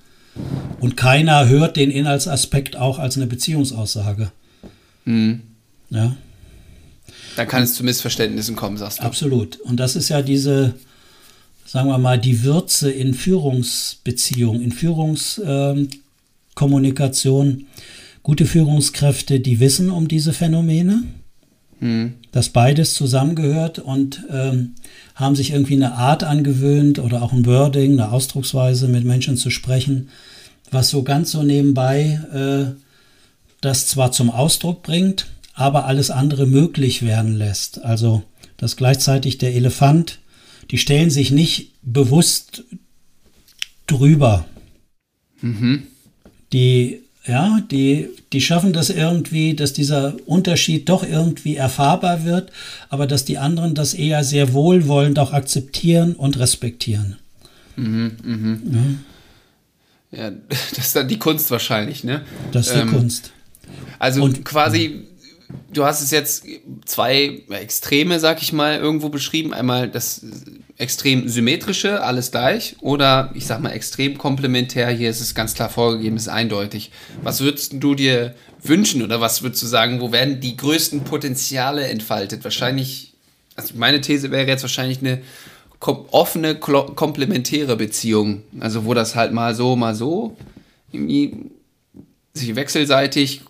Und 0.81 0.97
keiner 0.97 1.47
hört 1.49 1.77
den 1.77 1.90
Inhaltsaspekt 1.90 2.77
auch 2.77 2.99
als 2.99 3.16
eine 3.16 3.27
Beziehungsaussage. 3.27 4.33
Mhm. 5.05 5.42
Ja, 5.90 6.16
Da 7.37 7.44
kann 7.44 7.62
es 7.62 7.75
zu 7.75 7.85
Missverständnissen 7.85 8.57
kommen, 8.57 8.77
sagst 8.77 8.99
du. 8.99 9.03
absolut. 9.03 9.61
Und 9.61 9.79
das 9.79 9.97
ist 9.97 10.09
ja 10.09 10.23
diese, 10.23 10.75
sagen 11.64 11.88
wir 11.88 11.99
mal, 11.99 12.18
die 12.18 12.42
Würze 12.42 12.90
in 12.90 13.14
Führungsbeziehungen, 13.14 14.62
in 14.62 14.73
Führungskommunikation. 14.73 17.66
Gute 18.23 18.47
Führungskräfte, 18.47 19.40
die 19.40 19.61
wissen 19.61 19.90
um 19.90 20.09
diese 20.09 20.33
Phänomene. 20.33 21.03
Mhm. 21.81 22.14
dass 22.31 22.51
beides 22.51 22.94
zusammengehört 22.94 23.81
und 23.81 24.23
ähm, 24.31 24.77
haben 25.16 25.35
sich 25.35 25.51
irgendwie 25.51 25.75
eine 25.75 25.94
Art 25.94 26.23
angewöhnt 26.23 27.01
oder 27.01 27.20
auch 27.20 27.33
ein 27.33 27.44
Wording, 27.47 27.92
eine 27.92 28.12
Ausdrucksweise 28.12 28.87
mit 28.87 29.05
Menschen 29.05 29.37
zu 29.37 29.51
sprechen, 29.51 30.09
was 30.70 30.88
so 30.88 31.03
ganz 31.03 31.33
so 31.33 31.42
nebenbei 31.42 32.20
äh, 32.33 32.66
das 33.61 33.88
zwar 33.88 34.12
zum 34.12 34.31
Ausdruck 34.31 34.83
bringt, 34.83 35.27
aber 35.55 35.87
alles 35.87 36.11
andere 36.11 36.47
möglich 36.47 37.03
werden 37.03 37.35
lässt. 37.37 37.83
Also, 37.85 38.23
dass 38.57 38.77
gleichzeitig 38.77 39.38
der 39.38 39.55
Elefant, 39.55 40.19
die 40.71 40.79
stellen 40.79 41.11
sich 41.11 41.31
nicht 41.31 41.73
bewusst 41.83 42.64
drüber. 43.87 44.47
Die, 46.53 47.01
ja, 47.27 47.61
die, 47.71 48.09
die 48.33 48.40
schaffen 48.40 48.73
das 48.73 48.88
irgendwie, 48.90 49.55
dass 49.55 49.73
dieser 49.73 50.17
Unterschied 50.27 50.88
doch 50.88 51.03
irgendwie 51.07 51.57
erfahrbar 51.57 52.25
wird, 52.25 52.51
aber 52.88 53.07
dass 53.07 53.25
die 53.25 53.38
anderen 53.38 53.75
das 53.75 53.93
eher 53.95 54.25
sehr 54.25 54.53
wohlwollend 54.55 55.19
auch 55.19 55.33
akzeptieren 55.33 56.14
und 56.14 56.38
respektieren. 56.38 57.17
Ja, 60.12 60.31
das 60.49 60.79
ist 60.79 60.97
dann 60.97 61.09
die 61.09 61.19
Kunst 61.19 61.51
wahrscheinlich, 61.51 62.05
ne? 62.05 62.23
Das 62.53 62.69
ist 62.69 62.77
die 62.77 62.81
Ähm, 62.81 62.88
Kunst. 62.90 63.33
Also 63.99 64.23
Und- 64.23 64.45
quasi, 64.45 65.05
du 65.73 65.85
hast 65.85 66.01
es 66.01 66.11
jetzt 66.11 66.47
zwei 66.85 67.43
Extreme, 67.51 68.21
sag 68.21 68.43
ich 68.43 68.53
mal, 68.53 68.79
irgendwo 68.79 69.09
beschrieben. 69.09 69.53
Einmal 69.53 69.88
das 69.88 70.25
extrem 70.77 71.29
symmetrische, 71.29 72.03
alles 72.03 72.31
gleich, 72.31 72.77
oder 72.81 73.31
ich 73.35 73.47
sag 73.47 73.61
mal 73.61 73.71
extrem 73.71 74.19
komplementär, 74.19 74.88
hier 74.90 75.11
ist 75.11 75.21
es 75.21 75.35
ganz 75.35 75.55
klar 75.55 75.69
vorgegeben, 75.69 76.17
ist 76.17 76.29
eindeutig. 76.29 76.90
Was 77.23 77.40
würdest 77.40 77.75
du 77.75 77.95
dir 77.95 78.35
wünschen 78.62 79.03
oder 79.03 79.21
was 79.21 79.43
würdest 79.43 79.62
du 79.62 79.67
sagen, 79.67 80.01
wo 80.01 80.11
werden 80.11 80.40
die 80.40 80.57
größten 80.57 81.05
Potenziale 81.05 81.87
entfaltet? 81.87 82.43
Wahrscheinlich, 82.45 83.14
also 83.55 83.75
meine 83.77 84.01
These 84.01 84.31
wäre 84.31 84.49
jetzt 84.49 84.62
wahrscheinlich 84.62 84.99
eine 84.99 85.23
offene, 85.81 86.57
komplementäre 86.57 87.77
Beziehung. 87.77 88.43
Also 88.59 88.85
wo 88.85 88.95
das 88.95 89.14
halt 89.14 89.33
mal 89.33 89.55
so, 89.55 89.77
mal 89.77 89.95
so 89.95 90.37
irgendwie 90.90 91.51
sich 92.33 92.57
wechselseitig 92.57 93.43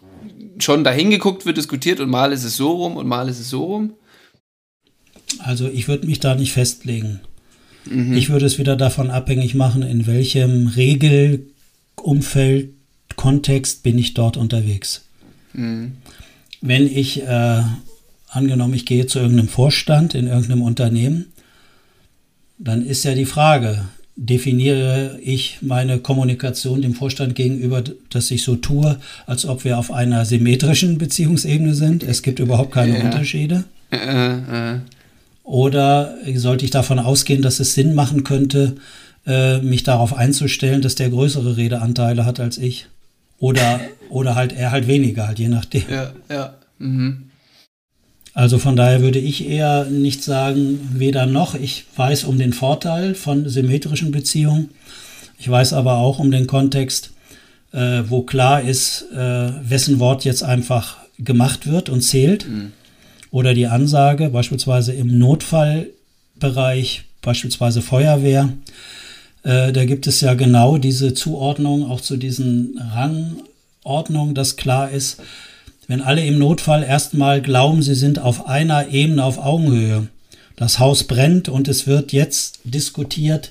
schon 0.58 0.84
dahin 0.84 1.10
geguckt 1.10 1.46
wird, 1.46 1.56
diskutiert 1.56 2.00
und 2.00 2.10
mal 2.10 2.32
ist 2.32 2.44
es 2.44 2.56
so 2.56 2.72
rum 2.72 2.96
und 2.96 3.06
mal 3.06 3.28
ist 3.28 3.40
es 3.40 3.50
so 3.50 3.64
rum. 3.64 3.94
Also 5.38 5.68
ich 5.68 5.88
würde 5.88 6.06
mich 6.06 6.20
da 6.20 6.34
nicht 6.34 6.52
festlegen. 6.52 7.20
Ich 8.16 8.30
würde 8.30 8.46
es 8.46 8.58
wieder 8.58 8.76
davon 8.76 9.10
abhängig 9.10 9.54
machen, 9.54 9.82
in 9.82 10.06
welchem 10.06 10.68
Regelumfeld, 10.68 12.70
Kontext 13.16 13.82
bin 13.82 13.98
ich 13.98 14.14
dort 14.14 14.36
unterwegs. 14.36 15.04
Wenn 16.62 16.86
ich, 16.86 17.22
äh, 17.22 17.62
angenommen, 18.28 18.74
ich 18.74 18.86
gehe 18.86 19.06
zu 19.06 19.18
irgendeinem 19.18 19.48
Vorstand 19.48 20.14
in 20.14 20.26
irgendeinem 20.26 20.62
Unternehmen, 20.62 21.26
dann 22.58 22.84
ist 22.84 23.04
ja 23.04 23.14
die 23.14 23.26
Frage, 23.26 23.84
definiere 24.16 25.18
ich 25.22 25.58
meine 25.60 25.98
Kommunikation 25.98 26.82
dem 26.82 26.94
Vorstand 26.94 27.34
gegenüber, 27.34 27.82
dass 28.10 28.30
ich 28.30 28.44
so 28.44 28.56
tue, 28.56 28.98
als 29.26 29.44
ob 29.44 29.64
wir 29.64 29.78
auf 29.78 29.90
einer 29.92 30.24
symmetrischen 30.24 30.98
Beziehungsebene 30.98 31.74
sind. 31.74 32.02
Es 32.02 32.22
gibt 32.22 32.38
überhaupt 32.38 32.72
keine 32.72 32.98
Ja. 32.98 33.04
Unterschiede. 33.04 33.64
Äh, 33.90 34.76
äh, 34.76 34.78
Oder 35.42 36.14
sollte 36.36 36.64
ich 36.64 36.70
davon 36.70 36.98
ausgehen, 36.98 37.42
dass 37.42 37.60
es 37.60 37.74
Sinn 37.74 37.94
machen 37.94 38.24
könnte, 38.24 38.76
äh, 39.26 39.58
mich 39.58 39.82
darauf 39.82 40.14
einzustellen, 40.16 40.80
dass 40.80 40.94
der 40.94 41.10
größere 41.10 41.56
Redeanteile 41.56 42.24
hat 42.24 42.40
als 42.40 42.56
ich? 42.58 42.86
Oder, 43.38 43.80
oder 44.10 44.36
halt 44.36 44.52
er 44.52 44.70
halt 44.70 44.86
weniger, 44.86 45.26
halt 45.26 45.38
je 45.38 45.48
nachdem. 45.48 45.82
ja, 45.90 46.12
ja. 46.30 46.54
Mhm. 46.78 47.24
Also 48.34 48.58
von 48.58 48.74
daher 48.74 49.00
würde 49.00 49.20
ich 49.20 49.48
eher 49.48 49.84
nicht 49.84 50.24
sagen, 50.24 50.90
weder 50.92 51.24
noch. 51.26 51.54
Ich 51.54 51.84
weiß 51.94 52.24
um 52.24 52.36
den 52.36 52.52
Vorteil 52.52 53.14
von 53.14 53.48
symmetrischen 53.48 54.10
Beziehungen. 54.10 54.70
Ich 55.38 55.48
weiß 55.48 55.72
aber 55.72 55.98
auch 55.98 56.18
um 56.18 56.32
den 56.32 56.48
Kontext, 56.48 57.12
äh, 57.72 58.02
wo 58.08 58.22
klar 58.22 58.60
ist, 58.62 59.06
äh, 59.12 59.52
wessen 59.68 60.00
Wort 60.00 60.24
jetzt 60.24 60.42
einfach 60.42 60.96
gemacht 61.18 61.66
wird 61.66 61.88
und 61.88 62.02
zählt. 62.02 62.44
Oder 63.30 63.54
die 63.54 63.68
Ansage, 63.68 64.30
beispielsweise 64.30 64.92
im 64.92 65.16
Notfallbereich, 65.18 67.04
beispielsweise 67.22 67.82
Feuerwehr. 67.82 68.48
Äh, 69.44 69.72
da 69.72 69.84
gibt 69.84 70.06
es 70.08 70.20
ja 70.20 70.34
genau 70.34 70.78
diese 70.78 71.14
Zuordnung, 71.14 71.88
auch 71.88 72.00
zu 72.00 72.16
diesen 72.16 72.80
Rangordnungen, 72.94 74.34
dass 74.34 74.56
klar 74.56 74.90
ist, 74.90 75.20
wenn 75.88 76.00
alle 76.00 76.24
im 76.24 76.38
Notfall 76.38 76.82
erstmal 76.82 77.40
glauben, 77.42 77.82
sie 77.82 77.94
sind 77.94 78.18
auf 78.18 78.46
einer 78.46 78.88
Ebene 78.88 79.24
auf 79.24 79.38
Augenhöhe. 79.38 80.08
Das 80.56 80.78
Haus 80.78 81.04
brennt 81.04 81.48
und 81.48 81.68
es 81.68 81.86
wird 81.86 82.12
jetzt 82.12 82.60
diskutiert, 82.64 83.50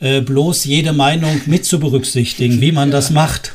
äh, 0.00 0.20
bloß 0.20 0.64
jede 0.64 0.92
Meinung 0.92 1.40
mit 1.46 1.64
zu 1.64 1.78
berücksichtigen, 1.78 2.60
wie 2.60 2.72
man 2.72 2.90
das 2.90 3.10
macht. 3.10 3.52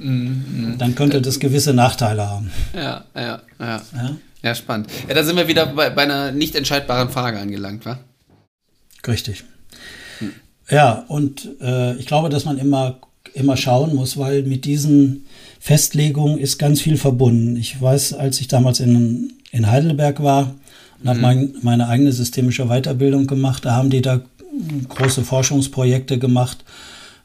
Dann 0.00 0.94
könnte 0.94 1.20
das 1.20 1.40
gewisse 1.40 1.74
Nachteile 1.74 2.28
haben. 2.28 2.50
Ja, 2.74 3.04
ja, 3.14 3.42
ja. 3.58 3.82
Ja? 3.94 4.16
Ja, 4.42 4.54
spannend. 4.54 4.88
Ja, 5.06 5.14
da 5.14 5.22
sind 5.22 5.36
wir 5.36 5.46
wieder 5.46 5.66
bei, 5.66 5.90
bei 5.90 6.02
einer 6.02 6.32
nicht 6.32 6.54
entscheidbaren 6.54 7.10
Frage 7.10 7.38
angelangt, 7.38 7.84
wa? 7.84 7.98
Richtig. 9.06 9.44
Ja, 10.70 11.04
und 11.08 11.48
äh, 11.60 11.96
ich 11.96 12.06
glaube, 12.06 12.30
dass 12.30 12.44
man 12.44 12.56
immer, 12.56 12.98
immer 13.34 13.56
schauen 13.56 13.94
muss, 13.94 14.16
weil 14.16 14.42
mit 14.44 14.64
diesen 14.64 15.26
Festlegungen 15.60 16.38
ist 16.38 16.58
ganz 16.58 16.80
viel 16.80 16.96
verbunden. 16.96 17.56
Ich 17.56 17.80
weiß, 17.80 18.14
als 18.14 18.40
ich 18.40 18.48
damals 18.48 18.80
in, 18.80 19.34
in 19.52 19.70
Heidelberg 19.70 20.22
war 20.22 20.54
und 21.00 21.08
habe 21.08 21.20
mein, 21.20 21.54
meine 21.60 21.86
eigene 21.86 22.12
systemische 22.12 22.66
Weiterbildung 22.66 23.26
gemacht, 23.26 23.66
da 23.66 23.72
haben 23.72 23.90
die 23.90 24.00
da 24.00 24.22
große 24.88 25.22
Forschungsprojekte 25.22 26.18
gemacht, 26.18 26.64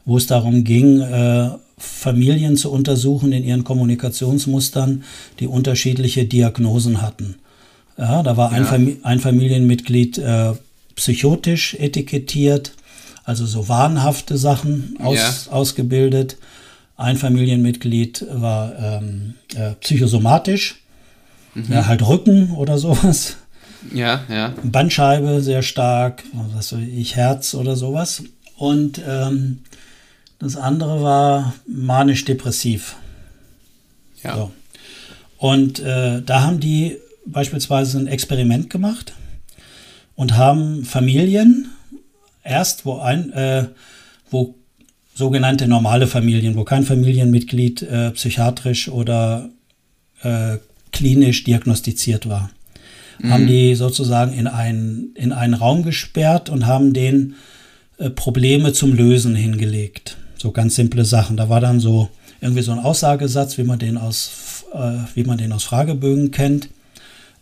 wo 0.03 0.17
es 0.17 0.27
darum 0.27 0.65
ging, 0.65 0.99
äh, 0.99 1.49
Familien 1.77 2.57
zu 2.57 2.71
untersuchen 2.71 3.31
in 3.31 3.43
ihren 3.43 3.63
Kommunikationsmustern, 3.63 5.03
die 5.39 5.47
unterschiedliche 5.47 6.25
Diagnosen 6.25 7.01
hatten. 7.01 7.35
Ja, 7.97 8.21
da 8.21 8.35
war 8.37 8.51
ein, 8.51 8.63
Ja. 8.63 8.69
Fam 8.69 8.97
ein 9.03 9.19
Familienmitglied 9.19 10.17
äh, 10.17 10.53
psychotisch 10.95 11.75
etikettiert, 11.75 12.73
also 13.23 13.45
so 13.45 13.67
wahnhafte 13.69 14.37
Sachen 14.37 14.97
aus, 15.01 15.47
ausgebildet. 15.49 16.37
Ein 16.97 17.17
Familienmitglied 17.17 18.25
war 18.31 18.77
ähm, 18.79 19.35
äh, 19.55 19.71
psychosomatisch, 19.81 20.81
ja, 21.69 21.87
halt 21.87 22.05
Rücken 22.07 22.51
oder 22.51 22.77
sowas. 22.77 23.37
Ja, 23.93 24.23
ja. 24.29 24.53
Bandscheibe 24.63 25.41
sehr 25.41 25.61
stark, 25.61 26.23
was 26.33 26.73
weiß 26.73 26.79
ich, 26.81 27.15
Herz 27.15 27.53
oder 27.53 27.75
sowas. 27.75 28.23
Und 28.57 29.01
ähm, 29.07 29.59
das 30.39 30.55
andere 30.55 31.01
war 31.01 31.53
manisch-depressiv. 31.67 32.95
Ja. 34.23 34.35
So. 34.35 34.51
Und 35.37 35.79
äh, 35.79 36.21
da 36.21 36.41
haben 36.41 36.59
die 36.59 36.97
beispielsweise 37.25 37.99
ein 37.99 38.07
Experiment 38.07 38.69
gemacht 38.69 39.13
und 40.15 40.37
haben 40.37 40.85
Familien 40.85 41.69
erst, 42.43 42.85
wo 42.85 42.99
ein, 42.99 43.31
äh, 43.33 43.67
wo 44.29 44.55
sogenannte 45.15 45.67
normale 45.67 46.05
Familien, 46.05 46.55
wo 46.55 46.63
kein 46.65 46.83
Familienmitglied 46.83 47.81
äh, 47.81 48.11
psychiatrisch 48.11 48.89
oder 48.89 49.49
äh, 50.21 50.57
klinisch 50.91 51.43
diagnostiziert 51.45 52.29
war, 52.29 52.51
mhm. 53.19 53.31
haben 53.31 53.47
die 53.47 53.75
sozusagen 53.75 54.33
in 54.33 54.47
einen, 54.47 55.15
in 55.15 55.31
einen 55.31 55.55
Raum 55.55 55.83
gesperrt 55.83 56.49
und 56.49 56.67
haben 56.67 56.93
den 56.93 57.35
äh, 57.97 58.09
Probleme 58.09 58.73
zum 58.73 58.93
Lösen 58.93 59.35
hingelegt. 59.35 60.17
So 60.37 60.51
ganz 60.51 60.75
simple 60.75 61.05
Sachen. 61.05 61.37
Da 61.37 61.49
war 61.49 61.61
dann 61.61 61.79
so 61.79 62.09
irgendwie 62.41 62.61
so 62.61 62.73
ein 62.73 62.79
Aussagesatz, 62.79 63.57
wie 63.57 63.63
man 63.63 63.79
den 63.79 63.97
aus, 63.97 64.65
äh, 64.73 64.97
wie 65.15 65.23
man 65.23 65.37
den 65.37 65.53
aus 65.53 65.63
Fragebögen 65.63 66.31
kennt. 66.31 66.69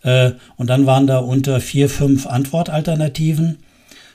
Äh, 0.02 0.32
und 0.56 0.70
dann 0.70 0.86
waren 0.86 1.08
da 1.08 1.18
unter 1.18 1.60
vier, 1.60 1.88
fünf 1.88 2.26
Antwortalternativen, 2.26 3.58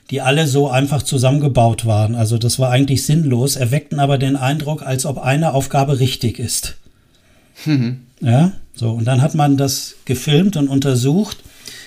die 0.10 0.22
alle 0.22 0.48
so 0.48 0.70
einfach 0.70 1.04
zusammengebaut 1.04 1.86
waren. 1.86 2.16
Also 2.16 2.38
das 2.38 2.60
war 2.60 2.72
eigentlich 2.72 3.06
sinnlos, 3.06 3.56
erweckten 3.56 4.00
aber 4.00 4.18
den 4.18 4.36
Eindruck, 4.36 4.82
als 4.82 5.06
ob 5.06 5.20
eine 5.20 5.54
Aufgabe 5.54 6.00
richtig 6.00 6.40
ist. 6.40 6.78
Mhm. 7.66 8.02
Ja, 8.22 8.54
so. 8.74 8.92
Und 8.92 9.06
dann 9.06 9.22
hat 9.22 9.36
man 9.36 9.58
das 9.58 9.96
gefilmt 10.06 10.58
und 10.58 10.68
untersucht, 10.68 11.38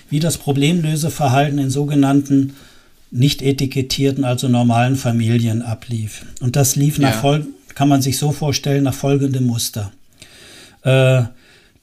wie 0.09 0.21
das 0.21 0.39
Problemlöseverhalten 0.39 1.59
in 1.59 1.71
sogenannten 1.71 2.55
nicht 3.11 3.43
etikettierten, 3.43 4.25
also 4.25 4.49
normalen 4.49 4.97
Familien 4.97 5.63
ablief. 5.63 6.25
Und 6.41 6.57
das 6.57 6.77
lief 6.77 6.99
nach 6.99 7.15
ja. 7.15 7.21
Fol 7.21 7.47
kann 7.75 7.89
man 7.89 8.03
sich 8.03 8.19
so 8.19 8.33
vorstellen, 8.33 8.85
nach 8.85 8.95
folgendem 8.95 9.47
Muster. 9.47 9.93
Äh, 10.83 11.23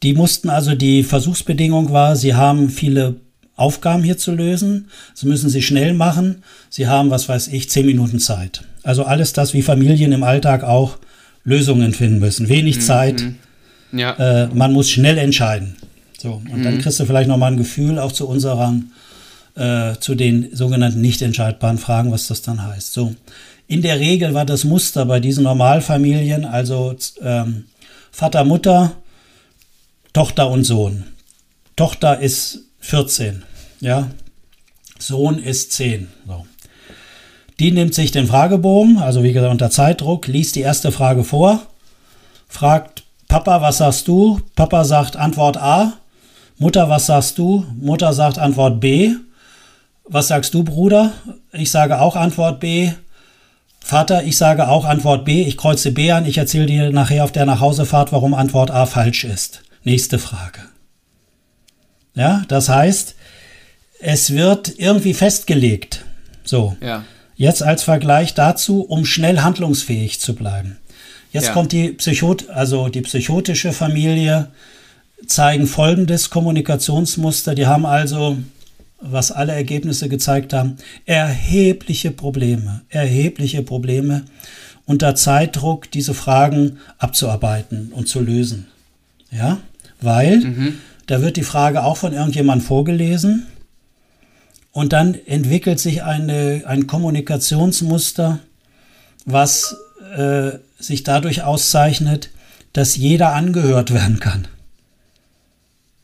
die 0.03 0.13
mussten 0.13 0.49
also, 0.49 0.75
die 0.75 1.03
Versuchsbedingung 1.03 1.91
war, 1.91 2.15
sie 2.15 2.35
haben 2.35 2.69
viele 2.69 3.15
Aufgaben 3.60 4.03
hier 4.03 4.18
zu 4.18 4.32
lösen. 4.32 4.89
Sie 5.14 5.28
müssen 5.28 5.49
sie 5.49 5.62
schnell 5.62 5.93
machen. 5.93 6.43
Sie 6.70 6.88
haben, 6.88 7.10
was 7.10 7.30
weiß 7.30 7.49
ich, 7.49 7.70
zehn 7.70 7.86
Minuten 7.86 8.20
Zeit. 8.20 8.64
Also 8.84 9.03
alles 9.03 9.34
das, 9.34 9.53
wie 9.53 9.62
Familien 9.62 10.12
im 10.12 10.24
Alltag 10.24 10.64
auch 10.64 10.97
Lösungen 11.43 11.93
finden 11.93 12.20
müssen. 12.20 12.49
Wenig 12.49 12.78
mhm. 12.78 12.82
Zeit. 12.82 13.24
Ja. 13.91 14.14
Äh, 14.14 14.47
man 14.53 14.74
muss 14.74 14.89
schnell 14.89 15.18
entscheiden. 15.18 15.76
So, 16.18 16.41
und 16.51 16.60
mhm. 16.60 16.64
dann 16.64 16.80
kriegst 16.80 16.99
du 16.99 17.05
vielleicht 17.05 17.30
nochmal 17.30 17.51
ein 17.51 17.57
Gefühl 17.57 17.97
auch 17.97 18.12
zu 18.12 18.28
unseren, 18.28 18.91
äh, 19.55 19.93
zu 19.99 20.16
den 20.16 20.49
sogenannten 20.53 21.01
nicht 21.01 21.22
entscheidbaren 21.22 21.78
Fragen, 21.78 22.12
was 22.12 22.28
das 22.28 22.41
dann 22.41 22.64
heißt. 22.64 22.93
So, 22.93 23.16
in 23.68 23.82
der 23.82 23.99
Regel 23.99 24.34
war 24.34 24.45
das 24.45 24.64
Muster 24.64 25.05
bei 25.05 25.20
diesen 25.20 25.43
Normalfamilien, 25.43 26.43
also 26.43 26.95
ähm, 27.22 27.66
Vater, 28.12 28.43
Mutter, 28.43 28.95
Tochter 30.12 30.49
und 30.49 30.64
Sohn. 30.64 31.03
Tochter 31.76 32.20
ist 32.20 32.64
14, 32.82 33.43
ja. 33.80 34.09
Sohn 34.97 35.39
ist 35.39 35.71
10. 35.73 36.09
So. 36.27 36.45
Die 37.59 37.71
nimmt 37.71 37.93
sich 37.93 38.11
den 38.11 38.27
Fragebogen, 38.27 38.99
also 38.99 39.23
wie 39.23 39.34
gesagt 39.34 39.51
unter 39.51 39.69
Zeitdruck, 39.69 40.27
liest 40.27 40.55
die 40.55 40.61
erste 40.61 40.91
Frage 40.91 41.23
vor, 41.23 41.61
fragt 42.47 43.03
Papa, 43.27 43.61
was 43.61 43.77
sagst 43.77 44.07
du? 44.07 44.41
Papa 44.55 44.84
sagt 44.84 45.15
Antwort 45.15 45.57
A. 45.57 45.93
Mutter, 46.57 46.89
was 46.89 47.05
sagst 47.05 47.38
du? 47.38 47.65
Mutter 47.80 48.11
sagt 48.13 48.39
Antwort 48.39 48.80
B. 48.80 49.13
Was 50.03 50.30
sagst 50.30 50.53
du, 50.55 50.63
Bruder? 50.63 51.13
Ich 51.53 51.69
sage 51.69 52.01
auch 52.01 52.15
Antwort 52.15 52.59
B. 52.59 52.91
Vater, 53.80 54.23
ich 54.23 54.36
sage 54.36 54.67
auch 54.67 54.86
Antwort 54.86 55.25
B. 55.25 55.43
Ich 55.43 55.57
kreuze 55.57 55.91
B 55.91 56.11
an. 56.11 56.25
Ich 56.25 56.39
erzähle 56.39 56.65
dir 56.65 56.91
nachher 56.91 57.23
auf 57.23 57.32
der 57.32 57.45
Nachhausefahrt, 57.45 58.11
warum 58.11 58.34
Antwort 58.34 58.71
A 58.71 58.88
falsch 58.88 59.23
ist. 59.23 59.61
Nächste 59.84 60.17
Frage. 60.17 60.61
Ja, 62.15 62.41
das 62.47 62.67
heißt, 62.67 63.15
es 64.00 64.34
wird 64.34 64.74
irgendwie 64.78 65.14
festgelegt. 65.14 66.06
So. 66.43 66.76
Ja. 66.82 67.04
Jetzt 67.36 67.64
als 67.64 67.84
Vergleich 67.84 68.34
dazu, 68.34 68.82
um 68.82 69.06
schnell 69.06 69.39
handlungsfähig 69.39 70.20
zu 70.20 70.36
bleiben. 70.36 70.78
Jetzt 71.32 71.47
ja. 71.47 71.54
kommt 71.54 71.72
die 71.72 71.89
Psychot, 71.89 72.50
also 72.50 72.89
die 72.89 73.02
psychotische 73.02 73.72
Familie, 73.72 74.47
zeigen 75.26 75.68
folgendes 75.68 76.30
Kommunikationsmuster. 76.30 77.56
Die 77.56 77.68
haben 77.68 77.86
also, 77.86 78.38
was 79.00 79.32
alle 79.32 79.54
Ergebnisse 79.54 80.10
gezeigt 80.10 80.54
haben, 80.54 80.78
erhebliche 81.06 82.12
Probleme, 82.12 82.82
erhebliche 82.89 83.62
Probleme 83.62 84.26
unter 84.86 85.16
Zeitdruck 85.16 85.91
diese 85.91 86.14
Fragen 86.14 86.80
abzuarbeiten 86.97 87.91
und 87.93 88.10
zu 88.10 88.20
lösen. 88.20 88.68
Ja? 89.32 89.60
weil 90.02 90.38
mhm. 90.39 90.78
da 91.08 91.22
wird 91.22 91.38
die 91.38 91.43
Frage 91.43 91.84
auch 91.84 91.97
von 91.97 92.14
irgendjemandem 92.14 92.66
vorgelesen 92.66 93.47
und 94.80 94.93
dann 94.93 95.13
entwickelt 95.25 95.80
sich 95.80 96.03
eine, 96.03 96.63
ein 96.65 96.88
Kommunikationsmuster, 96.88 98.39
was 99.25 99.77
äh, 100.15 100.51
sich 100.80 101.03
dadurch 101.03 101.43
auszeichnet, 101.43 102.30
dass 102.73 102.95
jeder 102.95 103.34
angehört 103.34 103.93
werden 103.93 104.19
kann. 104.19 104.47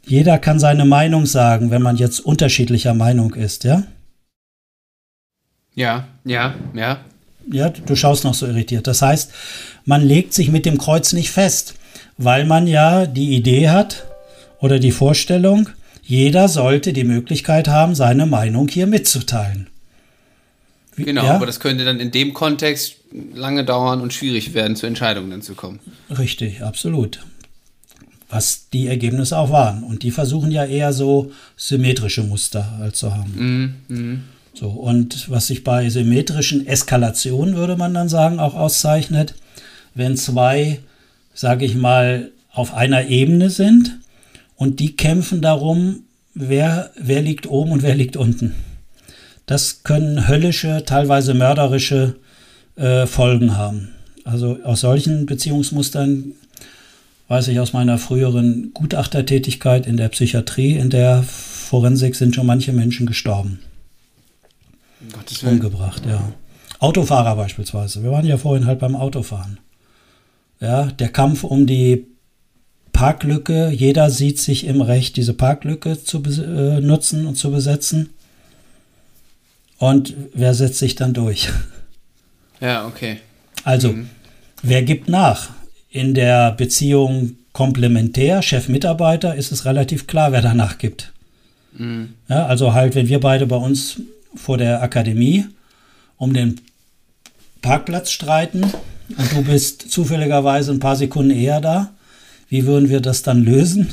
Jeder 0.05 0.37
kann 0.37 0.59
seine 0.59 0.85
Meinung 0.85 1.25
sagen, 1.25 1.71
wenn 1.71 1.81
man 1.81 1.97
jetzt 1.97 2.19
unterschiedlicher 2.19 2.93
Meinung 2.93 3.33
ist, 3.33 3.63
ja? 3.63 3.83
Ja, 5.73 6.07
ja, 6.23 6.55
ja. 6.73 6.99
Ja, 7.51 7.69
du 7.69 7.95
schaust 7.95 8.23
noch 8.23 8.33
so 8.33 8.45
irritiert. 8.45 8.87
Das 8.87 9.01
heißt, 9.01 9.31
man 9.85 10.01
legt 10.01 10.33
sich 10.33 10.51
mit 10.51 10.65
dem 10.65 10.77
Kreuz 10.77 11.13
nicht 11.13 11.31
fest 11.31 11.75
weil 12.17 12.45
man 12.45 12.67
ja 12.67 13.05
die 13.05 13.35
Idee 13.35 13.69
hat 13.69 14.05
oder 14.59 14.79
die 14.79 14.91
Vorstellung, 14.91 15.69
jeder 16.05 16.47
sollte 16.47 16.93
die 16.93 17.03
Möglichkeit 17.03 17.67
haben, 17.67 17.95
seine 17.95 18.25
Meinung 18.25 18.67
hier 18.67 18.87
mitzuteilen. 18.87 19.67
Wie, 20.95 21.03
genau, 21.03 21.25
ja? 21.25 21.35
aber 21.35 21.45
das 21.45 21.59
könnte 21.59 21.83
dann 21.83 21.99
in 21.99 22.11
dem 22.11 22.33
Kontext 22.33 22.97
lange 23.33 23.65
dauern 23.65 24.01
und 24.01 24.13
schwierig 24.13 24.53
werden, 24.53 24.75
zu 24.75 24.85
Entscheidungen 24.85 25.41
zu 25.41 25.55
kommen. 25.55 25.79
Richtig, 26.09 26.63
absolut. 26.63 27.25
Was 28.29 28.69
die 28.69 28.87
Ergebnisse 28.87 29.37
auch 29.37 29.51
waren. 29.51 29.83
Und 29.83 30.03
die 30.03 30.11
versuchen 30.11 30.51
ja 30.51 30.65
eher 30.65 30.93
so 30.93 31.31
symmetrische 31.57 32.23
Muster 32.23 32.77
halt 32.77 32.95
zu 32.95 33.13
haben. 33.15 33.75
Mm, 33.89 33.93
mm. 33.93 34.23
So, 34.53 34.69
und 34.69 35.29
was 35.29 35.47
sich 35.47 35.63
bei 35.63 35.89
symmetrischen 35.89 36.65
Eskalationen, 36.65 37.55
würde 37.55 37.75
man 37.75 37.93
dann 37.93 38.09
sagen, 38.09 38.39
auch 38.39 38.55
auszeichnet, 38.55 39.35
wenn 39.93 40.15
zwei 40.15 40.79
sage 41.35 41.65
ich 41.65 41.75
mal, 41.75 42.31
auf 42.51 42.73
einer 42.73 43.07
Ebene 43.07 43.51
sind 43.51 43.99
und 44.55 44.79
die 44.79 44.95
kämpfen 44.95 45.41
darum, 45.41 46.03
wer, 46.33 46.91
wer 46.99 47.21
liegt 47.21 47.47
oben 47.47 47.71
und 47.71 47.83
wer 47.83 47.95
liegt 47.95 48.17
unten. 48.17 48.55
Das 49.45 49.83
können 49.83 50.27
höllische, 50.27 50.83
teilweise 50.85 51.33
mörderische 51.33 52.15
äh, 52.75 53.05
Folgen 53.05 53.57
haben. 53.57 53.89
Also 54.23 54.57
aus 54.63 54.81
solchen 54.81 55.25
Beziehungsmustern 55.25 56.33
weiß 57.27 57.47
ich 57.49 57.59
aus 57.59 57.73
meiner 57.73 57.97
früheren 57.97 58.71
Gutachtertätigkeit 58.73 59.85
in 59.85 59.97
der 59.97 60.09
Psychiatrie, 60.09 60.73
in 60.73 60.89
der 60.89 61.23
Forensik 61.23 62.15
sind 62.15 62.35
schon 62.35 62.45
manche 62.45 62.73
Menschen 62.73 63.05
gestorben. 63.05 63.59
Gottes 65.11 65.43
Willen. 65.43 65.55
Umgebracht, 65.55 66.03
ja. 66.07 66.33
Autofahrer 66.79 67.35
beispielsweise. 67.35 68.03
Wir 68.03 68.11
waren 68.11 68.25
ja 68.25 68.37
vorhin 68.37 68.65
halt 68.65 68.79
beim 68.79 68.95
Autofahren. 68.95 69.59
Ja, 70.59 70.85
der 70.85 71.09
Kampf 71.09 71.43
um 71.43 71.65
die 71.65 72.07
Parklücke, 72.95 73.71
jeder 73.71 74.09
sieht 74.09 74.39
sich 74.39 74.65
im 74.65 74.79
Recht, 74.79 75.17
diese 75.17 75.33
Parklücke 75.33 76.01
zu 76.01 76.23
äh, 76.23 76.79
nutzen 76.79 77.25
und 77.25 77.35
zu 77.35 77.51
besetzen. 77.51 78.11
Und 79.77 80.13
wer 80.33 80.53
setzt 80.53 80.79
sich 80.79 80.95
dann 80.95 81.13
durch? 81.13 81.49
Ja, 82.61 82.87
okay. 82.87 83.19
Also, 83.65 83.91
mhm. 83.91 84.09
wer 84.63 84.81
gibt 84.81 85.09
nach? 85.09 85.49
In 85.89 86.13
der 86.13 86.53
Beziehung 86.53 87.35
komplementär, 87.51 88.41
Chef-Mitarbeiter, 88.41 89.35
ist 89.35 89.51
es 89.51 89.65
relativ 89.65 90.07
klar, 90.07 90.31
wer 90.31 90.41
danach 90.41 90.77
gibt. 90.77 91.11
Mhm. 91.77 92.13
Ja, 92.29 92.45
also 92.45 92.73
halt, 92.73 92.95
wenn 92.95 93.09
wir 93.09 93.19
beide 93.19 93.45
bei 93.45 93.57
uns 93.57 93.99
vor 94.35 94.57
der 94.57 94.81
Akademie 94.81 95.45
um 96.15 96.33
den 96.33 96.61
Parkplatz 97.61 98.11
streiten, 98.11 98.63
und 99.17 99.31
du 99.33 99.43
bist 99.43 99.91
zufälligerweise 99.91 100.71
ein 100.71 100.79
paar 100.79 100.95
Sekunden 100.95 101.31
eher 101.31 101.61
da. 101.61 101.91
Wie 102.47 102.65
würden 102.65 102.89
wir 102.89 103.01
das 103.01 103.23
dann 103.23 103.43
lösen? 103.43 103.89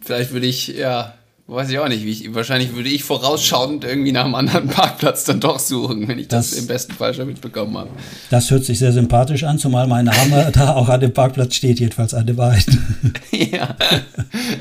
Vielleicht 0.00 0.32
würde 0.32 0.46
ich, 0.46 0.68
ja, 0.68 1.14
weiß 1.46 1.70
ich 1.70 1.78
auch 1.78 1.88
nicht, 1.88 2.04
wie 2.04 2.10
ich, 2.10 2.34
wahrscheinlich 2.34 2.74
würde 2.74 2.88
ich 2.88 3.04
vorausschauend 3.04 3.84
irgendwie 3.84 4.12
nach 4.12 4.24
einem 4.24 4.34
anderen 4.34 4.68
Parkplatz 4.68 5.24
dann 5.24 5.40
doch 5.40 5.58
suchen, 5.58 6.08
wenn 6.08 6.18
ich 6.18 6.28
das, 6.28 6.50
das 6.50 6.58
im 6.58 6.66
besten 6.66 6.92
Fall 6.92 7.14
schon 7.14 7.26
mitbekommen 7.26 7.76
habe. 7.76 7.90
Das 8.30 8.50
hört 8.50 8.64
sich 8.64 8.78
sehr 8.78 8.92
sympathisch 8.92 9.44
an, 9.44 9.58
zumal 9.58 9.86
mein 9.86 10.06
Name 10.06 10.50
da 10.54 10.74
auch 10.74 10.88
an 10.88 11.00
dem 11.00 11.12
Parkplatz 11.12 11.54
steht, 11.54 11.80
jedenfalls 11.80 12.14
an 12.14 12.26
dem 12.26 12.36
beiden. 12.36 13.14
ja, 13.30 13.76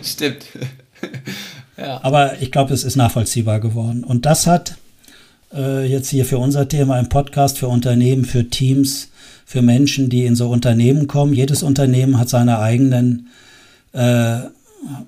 stimmt. 0.03 0.45
ja. 1.77 2.03
Aber 2.03 2.41
ich 2.41 2.51
glaube, 2.51 2.73
es 2.73 2.83
ist 2.83 2.95
nachvollziehbar 2.95 3.59
geworden. 3.59 4.03
Und 4.03 4.25
das 4.25 4.47
hat 4.47 4.75
äh, 5.53 5.85
jetzt 5.85 6.09
hier 6.09 6.25
für 6.25 6.37
unser 6.37 6.67
Thema 6.67 6.99
im 6.99 7.09
Podcast, 7.09 7.59
für 7.59 7.67
Unternehmen, 7.67 8.25
für 8.25 8.49
Teams 8.49 9.09
für 9.45 9.61
Menschen, 9.61 10.09
die 10.09 10.25
in 10.25 10.35
so 10.35 10.49
Unternehmen 10.49 11.07
kommen. 11.07 11.33
Jedes 11.33 11.63
Unternehmen 11.63 12.17
hat 12.17 12.29
seine 12.29 12.59
eigenen, 12.59 13.27
äh, 13.91 14.39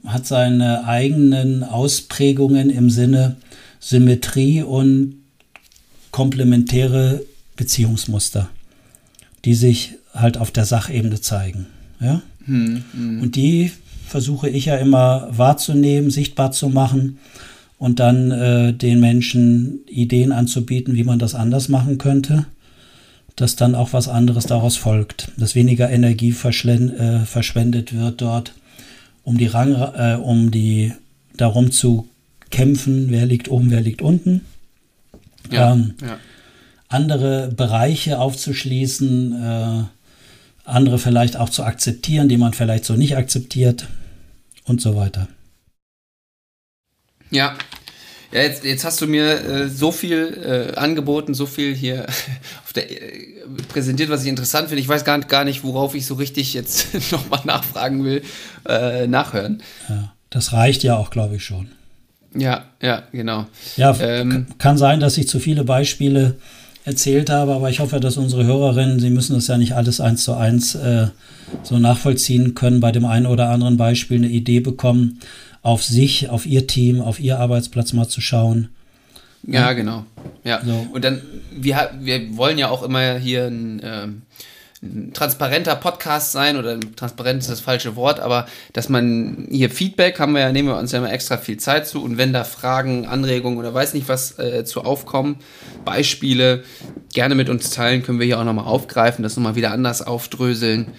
hat 0.05 0.25
seine 0.25 0.85
eigenen 0.85 1.63
Ausprägungen 1.63 2.69
im 2.69 2.89
Sinne 2.89 3.37
Symmetrie 3.79 4.61
und 4.63 5.15
komplementäre 6.11 7.21
Beziehungsmuster, 7.55 8.49
die 9.43 9.53
sich 9.53 9.93
halt 10.13 10.37
auf 10.37 10.51
der 10.51 10.65
Sachebene 10.65 11.21
zeigen. 11.21 11.67
Ja? 11.99 12.21
Hm, 12.45 12.83
hm. 12.93 13.21
Und 13.21 13.35
die 13.35 13.71
versuche 14.07 14.49
ich 14.49 14.65
ja 14.65 14.77
immer 14.77 15.27
wahrzunehmen, 15.31 16.09
sichtbar 16.09 16.51
zu 16.51 16.69
machen 16.69 17.17
und 17.77 17.99
dann 17.99 18.31
äh, 18.31 18.73
den 18.73 18.99
Menschen 18.99 19.79
Ideen 19.87 20.31
anzubieten, 20.31 20.95
wie 20.95 21.03
man 21.03 21.19
das 21.19 21.35
anders 21.35 21.69
machen 21.69 21.97
könnte, 21.97 22.45
dass 23.35 23.55
dann 23.55 23.75
auch 23.75 23.93
was 23.93 24.07
anderes 24.07 24.45
daraus 24.45 24.77
folgt, 24.77 25.31
dass 25.37 25.55
weniger 25.55 25.89
Energie 25.89 26.31
äh, 26.31 27.25
verschwendet 27.25 27.93
wird 27.93 28.21
dort, 28.21 28.53
um 29.23 29.37
die 29.37 29.47
Rang, 29.47 29.73
äh, 29.73 30.15
um 30.15 30.51
die 30.51 30.93
darum 31.35 31.71
zu 31.71 32.07
kämpfen, 32.49 33.09
wer 33.09 33.25
liegt 33.25 33.49
oben, 33.49 33.71
wer 33.71 33.81
liegt 33.81 34.01
unten. 34.01 34.41
Ja, 35.51 35.73
ähm, 35.73 35.95
ja. 36.01 36.17
Andere 36.87 37.49
Bereiche 37.49 38.19
aufzuschließen, 38.19 39.43
äh, 39.43 39.83
andere 40.63 40.97
vielleicht 40.97 41.37
auch 41.37 41.49
zu 41.49 41.63
akzeptieren, 41.63 42.29
die 42.29 42.37
man 42.37 42.53
vielleicht 42.53 42.85
so 42.85 42.93
nicht 42.93 43.17
akzeptiert 43.17 43.87
und 44.63 44.81
so 44.81 44.95
weiter. 44.95 45.27
Ja. 47.31 47.57
Ja, 48.35 48.41
jetzt, 48.41 48.65
jetzt 48.65 48.83
hast 48.83 48.99
du 48.99 49.07
mir 49.07 49.45
äh, 49.45 49.69
so 49.69 49.93
viel 49.93 50.73
äh, 50.73 50.75
angeboten, 50.75 51.33
so 51.33 51.45
viel 51.45 51.73
hier 51.73 52.05
der, 52.75 52.91
äh, 52.91 52.97
präsentiert, 53.69 54.09
was 54.09 54.23
ich 54.23 54.27
interessant 54.27 54.67
finde. 54.67 54.81
Ich 54.81 54.89
weiß 54.89 55.05
gar, 55.05 55.17
gar 55.21 55.45
nicht, 55.45 55.63
worauf 55.63 55.95
ich 55.95 56.05
so 56.05 56.15
richtig 56.15 56.53
jetzt 56.53 56.87
nochmal 57.13 57.39
nachfragen 57.45 58.03
will, 58.03 58.23
äh, 58.67 59.07
nachhören. 59.07 59.63
Ja, 59.87 60.11
das 60.31 60.51
reicht 60.51 60.83
ja 60.83 60.97
auch, 60.97 61.11
glaube 61.11 61.37
ich, 61.37 61.45
schon. 61.45 61.69
Ja, 62.35 62.65
ja, 62.81 63.03
genau. 63.13 63.45
Ja, 63.77 63.95
ähm, 64.01 64.47
kann 64.57 64.77
sein, 64.77 64.99
dass 64.99 65.17
ich 65.17 65.29
zu 65.29 65.39
viele 65.39 65.63
Beispiele 65.63 66.35
erzählt 66.83 67.29
habe, 67.29 67.53
aber 67.53 67.69
ich 67.69 67.79
hoffe, 67.79 68.01
dass 68.01 68.17
unsere 68.17 68.43
Hörerinnen, 68.43 68.99
sie 68.99 69.11
müssen 69.11 69.35
das 69.35 69.47
ja 69.47 69.57
nicht 69.57 69.77
alles 69.77 70.01
eins 70.01 70.25
zu 70.25 70.33
eins 70.33 70.75
äh, 70.75 71.07
so 71.63 71.79
nachvollziehen 71.79 72.53
können, 72.53 72.81
bei 72.81 72.91
dem 72.91 73.05
einen 73.05 73.27
oder 73.27 73.47
anderen 73.47 73.77
Beispiel 73.77 74.17
eine 74.17 74.27
Idee 74.27 74.59
bekommen, 74.59 75.21
auf 75.65 75.83
sich, 75.83 76.29
auf 76.29 76.45
ihr 76.45 76.67
Team, 76.67 77.01
auf 77.01 77.19
ihr 77.19 77.39
Arbeitsplatz 77.39 77.91
mal 77.91 78.07
zu 78.07 78.21
schauen. 78.21 78.69
Ja, 79.47 79.73
genau. 79.73 80.05
Ja. 80.43 80.61
So. 80.63 80.85
Und 80.93 81.03
dann, 81.03 81.23
wir, 81.51 81.89
wir 81.99 82.37
wollen 82.37 82.59
ja 82.59 82.69
auch 82.69 82.83
immer 82.83 83.15
hier 83.15 83.45
ein, 83.45 83.81
ähm, 83.83 84.21
ein 84.83 85.11
transparenter 85.13 85.75
Podcast 85.75 86.33
sein 86.33 86.57
oder 86.57 86.79
transparent 86.95 87.41
ist 87.41 87.49
das 87.49 87.61
falsche 87.61 87.95
Wort, 87.95 88.19
aber 88.19 88.45
dass 88.73 88.89
man 88.89 89.47
hier 89.49 89.71
Feedback 89.71 90.19
haben 90.19 90.33
wir 90.33 90.41
ja, 90.41 90.51
nehmen 90.51 90.67
wir 90.67 90.77
uns 90.77 90.91
ja 90.91 90.99
immer 90.99 91.11
extra 91.11 91.37
viel 91.37 91.57
Zeit 91.57 91.87
zu 91.87 92.03
und 92.03 92.19
wenn 92.19 92.31
da 92.31 92.43
Fragen, 92.43 93.07
Anregungen 93.07 93.57
oder 93.57 93.73
weiß 93.73 93.95
nicht 93.95 94.07
was 94.07 94.37
äh, 94.37 94.65
zu 94.65 94.83
aufkommen, 94.83 95.37
Beispiele 95.83 96.63
gerne 97.11 97.33
mit 97.33 97.49
uns 97.49 97.71
teilen, 97.71 98.03
können 98.03 98.19
wir 98.19 98.27
hier 98.27 98.39
auch 98.39 98.43
nochmal 98.43 98.65
aufgreifen, 98.65 99.23
das 99.23 99.35
nochmal 99.35 99.55
wieder 99.55 99.71
anders 99.71 100.03
aufdröseln. 100.03 100.89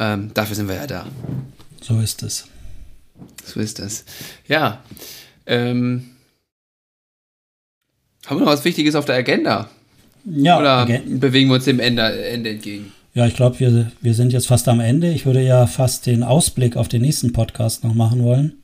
Ähm, 0.00 0.30
dafür 0.32 0.56
sind 0.56 0.68
wir 0.68 0.76
ja 0.76 0.86
da. 0.86 1.06
So 1.82 2.00
ist 2.00 2.22
es. 2.22 2.46
So 3.44 3.60
ist 3.60 3.80
es. 3.80 4.04
Ja. 4.48 4.82
Ähm, 5.46 6.10
haben 8.26 8.38
wir 8.38 8.44
noch 8.44 8.52
was 8.52 8.64
Wichtiges 8.64 8.94
auf 8.94 9.04
der 9.04 9.16
Agenda? 9.16 9.68
Ja. 10.24 10.58
Oder 10.58 10.78
Agenda. 10.78 11.18
bewegen 11.18 11.48
wir 11.48 11.56
uns 11.56 11.64
dem 11.64 11.80
Ende, 11.80 12.02
Ende 12.02 12.50
entgegen? 12.50 12.92
Ja, 13.12 13.26
ich 13.26 13.34
glaube, 13.36 13.60
wir, 13.60 13.92
wir 14.00 14.14
sind 14.14 14.32
jetzt 14.32 14.48
fast 14.48 14.66
am 14.68 14.80
Ende. 14.80 15.10
Ich 15.10 15.24
würde 15.26 15.42
ja 15.42 15.66
fast 15.66 16.06
den 16.06 16.22
Ausblick 16.22 16.76
auf 16.76 16.88
den 16.88 17.02
nächsten 17.02 17.32
Podcast 17.32 17.84
noch 17.84 17.94
machen 17.94 18.24
wollen. 18.24 18.54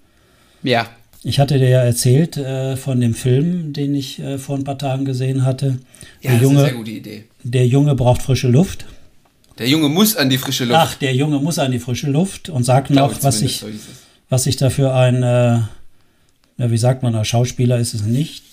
Ja. 0.62 0.88
Ich 1.22 1.38
hatte 1.38 1.58
dir 1.58 1.68
ja 1.68 1.82
erzählt 1.82 2.36
äh, 2.36 2.76
von 2.76 3.00
dem 3.00 3.14
Film, 3.14 3.72
den 3.72 3.94
ich 3.94 4.18
äh, 4.18 4.38
vor 4.38 4.56
ein 4.56 4.64
paar 4.64 4.78
Tagen 4.78 5.04
gesehen 5.04 5.44
hatte. 5.44 5.78
Ja, 6.22 6.30
der 6.30 6.32
das 6.32 6.42
Junge, 6.42 6.54
ist 6.54 6.60
eine 6.60 6.68
sehr 6.68 6.78
gute 6.78 6.90
Idee. 6.90 7.24
Der 7.44 7.66
Junge 7.66 7.94
braucht 7.94 8.22
frische 8.22 8.48
Luft. 8.48 8.86
Der 9.58 9.68
Junge 9.68 9.90
muss 9.90 10.16
an 10.16 10.30
die 10.30 10.38
frische 10.38 10.64
Luft. 10.64 10.80
Ach, 10.80 10.94
der 10.94 11.14
Junge 11.14 11.38
muss 11.38 11.58
an 11.58 11.70
die 11.70 11.78
frische 11.78 12.10
Luft 12.10 12.48
und 12.48 12.64
sagt 12.64 12.88
noch, 12.90 13.22
was 13.22 13.42
ich, 13.42 13.62
was 14.30 14.46
ich 14.46 14.56
dafür 14.56 14.94
ein, 14.94 15.22
äh, 15.22 15.58
ja, 16.56 16.70
wie 16.70 16.78
sagt 16.78 17.02
man, 17.02 17.14
ein 17.14 17.24
Schauspieler 17.24 17.78
ist 17.78 17.92
es 17.92 18.02
nicht. 18.02 18.44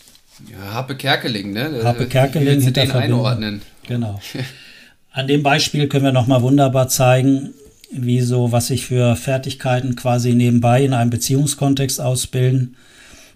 Ja, 0.51 0.73
Happe 0.73 0.95
Kerkeling, 0.95 1.53
ne? 1.53 1.81
Happe 1.83 2.07
Kerkeling 2.07 2.61
hinter 2.61 2.81
den 2.81 2.91
einordnen. 2.91 3.61
Genau. 3.87 4.19
An 5.11 5.27
dem 5.27 5.41
Beispiel 5.41 5.87
können 5.87 6.05
wir 6.05 6.11
nochmal 6.11 6.41
wunderbar 6.41 6.89
zeigen, 6.89 7.53
wie 7.91 8.21
so, 8.21 8.51
was 8.51 8.67
sich 8.67 8.85
für 8.85 9.15
Fertigkeiten 9.15 9.95
quasi 9.95 10.33
nebenbei 10.33 10.83
in 10.83 10.93
einem 10.93 11.09
Beziehungskontext 11.09 12.01
ausbilden, 12.01 12.75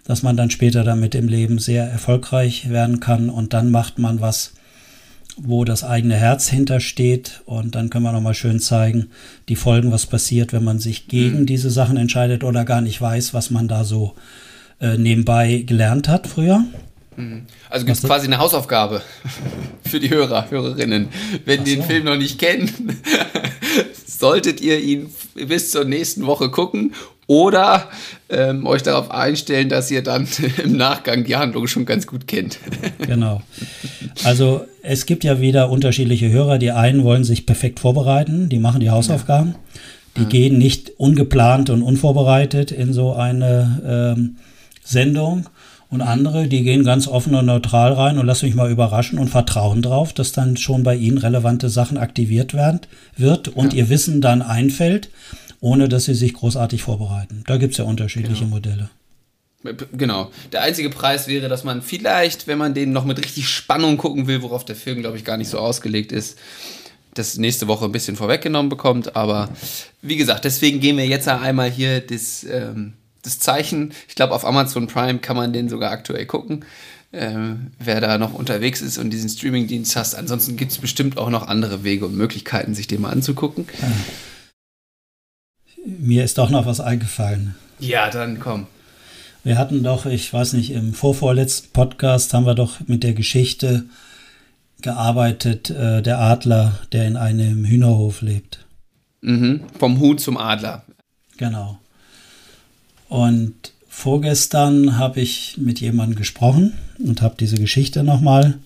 dass 0.04 0.24
man 0.24 0.36
dann 0.36 0.52
später 0.52 0.84
damit 0.84 1.16
im 1.16 1.28
Leben 1.28 1.58
sehr 1.58 1.86
erfolgreich 1.86 2.70
werden 2.70 3.00
kann 3.00 3.30
und 3.30 3.54
dann 3.54 3.72
macht 3.72 3.98
man 3.98 4.20
was, 4.20 4.54
wo 5.44 5.66
das 5.66 5.84
eigene 5.84 6.16
Herz 6.16 6.48
hintersteht. 6.50 7.42
Und 7.46 7.76
dann 7.76 7.90
können 7.90 8.04
wir 8.04 8.12
nochmal 8.12 8.34
schön 8.34 8.60
zeigen, 8.60 9.10
die 9.50 9.56
Folgen, 9.56 9.92
was 9.92 10.06
passiert, 10.06 10.54
wenn 10.54 10.64
man 10.64 10.80
sich 10.80 11.08
gegen 11.08 11.42
mhm. 11.42 11.46
diese 11.46 11.70
Sachen 11.70 11.98
entscheidet 11.98 12.44
oder 12.44 12.66
gar 12.66 12.82
nicht 12.82 13.02
weiß, 13.02 13.34
was 13.34 13.50
man 13.50 13.68
da 13.68 13.84
so 13.84 14.16
äh, 14.80 14.98
nebenbei 14.98 15.64
gelernt 15.66 16.08
hat 16.08 16.28
früher. 16.28 16.64
Mhm. 17.16 17.44
Also 17.70 17.86
gibt 17.86 17.98
es 17.98 18.04
quasi 18.04 18.28
eine 18.28 18.38
Hausaufgabe 18.38 19.02
für 19.84 20.00
die 20.00 20.10
Hörer, 20.10 20.50
Hörerinnen. 20.50 21.10
Wenn 21.46 21.60
so. 21.60 21.66
die 21.66 21.76
den 21.76 21.84
Film 21.84 22.06
noch 22.06 22.18
nicht 22.18 22.40
kennen, 22.40 22.70
solltet 24.06 24.62
ihr 24.62 24.80
ihn 24.80 25.10
bis 25.36 25.72
zur 25.72 25.86
nächsten 25.86 26.26
Woche 26.26 26.50
gucken 26.50 26.94
oder 27.32 27.88
ähm, 28.28 28.68
euch 28.68 28.84
darauf 28.84 29.10
einstellen, 29.10 29.70
dass 29.70 29.90
ihr 29.90 30.04
dann 30.04 30.28
im 30.64 30.76
Nachgang 30.76 31.24
die 31.24 31.38
Handlung 31.38 31.66
schon 31.68 31.86
ganz 31.86 32.06
gut 32.06 32.28
kennt. 32.28 32.60
genau. 33.00 33.42
Also 34.26 34.66
es 34.84 35.06
gibt 35.06 35.24
ja 35.24 35.40
wieder 35.40 35.70
unterschiedliche 35.70 36.30
Hörer. 36.30 36.58
Die 36.58 36.72
einen 36.72 37.06
wollen 37.06 37.24
sich 37.24 37.46
perfekt 37.46 37.80
vorbereiten, 37.80 38.50
die 38.50 38.60
machen 38.60 38.82
die 38.82 38.90
Hausaufgaben. 38.90 39.56
Die 40.18 40.24
ja. 40.24 40.28
gehen 40.28 40.58
nicht 40.58 40.92
ungeplant 40.98 41.70
und 41.70 41.84
unvorbereitet 41.84 42.74
in 42.74 42.92
so 42.92 43.14
eine 43.14 44.16
ähm, 44.18 44.36
Sendung. 44.84 45.46
Und 45.90 46.02
andere, 46.02 46.50
die 46.50 46.64
gehen 46.64 46.84
ganz 46.84 47.08
offen 47.08 47.34
und 47.36 47.46
neutral 47.46 47.94
rein 47.94 48.18
und 48.18 48.26
lassen 48.26 48.46
mich 48.46 48.56
mal 48.56 48.70
überraschen 48.70 49.20
und 49.20 49.30
vertrauen 49.30 49.82
drauf, 49.82 50.12
dass 50.12 50.34
dann 50.34 50.58
schon 50.58 50.84
bei 50.84 50.96
ihnen 50.96 51.18
relevante 51.18 51.70
Sachen 51.70 51.98
aktiviert 51.98 52.54
werden, 52.54 52.82
wird 53.16 53.48
und 53.48 53.72
ja. 53.72 53.80
ihr 53.80 53.90
Wissen 53.90 54.20
dann 54.20 54.42
einfällt, 54.42 55.10
ohne 55.62 55.88
dass 55.88 56.06
sie 56.06 56.16
sich 56.16 56.34
großartig 56.34 56.84
vorbereiten. 56.84 57.44
Da 57.48 57.58
gibt 57.58 57.74
es 57.74 57.78
ja 57.78 57.86
unterschiedliche 57.86 58.44
genau. 58.44 58.56
Modelle. 58.56 58.90
Genau. 59.94 60.32
Der 60.52 60.64
einzige 60.64 60.90
Preis 60.90 61.28
wäre, 61.28 61.48
dass 61.48 61.64
man 61.64 61.84
vielleicht, 61.84 62.48
wenn 62.48 62.58
man 62.58 62.74
den 62.74 62.92
noch 62.92 63.06
mit 63.06 63.20
richtig 63.20 63.48
Spannung 63.48 63.98
gucken 63.98 64.26
will, 64.26 64.42
worauf 64.42 64.66
der 64.66 64.76
Film, 64.76 65.02
glaube 65.02 65.18
ich, 65.18 65.24
gar 65.24 65.38
nicht 65.38 65.50
so 65.50 65.60
ausgelegt 65.60 66.12
ist, 66.12 66.38
das 67.14 67.38
nächste 67.38 67.68
Woche 67.68 67.86
ein 67.86 67.92
bisschen 67.92 68.16
vorweggenommen 68.16 68.70
bekommt. 68.70 69.16
Aber 69.16 69.50
wie 70.02 70.16
gesagt, 70.16 70.46
deswegen 70.46 70.80
gehen 70.80 70.98
wir 70.98 71.06
jetzt 71.06 71.28
einmal 71.28 71.70
hier 71.70 72.00
das, 72.00 72.44
ähm, 72.44 72.94
das 73.22 73.38
Zeichen. 73.38 73.94
Ich 74.08 74.16
glaube, 74.16 74.34
auf 74.34 74.46
Amazon 74.46 74.88
Prime 74.88 75.20
kann 75.20 75.36
man 75.36 75.54
den 75.54 75.70
sogar 75.70 75.92
aktuell 75.92 76.26
gucken. 76.26 76.66
Ähm, 77.14 77.72
wer 77.78 78.00
da 78.00 78.18
noch 78.18 78.34
unterwegs 78.34 78.82
ist 78.82 78.98
und 78.98 79.10
diesen 79.12 79.30
Streamingdienst 79.30 79.96
hast. 79.98 80.16
Ansonsten 80.16 80.56
gibt 80.56 80.72
es 80.72 80.78
bestimmt 80.78 81.18
auch 81.18 81.30
noch 81.30 81.46
andere 81.46 81.84
Wege 81.84 82.06
und 82.06 82.16
Möglichkeiten, 82.16 82.74
sich 82.74 82.88
den 82.88 83.02
mal 83.02 83.10
anzugucken. 83.10 83.68
Mir 85.86 86.24
ist 86.24 86.38
doch 86.38 86.50
noch 86.50 86.66
was 86.66 86.80
eingefallen. 86.80 87.56
Ja, 87.80 88.10
dann 88.10 88.40
komm. 88.40 88.68
Wir 89.44 89.58
hatten 89.58 89.84
doch, 89.84 90.06
ich 90.06 90.32
weiß 90.32 90.54
nicht, 90.54 90.72
im 90.72 90.94
vorvorletzten 90.94 91.72
Podcast 91.72 92.34
haben 92.34 92.46
wir 92.46 92.54
doch 92.54 92.80
mit 92.86 93.04
der 93.04 93.14
Geschichte 93.14 93.86
gearbeitet, 94.82 95.72
äh, 95.72 96.04
der 96.04 96.20
Adler, 96.20 96.80
der 96.92 97.08
in 97.08 97.18
einem 97.18 97.66
Hühnerhof 97.66 98.22
lebt. 98.22 98.66
Mhm. 99.22 99.62
Vom 99.80 100.00
Huhn 100.00 100.18
zum 100.18 100.38
Adler. 100.38 100.84
Genau. 101.38 101.80
Und 103.10 103.74
vorgestern 103.90 104.98
habe 104.98 105.22
ich 105.22 105.58
mit 105.58 105.82
jemandem 105.82 106.18
gesprochen 106.18 106.74
und 107.00 107.24
habe 107.24 107.36
diese 107.40 107.58
Geschichte 107.58 108.04
nochmal 108.04 108.60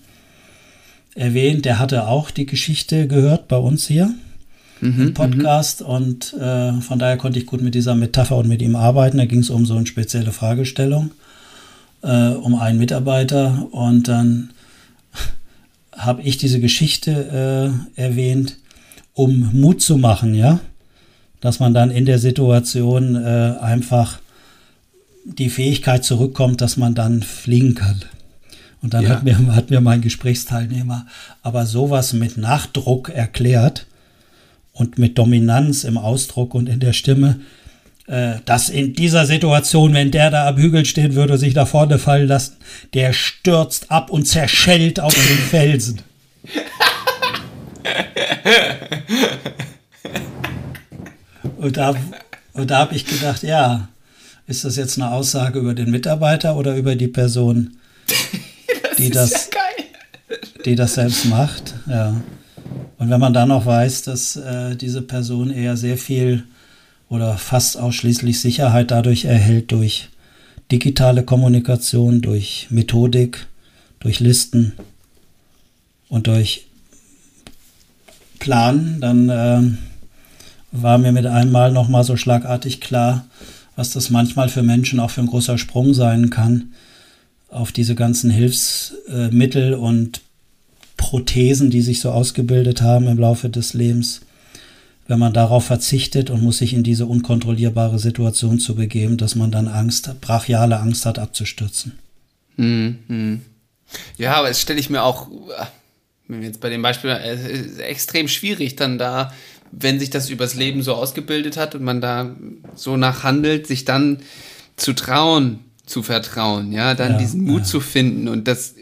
erwähnt. 1.14 1.64
Der 1.64 1.78
hatte 1.78 2.06
auch 2.06 2.30
die 2.30 2.46
Geschichte 2.46 3.08
gehört 3.08 3.48
bei 3.48 3.56
uns 3.56 3.86
hier 3.86 4.14
mhm, 4.80 5.14
Podcast 5.14 5.80
mhm. 5.80 5.86
und 5.86 6.34
äh, 6.34 6.80
von 6.80 6.98
daher 6.98 7.16
konnte 7.16 7.38
ich 7.38 7.46
gut 7.46 7.62
mit 7.62 7.74
dieser 7.74 7.94
Metapher 7.94 8.36
und 8.36 8.48
mit 8.48 8.62
ihm 8.62 8.76
arbeiten. 8.76 9.18
Da 9.18 9.24
ging 9.24 9.40
es 9.40 9.50
um 9.50 9.66
so 9.66 9.74
eine 9.76 9.86
spezielle 9.86 10.32
Fragestellung, 10.32 11.10
äh, 12.02 12.28
um 12.28 12.54
einen 12.54 12.78
Mitarbeiter 12.78 13.68
und 13.70 14.08
dann 14.08 14.50
habe 15.96 16.22
ich 16.22 16.36
diese 16.36 16.60
Geschichte 16.60 17.74
äh, 17.96 18.00
erwähnt, 18.00 18.56
um 19.14 19.50
Mut 19.52 19.80
zu 19.80 19.96
machen, 19.96 20.34
ja, 20.34 20.60
dass 21.40 21.58
man 21.60 21.72
dann 21.72 21.90
in 21.90 22.04
der 22.04 22.18
Situation 22.18 23.14
äh, 23.14 23.54
einfach 23.60 24.18
die 25.24 25.50
Fähigkeit 25.50 26.04
zurückkommt, 26.04 26.60
dass 26.60 26.76
man 26.76 26.94
dann 26.94 27.22
fliegen 27.22 27.74
kann. 27.74 28.02
Und 28.82 28.94
dann 28.94 29.04
ja. 29.04 29.10
hat, 29.10 29.24
mir, 29.24 29.38
hat 29.56 29.70
mir 29.70 29.80
mein 29.80 30.02
Gesprächsteilnehmer 30.02 31.06
aber 31.42 31.66
sowas 31.66 32.12
mit 32.12 32.36
Nachdruck 32.36 33.08
erklärt 33.08 33.86
und 34.76 34.98
mit 34.98 35.16
Dominanz 35.18 35.84
im 35.84 35.96
Ausdruck 35.98 36.54
und 36.54 36.68
in 36.68 36.80
der 36.80 36.92
Stimme, 36.92 37.40
äh, 38.06 38.34
dass 38.44 38.68
in 38.68 38.92
dieser 38.92 39.24
Situation, 39.26 39.94
wenn 39.94 40.10
der 40.10 40.30
da 40.30 40.46
am 40.48 40.56
Hügel 40.56 40.84
stehen 40.84 41.14
würde, 41.14 41.38
sich 41.38 41.54
nach 41.54 41.66
vorne 41.66 41.98
fallen 41.98 42.28
lassen, 42.28 42.56
der 42.94 43.12
stürzt 43.12 43.90
ab 43.90 44.10
und 44.10 44.26
zerschellt 44.26 45.00
auf 45.00 45.14
den 45.14 45.38
Felsen. 45.38 46.02
und 51.56 51.76
da, 51.76 51.94
und 52.52 52.70
da 52.70 52.78
habe 52.78 52.94
ich 52.94 53.06
gedacht, 53.06 53.42
ja, 53.42 53.88
ist 54.46 54.64
das 54.64 54.76
jetzt 54.76 54.98
eine 54.98 55.10
Aussage 55.10 55.58
über 55.58 55.74
den 55.74 55.90
Mitarbeiter 55.90 56.56
oder 56.56 56.76
über 56.76 56.94
die 56.94 57.08
Person, 57.08 57.78
das 58.88 58.96
die, 58.98 59.10
das, 59.10 59.32
ja 59.32 59.38
die 60.66 60.74
das 60.74 60.94
selbst 60.94 61.24
macht? 61.26 61.74
Ja. 61.88 62.20
Und 62.98 63.10
wenn 63.10 63.20
man 63.20 63.34
dann 63.34 63.48
noch 63.48 63.66
weiß, 63.66 64.02
dass 64.02 64.36
äh, 64.36 64.76
diese 64.76 65.02
Person 65.02 65.50
eher 65.50 65.76
sehr 65.76 65.98
viel 65.98 66.44
oder 67.08 67.38
fast 67.38 67.78
ausschließlich 67.78 68.40
Sicherheit 68.40 68.90
dadurch 68.90 69.26
erhält 69.26 69.70
durch 69.72 70.08
digitale 70.72 71.22
Kommunikation, 71.22 72.20
durch 72.22 72.66
Methodik, 72.70 73.46
durch 74.00 74.20
Listen 74.20 74.72
und 76.08 76.26
durch 76.26 76.66
Plan, 78.38 79.00
dann 79.00 79.28
äh, 79.28 79.62
war 80.72 80.98
mir 80.98 81.12
mit 81.12 81.26
einmal 81.26 81.72
noch 81.72 81.88
mal 81.88 82.04
so 82.04 82.16
schlagartig 82.16 82.80
klar, 82.80 83.26
was 83.76 83.90
das 83.90 84.10
manchmal 84.10 84.48
für 84.48 84.62
Menschen 84.62 85.00
auch 85.00 85.10
für 85.10 85.20
ein 85.20 85.26
großer 85.26 85.58
Sprung 85.58 85.94
sein 85.94 86.30
kann, 86.30 86.72
auf 87.48 87.72
diese 87.72 87.94
ganzen 87.94 88.30
Hilfsmittel 88.30 89.74
und 89.74 90.22
Prothesen, 91.06 91.70
die 91.70 91.82
sich 91.82 92.00
so 92.00 92.10
ausgebildet 92.10 92.82
haben 92.82 93.06
im 93.06 93.16
Laufe 93.16 93.48
des 93.48 93.74
Lebens, 93.74 94.22
wenn 95.06 95.20
man 95.20 95.32
darauf 95.32 95.64
verzichtet 95.64 96.30
und 96.30 96.42
muss 96.42 96.58
sich 96.58 96.74
in 96.74 96.82
diese 96.82 97.06
unkontrollierbare 97.06 98.00
Situation 98.00 98.58
zu 98.58 98.74
begeben, 98.74 99.16
dass 99.16 99.36
man 99.36 99.52
dann 99.52 99.68
Angst, 99.68 100.20
brachiale 100.20 100.80
Angst 100.80 101.06
hat, 101.06 101.20
abzustürzen. 101.20 101.92
Mhm. 102.56 103.42
Ja, 104.18 104.34
aber 104.34 104.48
das 104.48 104.60
stelle 104.60 104.80
ich 104.80 104.90
mir 104.90 105.04
auch, 105.04 105.28
wenn 106.26 106.40
wir 106.40 106.48
jetzt 106.48 106.60
bei 106.60 106.70
dem 106.70 106.82
Beispiel, 106.82 107.10
äh, 107.10 107.82
extrem 107.82 108.26
schwierig, 108.26 108.74
dann 108.74 108.98
da, 108.98 109.32
wenn 109.70 110.00
sich 110.00 110.10
das 110.10 110.28
übers 110.28 110.54
Leben 110.54 110.82
so 110.82 110.94
ausgebildet 110.94 111.56
hat 111.56 111.76
und 111.76 111.84
man 111.84 112.00
da 112.00 112.34
so 112.74 112.96
nachhandelt, 112.96 113.68
sich 113.68 113.84
dann 113.84 114.18
zu 114.74 114.92
trauen, 114.92 115.60
zu 115.86 116.02
vertrauen, 116.02 116.72
ja, 116.72 116.94
dann 116.94 117.12
ja, 117.12 117.18
diesen 117.18 117.44
Mut 117.44 117.60
ja. 117.60 117.64
zu 117.64 117.78
finden 117.78 118.26
und 118.26 118.48
das, 118.48 118.74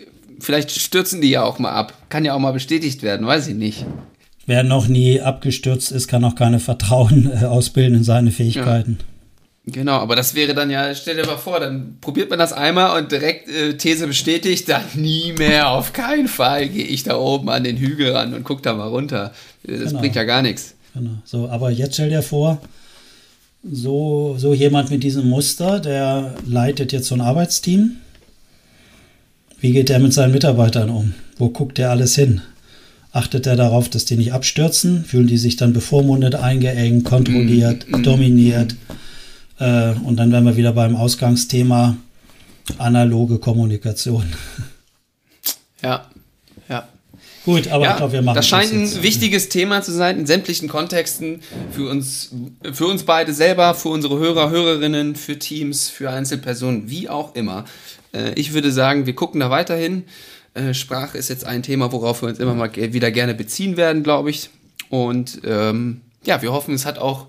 vielleicht 0.44 0.70
stürzen 0.70 1.20
die 1.20 1.30
ja 1.30 1.42
auch 1.42 1.58
mal 1.58 1.72
ab. 1.72 1.92
Kann 2.08 2.24
ja 2.24 2.34
auch 2.34 2.38
mal 2.38 2.52
bestätigt 2.52 3.02
werden, 3.02 3.26
weiß 3.26 3.48
ich 3.48 3.54
nicht. 3.54 3.84
Wer 4.46 4.62
noch 4.62 4.88
nie 4.88 5.20
abgestürzt 5.20 5.90
ist, 5.90 6.08
kann 6.08 6.24
auch 6.24 6.34
keine 6.34 6.60
Vertrauen 6.60 7.30
äh, 7.32 7.46
ausbilden 7.46 7.96
in 7.96 8.04
seine 8.04 8.30
Fähigkeiten. 8.30 8.98
Ja. 9.00 9.06
Genau, 9.66 9.92
aber 9.92 10.14
das 10.14 10.34
wäre 10.34 10.52
dann 10.52 10.68
ja, 10.68 10.94
stell 10.94 11.16
dir 11.16 11.24
mal 11.24 11.38
vor, 11.38 11.58
dann 11.58 11.96
probiert 12.02 12.28
man 12.28 12.38
das 12.38 12.52
einmal 12.52 13.00
und 13.00 13.10
direkt 13.10 13.48
äh, 13.48 13.78
These 13.78 14.06
bestätigt, 14.06 14.68
dann 14.68 14.82
nie 14.94 15.32
mehr, 15.32 15.70
auf 15.70 15.94
keinen 15.94 16.28
Fall 16.28 16.68
gehe 16.68 16.84
ich 16.84 17.02
da 17.02 17.16
oben 17.16 17.48
an 17.48 17.64
den 17.64 17.78
Hügel 17.78 18.12
ran 18.12 18.34
und 18.34 18.44
guck 18.44 18.62
da 18.62 18.74
mal 18.74 18.88
runter. 18.88 19.32
Das 19.62 19.88
genau. 19.88 20.00
bringt 20.00 20.16
ja 20.16 20.24
gar 20.24 20.42
nichts. 20.42 20.74
Genau. 20.92 21.12
So, 21.24 21.48
aber 21.48 21.70
jetzt 21.70 21.94
stell 21.94 22.10
dir 22.10 22.22
vor, 22.22 22.60
so, 23.62 24.36
so 24.36 24.52
jemand 24.52 24.90
mit 24.90 25.02
diesem 25.02 25.30
Muster, 25.30 25.80
der 25.80 26.34
leitet 26.46 26.92
jetzt 26.92 27.06
so 27.08 27.14
ein 27.14 27.22
Arbeitsteam. 27.22 27.96
Wie 29.64 29.72
geht 29.72 29.88
der 29.88 29.98
mit 29.98 30.12
seinen 30.12 30.32
Mitarbeitern 30.32 30.90
um? 30.90 31.14
Wo 31.38 31.48
guckt 31.48 31.78
der 31.78 31.88
alles 31.88 32.14
hin? 32.14 32.42
achtet 33.12 33.46
er 33.46 33.56
darauf, 33.56 33.88
dass 33.88 34.04
die 34.04 34.16
nicht 34.16 34.34
abstürzen, 34.34 35.06
fühlen 35.06 35.26
die 35.26 35.38
sich 35.38 35.56
dann 35.56 35.72
bevormundet, 35.72 36.34
eingeengt, 36.34 37.06
kontrolliert, 37.06 37.88
mm, 37.88 37.96
mm, 37.96 38.02
dominiert. 38.02 38.76
Äh, 39.58 39.92
und 40.04 40.16
dann 40.16 40.30
wären 40.32 40.44
wir 40.44 40.58
wieder 40.58 40.72
beim 40.72 40.94
Ausgangsthema 40.96 41.96
analoge 42.76 43.38
Kommunikation. 43.38 44.26
Ja, 45.82 46.10
ja. 46.68 46.86
Gut, 47.46 47.68
aber 47.68 47.84
ja, 47.84 47.90
ich 47.92 47.96
glaube, 47.96 48.12
wir 48.12 48.22
machen 48.22 48.36
das. 48.36 48.46
scheint 48.46 48.70
ein 48.70 49.02
wichtiges 49.02 49.48
Thema 49.48 49.80
zu 49.80 49.92
sein 49.92 50.18
in 50.18 50.26
sämtlichen 50.26 50.68
Kontexten 50.68 51.40
für 51.70 51.88
uns, 51.88 52.32
für 52.72 52.86
uns 52.86 53.04
beide 53.04 53.32
selber, 53.32 53.74
für 53.74 53.88
unsere 53.88 54.18
Hörer, 54.18 54.50
Hörerinnen, 54.50 55.14
für 55.14 55.38
Teams, 55.38 55.88
für 55.88 56.10
Einzelpersonen, 56.10 56.90
wie 56.90 57.08
auch 57.08 57.34
immer. 57.34 57.64
Äh, 58.14 58.32
ich 58.34 58.52
würde 58.52 58.72
sagen, 58.72 59.06
wir 59.06 59.14
gucken 59.14 59.40
da 59.40 59.50
weiterhin. 59.50 60.04
Äh, 60.54 60.72
Sprache 60.72 61.18
ist 61.18 61.28
jetzt 61.28 61.44
ein 61.44 61.62
Thema, 61.62 61.92
worauf 61.92 62.22
wir 62.22 62.28
uns 62.28 62.38
immer 62.38 62.54
mal 62.54 62.74
wieder 62.74 63.10
gerne 63.10 63.34
beziehen 63.34 63.76
werden, 63.76 64.02
glaube 64.02 64.30
ich. 64.30 64.50
Und 64.88 65.40
ähm, 65.44 66.00
ja, 66.24 66.40
wir 66.42 66.52
hoffen, 66.52 66.74
es 66.74 66.86
hat 66.86 66.98
auch 66.98 67.26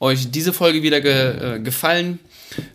euch 0.00 0.30
diese 0.30 0.52
Folge 0.52 0.82
wieder 0.82 1.00
ge 1.00 1.56
äh, 1.56 1.60
gefallen. 1.60 2.18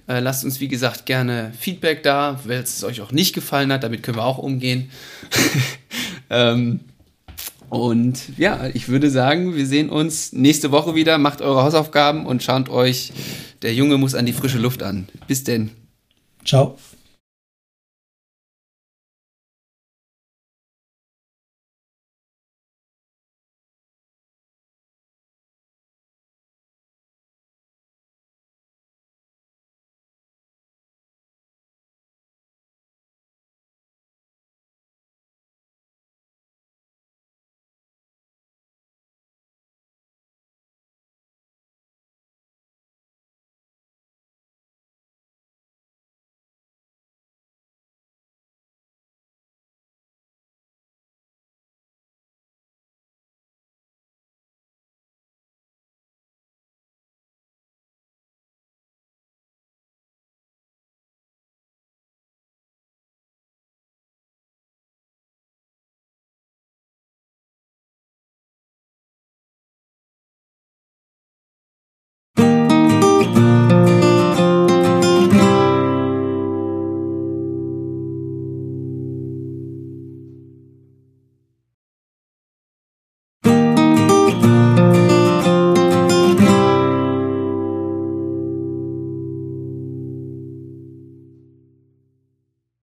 Äh, 0.08 0.20
lasst 0.20 0.44
uns, 0.44 0.60
wie 0.60 0.68
gesagt, 0.68 1.06
gerne 1.06 1.52
Feedback 1.58 2.04
da, 2.04 2.40
wenn 2.46 2.64
es 2.64 2.84
euch 2.84 3.02
auch 3.02 3.12
nicht 3.12 3.34
gefallen 3.34 3.72
hat. 3.72 3.84
Damit 3.84 4.04
können 4.04 4.18
wir 4.18 4.26
auch 4.26 4.38
umgehen. 4.38 4.90
ähm, 6.30 6.82
und 7.70 8.38
ja, 8.38 8.68
ich 8.74 8.90
würde 8.90 9.10
sagen, 9.10 9.56
wir 9.56 9.66
sehen 9.66 9.90
uns 9.90 10.34
nächste 10.34 10.72
Woche 10.72 10.96
wieder. 10.96 11.18
Macht 11.18 11.42
eure 11.42 11.64
Hausaufgaben 11.64 12.26
und 12.26 12.42
schaut 12.42 12.70
euch, 12.70 13.12
der 13.62 13.74
Junge 13.74 13.98
muss 13.98 14.16
an 14.16 14.26
die 14.26 14.34
frische 14.34 14.58
Luft 14.58 14.82
an. 14.82 15.08
Bis 15.28 15.44
denn. 15.44 15.72
Ciao. 16.44 16.78